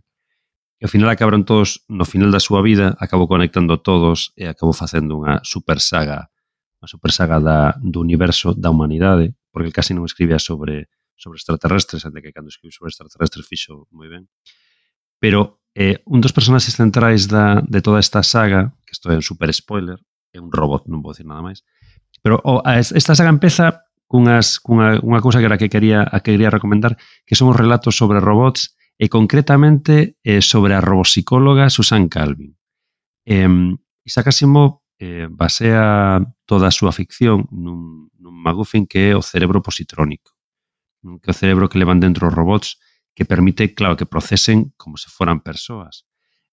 E 0.79 0.83
ao 0.87 0.91
final 0.91 1.07
acabaron 1.11 1.47
todos, 1.47 1.83
no 1.87 2.03
final 2.03 2.31
da 2.31 2.43
súa 2.43 2.59
vida, 2.59 2.95
acabou 2.99 3.27
conectando 3.27 3.79
todos 3.79 4.35
e 4.35 4.47
acabou 4.47 4.75
facendo 4.75 5.15
unha 5.15 5.39
super 5.43 5.79
saga, 5.79 6.31
unha 6.79 6.87
super 6.87 7.11
saga 7.11 7.39
da, 7.39 7.59
do 7.79 7.99
universo 8.03 8.51
da 8.55 8.71
humanidade, 8.71 9.35
porque 9.51 9.71
el 9.71 9.75
casi 9.75 9.95
non 9.95 10.07
escribía 10.07 10.39
sobre 10.39 10.91
sobre 11.15 11.37
extraterrestres, 11.39 12.05
até 12.05 12.21
que 12.21 12.31
cando 12.35 12.51
escribiu 12.51 12.71
sobre 12.71 12.91
extraterrestres 12.91 13.47
fixo 13.47 13.87
moi 13.91 14.07
ben. 14.11 14.27
Pero 15.19 15.63
eh, 15.73 16.03
un 16.05 16.21
dos 16.21 16.35
personaxes 16.35 16.75
centrais 16.75 17.27
da, 17.27 17.63
de 17.63 17.81
toda 17.81 17.99
esta 17.99 18.23
saga, 18.23 18.75
que 18.85 18.93
isto 18.93 19.11
é 19.11 19.15
un 19.15 19.25
super 19.25 19.51
spoiler, 19.51 19.99
é 20.31 20.39
un 20.39 20.51
robot, 20.51 20.87
non 20.87 21.03
vou 21.03 21.15
dicir 21.15 21.27
nada 21.27 21.43
máis, 21.43 21.63
pero 22.21 22.41
oh, 22.43 22.61
esta 22.65 23.15
saga 23.15 23.31
empeza 23.31 23.85
cunhas, 24.07 24.59
cunha, 24.59 25.01
unha 25.01 25.21
cousa 25.23 25.41
que 25.41 25.47
era 25.49 25.59
que 25.59 25.71
quería, 25.71 26.05
a 26.05 26.21
que 26.21 26.35
quería 26.35 26.53
recomendar, 26.53 26.95
que 27.25 27.35
son 27.35 27.51
os 27.51 27.57
relatos 27.57 27.97
sobre 27.97 28.21
robots 28.21 28.77
e 28.95 29.11
concretamente 29.11 30.19
eh, 30.23 30.39
sobre 30.39 30.75
a 30.75 30.83
robopsicóloga 30.83 31.71
Susan 31.71 32.07
Calvin. 32.07 32.55
Eh, 33.25 33.49
Isaac 34.05 34.29
Asimov 34.29 34.85
eh, 34.99 35.27
basea 35.29 36.21
toda 36.45 36.69
a 36.69 36.75
súa 36.75 36.95
ficción 36.95 37.49
nun, 37.51 38.07
nun 38.21 38.35
MacGuffin 38.39 38.85
que 38.85 39.11
é 39.11 39.17
o 39.17 39.25
cerebro 39.25 39.59
positrónico 39.59 40.34
que 41.21 41.31
o 41.31 41.37
cerebro 41.37 41.69
que 41.69 41.79
levan 41.79 42.01
dentro 42.01 42.27
os 42.27 42.33
robots 42.33 42.81
que 43.15 43.25
permite, 43.25 43.73
claro, 43.73 43.95
que 43.95 44.05
procesen 44.05 44.73
como 44.75 44.97
se 44.97 45.07
foran 45.09 45.39
persoas. 45.39 46.05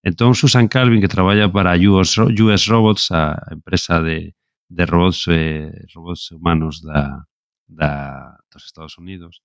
Entón, 0.02 0.34
Susan 0.34 0.68
Calvin, 0.68 1.00
que 1.00 1.08
traballa 1.08 1.50
para 1.50 1.74
US, 1.90 2.18
US 2.18 2.66
Robots, 2.66 3.10
a 3.10 3.38
empresa 3.50 4.02
de, 4.02 4.34
de 4.68 4.86
robots, 4.86 5.26
eh, 5.28 5.70
robots 5.94 6.30
humanos 6.30 6.82
da, 6.82 7.26
da, 7.66 8.38
dos 8.50 8.64
Estados 8.64 8.98
Unidos, 8.98 9.42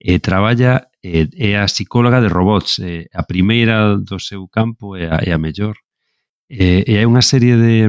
eh, 0.00 0.18
traballa, 0.18 0.88
eh, 1.02 1.28
é 1.36 1.56
a 1.56 1.64
psicóloga 1.64 2.20
de 2.20 2.28
robots, 2.28 2.78
eh, 2.80 3.08
a 3.12 3.22
primeira 3.24 3.96
do 3.96 4.18
seu 4.18 4.48
campo 4.48 4.96
é 4.96 5.08
a, 5.08 5.20
é 5.22 5.32
a 5.32 5.38
mellor. 5.38 5.76
Eh, 6.48 6.84
e 6.84 6.96
hai 7.00 7.06
unha 7.08 7.24
serie 7.24 7.56
de, 7.56 7.88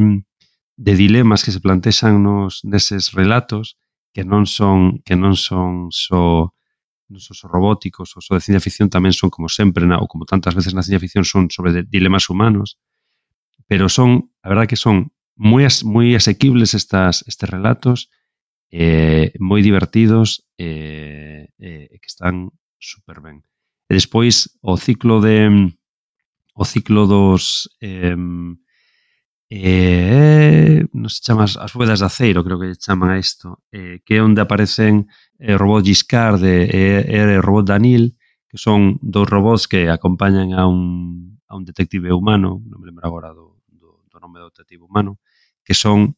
de 0.79 0.93
dilemas 0.95 1.43
que 1.43 1.51
se 1.51 1.59
plantexan 1.59 2.23
nos, 2.23 2.63
neses 2.63 3.11
relatos 3.11 3.75
que 4.15 4.23
non 4.23 4.47
son 4.47 5.03
que 5.03 5.19
non 5.19 5.35
son 5.35 5.91
só 5.91 6.55
non 7.11 7.19
son 7.19 7.35
só 7.35 7.51
robóticos 7.51 8.15
ou 8.15 8.23
só 8.23 8.39
de 8.39 8.39
ciencia 8.39 8.63
ficción 8.63 8.87
tamén 8.87 9.11
son 9.11 9.27
como 9.27 9.51
sempre 9.51 9.83
na, 9.83 9.99
ou 9.99 10.07
como 10.07 10.23
tantas 10.23 10.55
veces 10.55 10.71
na 10.71 10.87
ciencia 10.87 11.03
ficción 11.03 11.27
son 11.27 11.51
sobre 11.51 11.75
de, 11.75 11.81
dilemas 11.83 12.31
humanos 12.31 12.79
pero 13.67 13.91
son 13.91 14.31
a 14.39 14.47
verdade 14.47 14.71
que 14.71 14.79
son 14.79 15.11
moi 15.35 15.67
as, 15.67 15.83
moi 15.83 16.15
asequibles 16.15 16.71
estas 16.71 17.27
estes 17.27 17.51
relatos 17.51 18.07
eh, 18.71 19.35
moi 19.43 19.59
divertidos 19.59 20.47
e 20.55 21.51
eh, 21.59 21.91
eh, 21.91 21.99
que 21.99 22.07
están 22.07 22.55
super 22.79 23.19
ben 23.19 23.43
e 23.91 23.99
despois 23.99 24.55
o 24.63 24.79
ciclo 24.79 25.19
de 25.19 25.51
o 26.55 26.63
ciclo 26.63 27.03
dos 27.03 27.67
eh, 27.83 28.15
eh, 29.49 30.85
non 30.93 31.09
se 31.09 31.21
chama 31.21 31.45
as, 31.45 31.57
as 31.57 31.71
bóvedas 31.73 32.01
de 32.01 32.07
aceiro, 32.09 32.43
creo 32.43 32.57
que 32.57 32.73
chama 32.75 33.17
isto, 33.17 33.61
eh, 33.71 34.01
que 34.01 34.17
é 34.17 34.21
onde 34.21 34.41
aparecen 34.41 35.07
eh, 35.37 35.53
o 35.53 35.61
robot 35.61 35.85
Giscard 35.85 36.41
e, 36.41 36.65
e, 36.65 36.81
eh, 37.01 37.03
e 37.05 37.17
eh, 37.17 37.39
o 37.39 37.45
robot 37.45 37.69
Danil, 37.69 38.17
que 38.49 38.57
son 38.57 38.97
dous 39.01 39.29
robots 39.29 39.67
que 39.69 39.89
acompañan 39.89 40.53
a 40.57 40.65
un, 40.65 41.41
a 41.47 41.55
un 41.55 41.63
detective 41.65 42.09
humano, 42.09 42.61
non 42.65 42.81
me 42.81 42.89
lembro 42.89 43.05
agora 43.05 43.29
do, 43.31 43.61
do, 43.69 44.01
do 44.09 44.17
nome 44.17 44.41
do 44.41 44.49
detective 44.49 44.81
humano, 44.81 45.21
que 45.61 45.77
son 45.77 46.17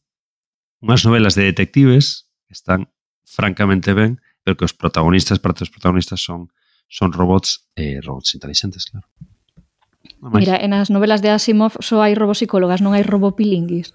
unhas 0.80 1.04
novelas 1.04 1.36
de 1.36 1.44
detectives 1.44 2.32
que 2.48 2.56
están 2.56 2.88
francamente 3.24 3.92
ben, 3.92 4.22
pero 4.40 4.56
que 4.56 4.64
os 4.64 4.72
protagonistas, 4.72 5.36
parte 5.36 5.68
dos 5.68 5.74
protagonistas 5.74 6.24
son 6.24 6.48
son 6.88 7.12
robots, 7.12 7.68
eh, 7.76 8.00
robots 8.02 8.34
inteligentes, 8.34 8.86
claro. 8.86 9.06
No. 10.20 10.34
Mira, 10.34 10.58
en 10.58 10.74
as 10.74 10.90
novelas 10.90 11.22
de 11.22 11.30
Asimov 11.30 11.78
só 11.78 12.02
hai 12.02 12.18
robopsicólogas, 12.18 12.82
non 12.82 12.94
hai 12.94 13.06
robopilinguis. 13.06 13.94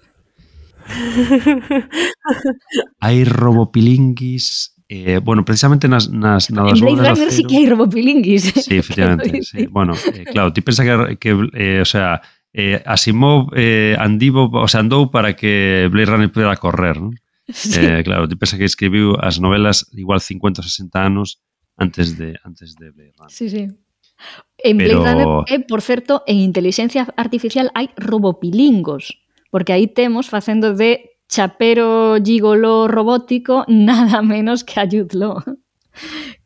hai 3.04 3.24
robopilinguis 3.24 4.74
Eh, 4.86 5.18
bueno, 5.18 5.44
precisamente 5.44 5.88
nas, 5.88 6.10
nas, 6.10 6.50
nas 6.50 6.76
en 6.76 6.84
Blade 6.84 7.08
Runner 7.08 7.32
sí 7.32 7.42
que 7.48 7.56
hai 7.56 7.66
robopilinguis. 7.66 8.52
Sí, 8.52 8.76
efectivamente. 8.76 9.42
sí. 9.42 9.66
Bueno, 9.66 9.94
eh, 10.12 10.28
claro, 10.28 10.52
ti 10.52 10.60
pensa 10.60 10.84
que, 10.84 11.16
que 11.16 11.32
eh, 11.56 11.80
o 11.80 11.88
sea, 11.88 12.20
eh, 12.52 12.82
Asimov 12.84 13.48
eh, 13.56 13.96
andivo, 13.98 14.52
o 14.52 14.68
sea, 14.68 14.80
andou 14.80 15.10
para 15.10 15.34
que 15.34 15.88
Blade 15.90 16.06
Runner 16.06 16.30
pudera 16.30 16.56
correr, 16.56 17.00
¿no? 17.00 17.10
Sí. 17.48 17.80
Eh, 17.80 18.04
claro, 18.04 18.28
ti 18.28 18.36
pensa 18.36 18.56
que 18.56 18.64
escribiu 18.64 19.16
as 19.20 19.40
novelas 19.40 19.88
igual 19.96 20.20
50 20.20 20.60
ou 20.60 20.64
60 20.64 21.00
anos 21.00 21.40
antes 21.76 22.16
de 22.16 22.36
antes 22.44 22.76
de 22.76 22.92
Blade 22.92 23.16
Runner. 23.16 23.32
Sí, 23.32 23.48
sí. 23.48 23.68
En 24.58 24.78
Blade 24.78 24.96
Pero... 24.96 25.04
Runner, 25.04 25.28
eh, 25.48 25.64
por 25.66 25.82
certo, 25.82 26.22
en 26.26 26.38
inteligencia 26.38 27.06
artificial 27.16 27.70
hai 27.74 27.92
robopilingos, 27.96 29.20
porque 29.50 29.72
aí 29.72 29.86
temos 29.86 30.28
facendo 30.28 30.72
de 30.74 31.14
chapero 31.28 32.16
gigolo 32.22 32.88
robótico 32.88 33.64
nada 33.68 34.22
menos 34.22 34.64
que 34.64 34.80
a 34.80 34.84
Jude 34.84 35.16
Law 35.16 35.42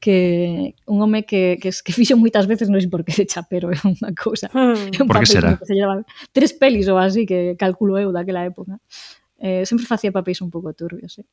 que 0.01 0.75
un 0.87 1.01
home 1.03 1.25
que, 1.25 1.59
que, 1.61 1.71
que 1.85 1.93
fixo 1.93 2.17
moitas 2.17 2.47
veces 2.47 2.69
non 2.69 2.79
sei 2.79 2.93
por 2.93 3.03
que 3.03 3.17
de 3.17 3.27
chapero 3.27 3.73
é 3.75 3.81
unha 3.81 4.13
cousa 4.15 4.53
hmm. 4.53 5.01
un 5.03 5.09
por 5.09 5.25
que 5.25 5.29
será? 5.29 5.57
Que 5.57 5.67
se 5.67 5.75
lleva 5.75 6.05
tres 6.31 6.53
pelis 6.55 6.87
ou 6.87 7.01
así 7.01 7.25
que 7.25 7.57
calculo 7.59 7.99
eu 7.99 8.13
daquela 8.13 8.45
época 8.45 8.79
eh, 9.41 9.65
sempre 9.65 9.89
facía 9.89 10.13
papéis 10.13 10.45
un 10.45 10.53
pouco 10.53 10.71
turbios 10.77 11.19
eh? 11.19 11.27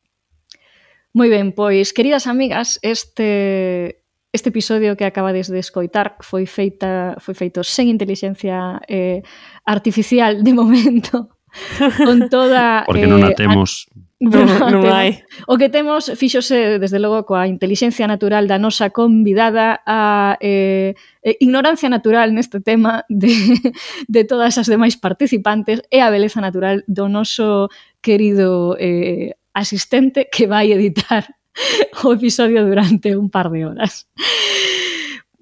moi 1.11 1.27
ben, 1.29 1.51
pois 1.51 1.91
queridas 1.91 2.25
amigas 2.25 2.79
este 2.81 4.01
Este 4.35 4.49
episodio 4.49 4.97
que 4.97 5.05
acabades 5.05 5.47
de 5.47 5.63
escoitar 5.63 6.19
foi 6.19 6.43
feita 6.43 7.15
foi 7.23 7.31
feito 7.31 7.63
sen 7.63 7.87
inteligencia 7.87 8.83
eh, 8.83 9.23
artificial 9.63 10.43
de 10.43 10.51
momento. 10.51 11.31
Con 12.03 12.27
toda 12.27 12.83
Porque 12.83 13.07
eh, 13.07 13.11
non 13.15 13.23
a 13.23 13.31
temos. 13.31 13.87
Non, 14.19 14.43
non, 14.43 14.59
non 14.75 14.83
hai. 14.91 15.23
O 15.47 15.55
que 15.55 15.71
temos 15.71 16.11
fíxose 16.19 16.83
desde 16.83 16.99
logo 16.99 17.23
coa 17.23 17.47
inteligencia 17.47 18.11
natural 18.11 18.43
da 18.43 18.59
nosa 18.59 18.91
convidada 18.91 19.79
a 19.87 20.35
eh, 20.43 20.99
eh 21.23 21.39
ignorancia 21.39 21.87
natural 21.87 22.35
neste 22.35 22.59
tema 22.59 23.07
de, 23.07 23.31
de 24.11 24.21
todas 24.27 24.59
as 24.59 24.67
demais 24.67 24.99
participantes 24.99 25.79
e 25.87 26.03
a 26.03 26.11
beleza 26.11 26.43
natural 26.43 26.83
do 26.91 27.07
noso 27.07 27.71
querido 28.03 28.75
eh, 28.83 29.39
asistente 29.55 30.27
que 30.27 30.43
vai 30.43 30.75
editar 30.75 31.23
o 32.03 32.13
episodio 32.13 32.65
durante 32.65 33.15
un 33.15 33.29
par 33.29 33.49
de 33.49 33.65
horas. 33.65 34.07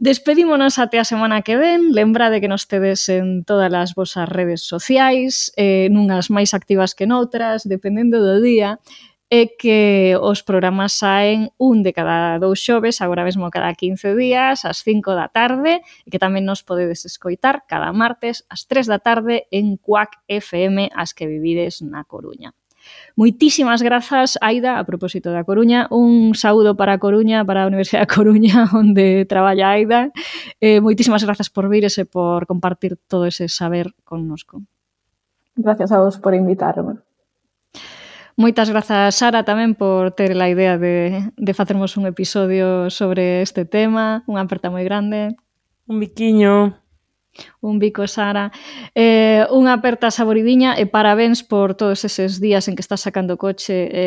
Despedímonos 0.03 0.79
até 0.79 0.99
a 0.99 1.07
semana 1.07 1.43
que 1.43 1.55
ven. 1.55 1.93
Lembrade 1.93 2.41
que 2.41 2.51
nos 2.51 2.67
tedes 2.67 3.07
en 3.07 3.45
todas 3.45 3.71
as 3.71 3.95
vosas 3.95 4.27
redes 4.27 4.67
sociais, 4.67 5.55
eh, 5.55 5.87
nunhas 5.89 6.27
máis 6.27 6.51
activas 6.51 6.91
que 6.91 7.07
noutras, 7.07 7.63
dependendo 7.63 8.19
do 8.19 8.43
día, 8.43 8.83
e 9.33 9.55
que 9.57 10.13
os 10.19 10.43
programas 10.43 10.93
saen 10.93 11.49
un 11.57 11.81
de 11.81 11.89
cada 11.89 12.37
dous 12.37 12.61
xoves, 12.61 13.01
agora 13.01 13.25
mesmo 13.25 13.49
cada 13.49 13.73
15 13.73 14.13
días, 14.13 14.61
ás 14.61 14.85
5 14.85 15.15
da 15.17 15.31
tarde, 15.31 15.81
e 16.05 16.07
que 16.13 16.21
tamén 16.21 16.45
nos 16.45 16.61
podedes 16.61 17.07
escoitar 17.07 17.65
cada 17.65 17.89
martes 17.95 18.45
ás 18.45 18.69
3 18.69 18.85
da 18.91 18.99
tarde 19.01 19.49
en 19.49 19.79
Cuac 19.81 20.21
FM, 20.29 20.93
as 20.93 21.17
que 21.17 21.25
vivides 21.25 21.81
na 21.81 22.05
Coruña. 22.05 22.53
Moitísimas 23.15 23.85
grazas, 23.85 24.41
Aida, 24.41 24.81
a 24.81 24.83
propósito 24.89 25.29
da 25.29 25.45
Coruña. 25.45 25.85
Un 25.93 26.33
saúdo 26.33 26.73
para 26.73 26.97
a 26.97 26.99
Coruña, 26.99 27.45
para 27.45 27.61
a 27.61 27.69
Universidade 27.69 28.09
da 28.09 28.09
Coruña, 28.09 28.65
onde 28.73 29.29
traballa 29.29 29.69
Aida. 29.69 30.09
Eh, 30.57 30.81
moitísimas 30.81 31.21
grazas 31.21 31.53
por 31.53 31.69
vires 31.69 31.93
e 32.01 32.09
por 32.09 32.49
compartir 32.49 32.97
todo 33.05 33.29
ese 33.29 33.45
saber 33.53 33.93
connosco. 34.01 34.65
Gracias 35.53 35.93
a 35.93 36.01
vos 36.01 36.17
por 36.17 36.33
invitarme. 36.33 36.97
Moitas 38.33 38.73
grazas, 38.73 39.13
Sara, 39.13 39.45
tamén 39.45 39.77
por 39.77 40.17
ter 40.17 40.33
a 40.33 40.49
idea 40.49 40.81
de, 40.81 41.29
de 41.37 41.53
facermos 41.53 41.93
un 42.01 42.09
episodio 42.09 42.89
sobre 42.89 43.45
este 43.45 43.61
tema. 43.61 44.25
Unha 44.25 44.41
aperta 44.41 44.73
moi 44.73 44.81
grande. 44.81 45.37
Un 45.85 46.01
biquiño. 46.01 46.82
Un 47.61 47.79
bico, 47.79 48.05
Sara. 48.07 48.51
Eh, 48.93 49.45
unha 49.49 49.73
aperta 49.73 50.13
saboridiña 50.13 50.77
e 50.77 50.85
parabéns 50.85 51.41
por 51.41 51.73
todos 51.73 52.05
eses 52.05 52.37
días 52.37 52.69
en 52.69 52.77
que 52.77 52.85
estás 52.85 53.01
sacando 53.01 53.37
coche 53.41 53.89
e, 53.89 54.05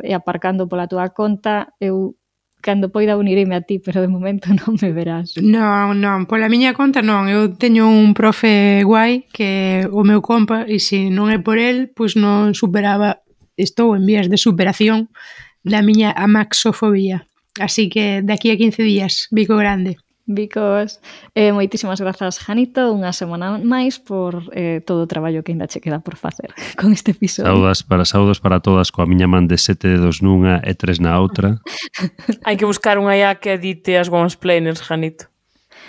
e 0.00 0.10
aparcando 0.16 0.68
pola 0.68 0.88
túa 0.88 1.12
conta. 1.12 1.76
Eu 1.76 2.16
cando 2.62 2.88
poida 2.90 3.18
unireme 3.18 3.56
a 3.56 3.60
ti, 3.60 3.78
pero 3.78 4.00
de 4.00 4.08
momento 4.08 4.48
non 4.56 4.78
me 4.80 4.94
verás. 4.94 5.36
Non, 5.36 5.98
non, 6.00 6.24
pola 6.24 6.48
miña 6.48 6.72
conta 6.72 7.04
non. 7.04 7.28
Eu 7.28 7.52
teño 7.52 7.90
un 7.90 8.16
profe 8.16 8.80
guai 8.86 9.28
que 9.34 9.84
o 9.92 10.06
meu 10.06 10.24
compa 10.24 10.64
e 10.64 10.80
se 10.80 11.10
non 11.12 11.28
é 11.28 11.36
por 11.42 11.60
el, 11.60 11.92
pois 11.92 12.16
non 12.16 12.56
superaba, 12.56 13.20
estou 13.58 13.92
en 13.92 14.08
vías 14.08 14.32
de 14.32 14.40
superación 14.40 15.12
da 15.60 15.84
miña 15.84 16.14
amaxofobía. 16.16 17.28
Así 17.60 17.92
que 17.92 18.24
de 18.24 18.32
aquí 18.32 18.48
a 18.48 18.56
15 18.56 18.80
días, 18.80 19.28
bico 19.28 19.60
grande. 19.60 20.00
Bicos, 20.24 21.00
eh, 21.34 21.50
moitísimas 21.50 21.98
grazas, 21.98 22.38
Janito, 22.38 22.94
unha 22.94 23.10
semana 23.10 23.58
máis 23.58 23.98
por 23.98 24.54
eh, 24.54 24.78
todo 24.78 25.02
o 25.02 25.10
traballo 25.10 25.42
que 25.42 25.50
ainda 25.50 25.66
che 25.66 25.82
queda 25.82 25.98
por 25.98 26.14
facer 26.14 26.54
con 26.78 26.94
este 26.94 27.10
episodio. 27.10 27.50
Saudas 27.50 27.82
para 27.82 28.06
saudos 28.06 28.38
para 28.38 28.62
todas 28.62 28.94
coa 28.94 29.02
miña 29.02 29.26
man 29.26 29.50
de 29.50 29.58
sete 29.58 29.90
dedos 29.90 30.22
nunha 30.22 30.62
e 30.62 30.78
tres 30.78 31.02
na 31.02 31.18
outra. 31.18 31.58
Hai 32.46 32.54
que 32.54 32.62
buscar 32.62 33.02
unha 33.02 33.18
IA 33.18 33.42
que 33.42 33.58
edite 33.58 33.98
as 33.98 34.06
planers, 34.38 34.78
Janito. 34.86 35.26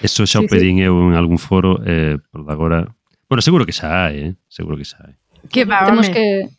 Eso 0.02 0.26
xa 0.26 0.42
sí, 0.42 0.46
o 0.46 0.50
pedín 0.50 0.82
sí. 0.82 0.90
eu 0.90 0.98
en 0.98 1.14
algún 1.14 1.38
foro, 1.38 1.78
eh, 1.86 2.18
por 2.34 2.50
agora... 2.50 2.90
Bueno, 3.30 3.46
seguro 3.46 3.70
que 3.70 3.76
xa 3.78 4.10
hai, 4.10 4.16
eh? 4.18 4.32
seguro 4.50 4.82
que 4.82 4.90
xa 4.90 4.98
hai. 5.06 5.14
Que 5.46 5.62
va, 5.70 5.86
temos 5.86 6.10
que 6.10 6.50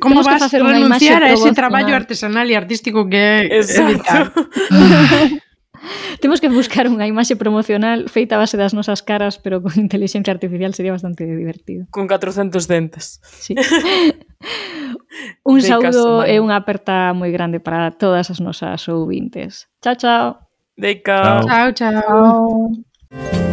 Como 0.00 0.22
vas 0.22 0.42
a 0.42 0.48
renunciar 0.48 1.22
a 1.22 1.32
ese 1.32 1.52
traballo 1.52 1.92
artesanal 1.92 2.48
e 2.48 2.56
artístico 2.56 3.04
que 3.04 3.20
é 3.20 3.60
Exacto. 3.60 4.48
Temos 6.20 6.40
que 6.40 6.48
buscar 6.48 6.86
unha 6.88 7.06
imaxe 7.06 7.36
promocional 7.36 8.08
feita 8.10 8.36
a 8.36 8.42
base 8.42 8.56
das 8.56 8.74
nosas 8.74 9.02
caras, 9.02 9.38
pero 9.38 9.62
con 9.62 9.72
inteligencia 9.76 10.32
artificial 10.32 10.74
sería 10.74 10.92
bastante 10.92 11.24
divertido. 11.24 11.86
Con 11.90 12.08
400 12.08 12.68
dentes. 12.68 13.20
Sí. 13.24 13.54
Un 15.42 15.62
saúdo 15.62 16.22
e 16.22 16.38
unha 16.38 16.60
aperta 16.60 17.10
moi 17.16 17.32
grande 17.34 17.58
para 17.58 17.90
todas 17.96 18.30
as 18.30 18.38
nosas 18.38 18.86
ouvintes. 18.86 19.66
Chao, 19.82 19.96
chao. 19.98 20.26
Deica. 20.78 21.42
Chao, 21.42 21.72
chao. 21.72 21.92
chao. 22.02 23.47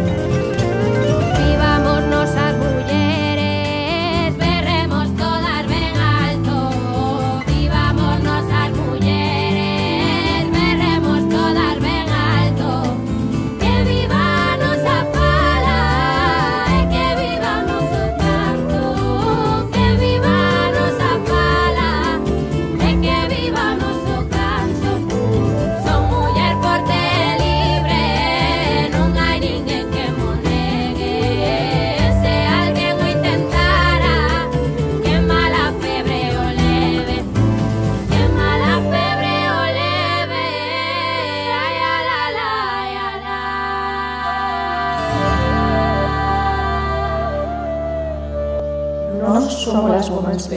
Somos 49.66 49.90
las 49.90 50.10
Women's. 50.10 50.48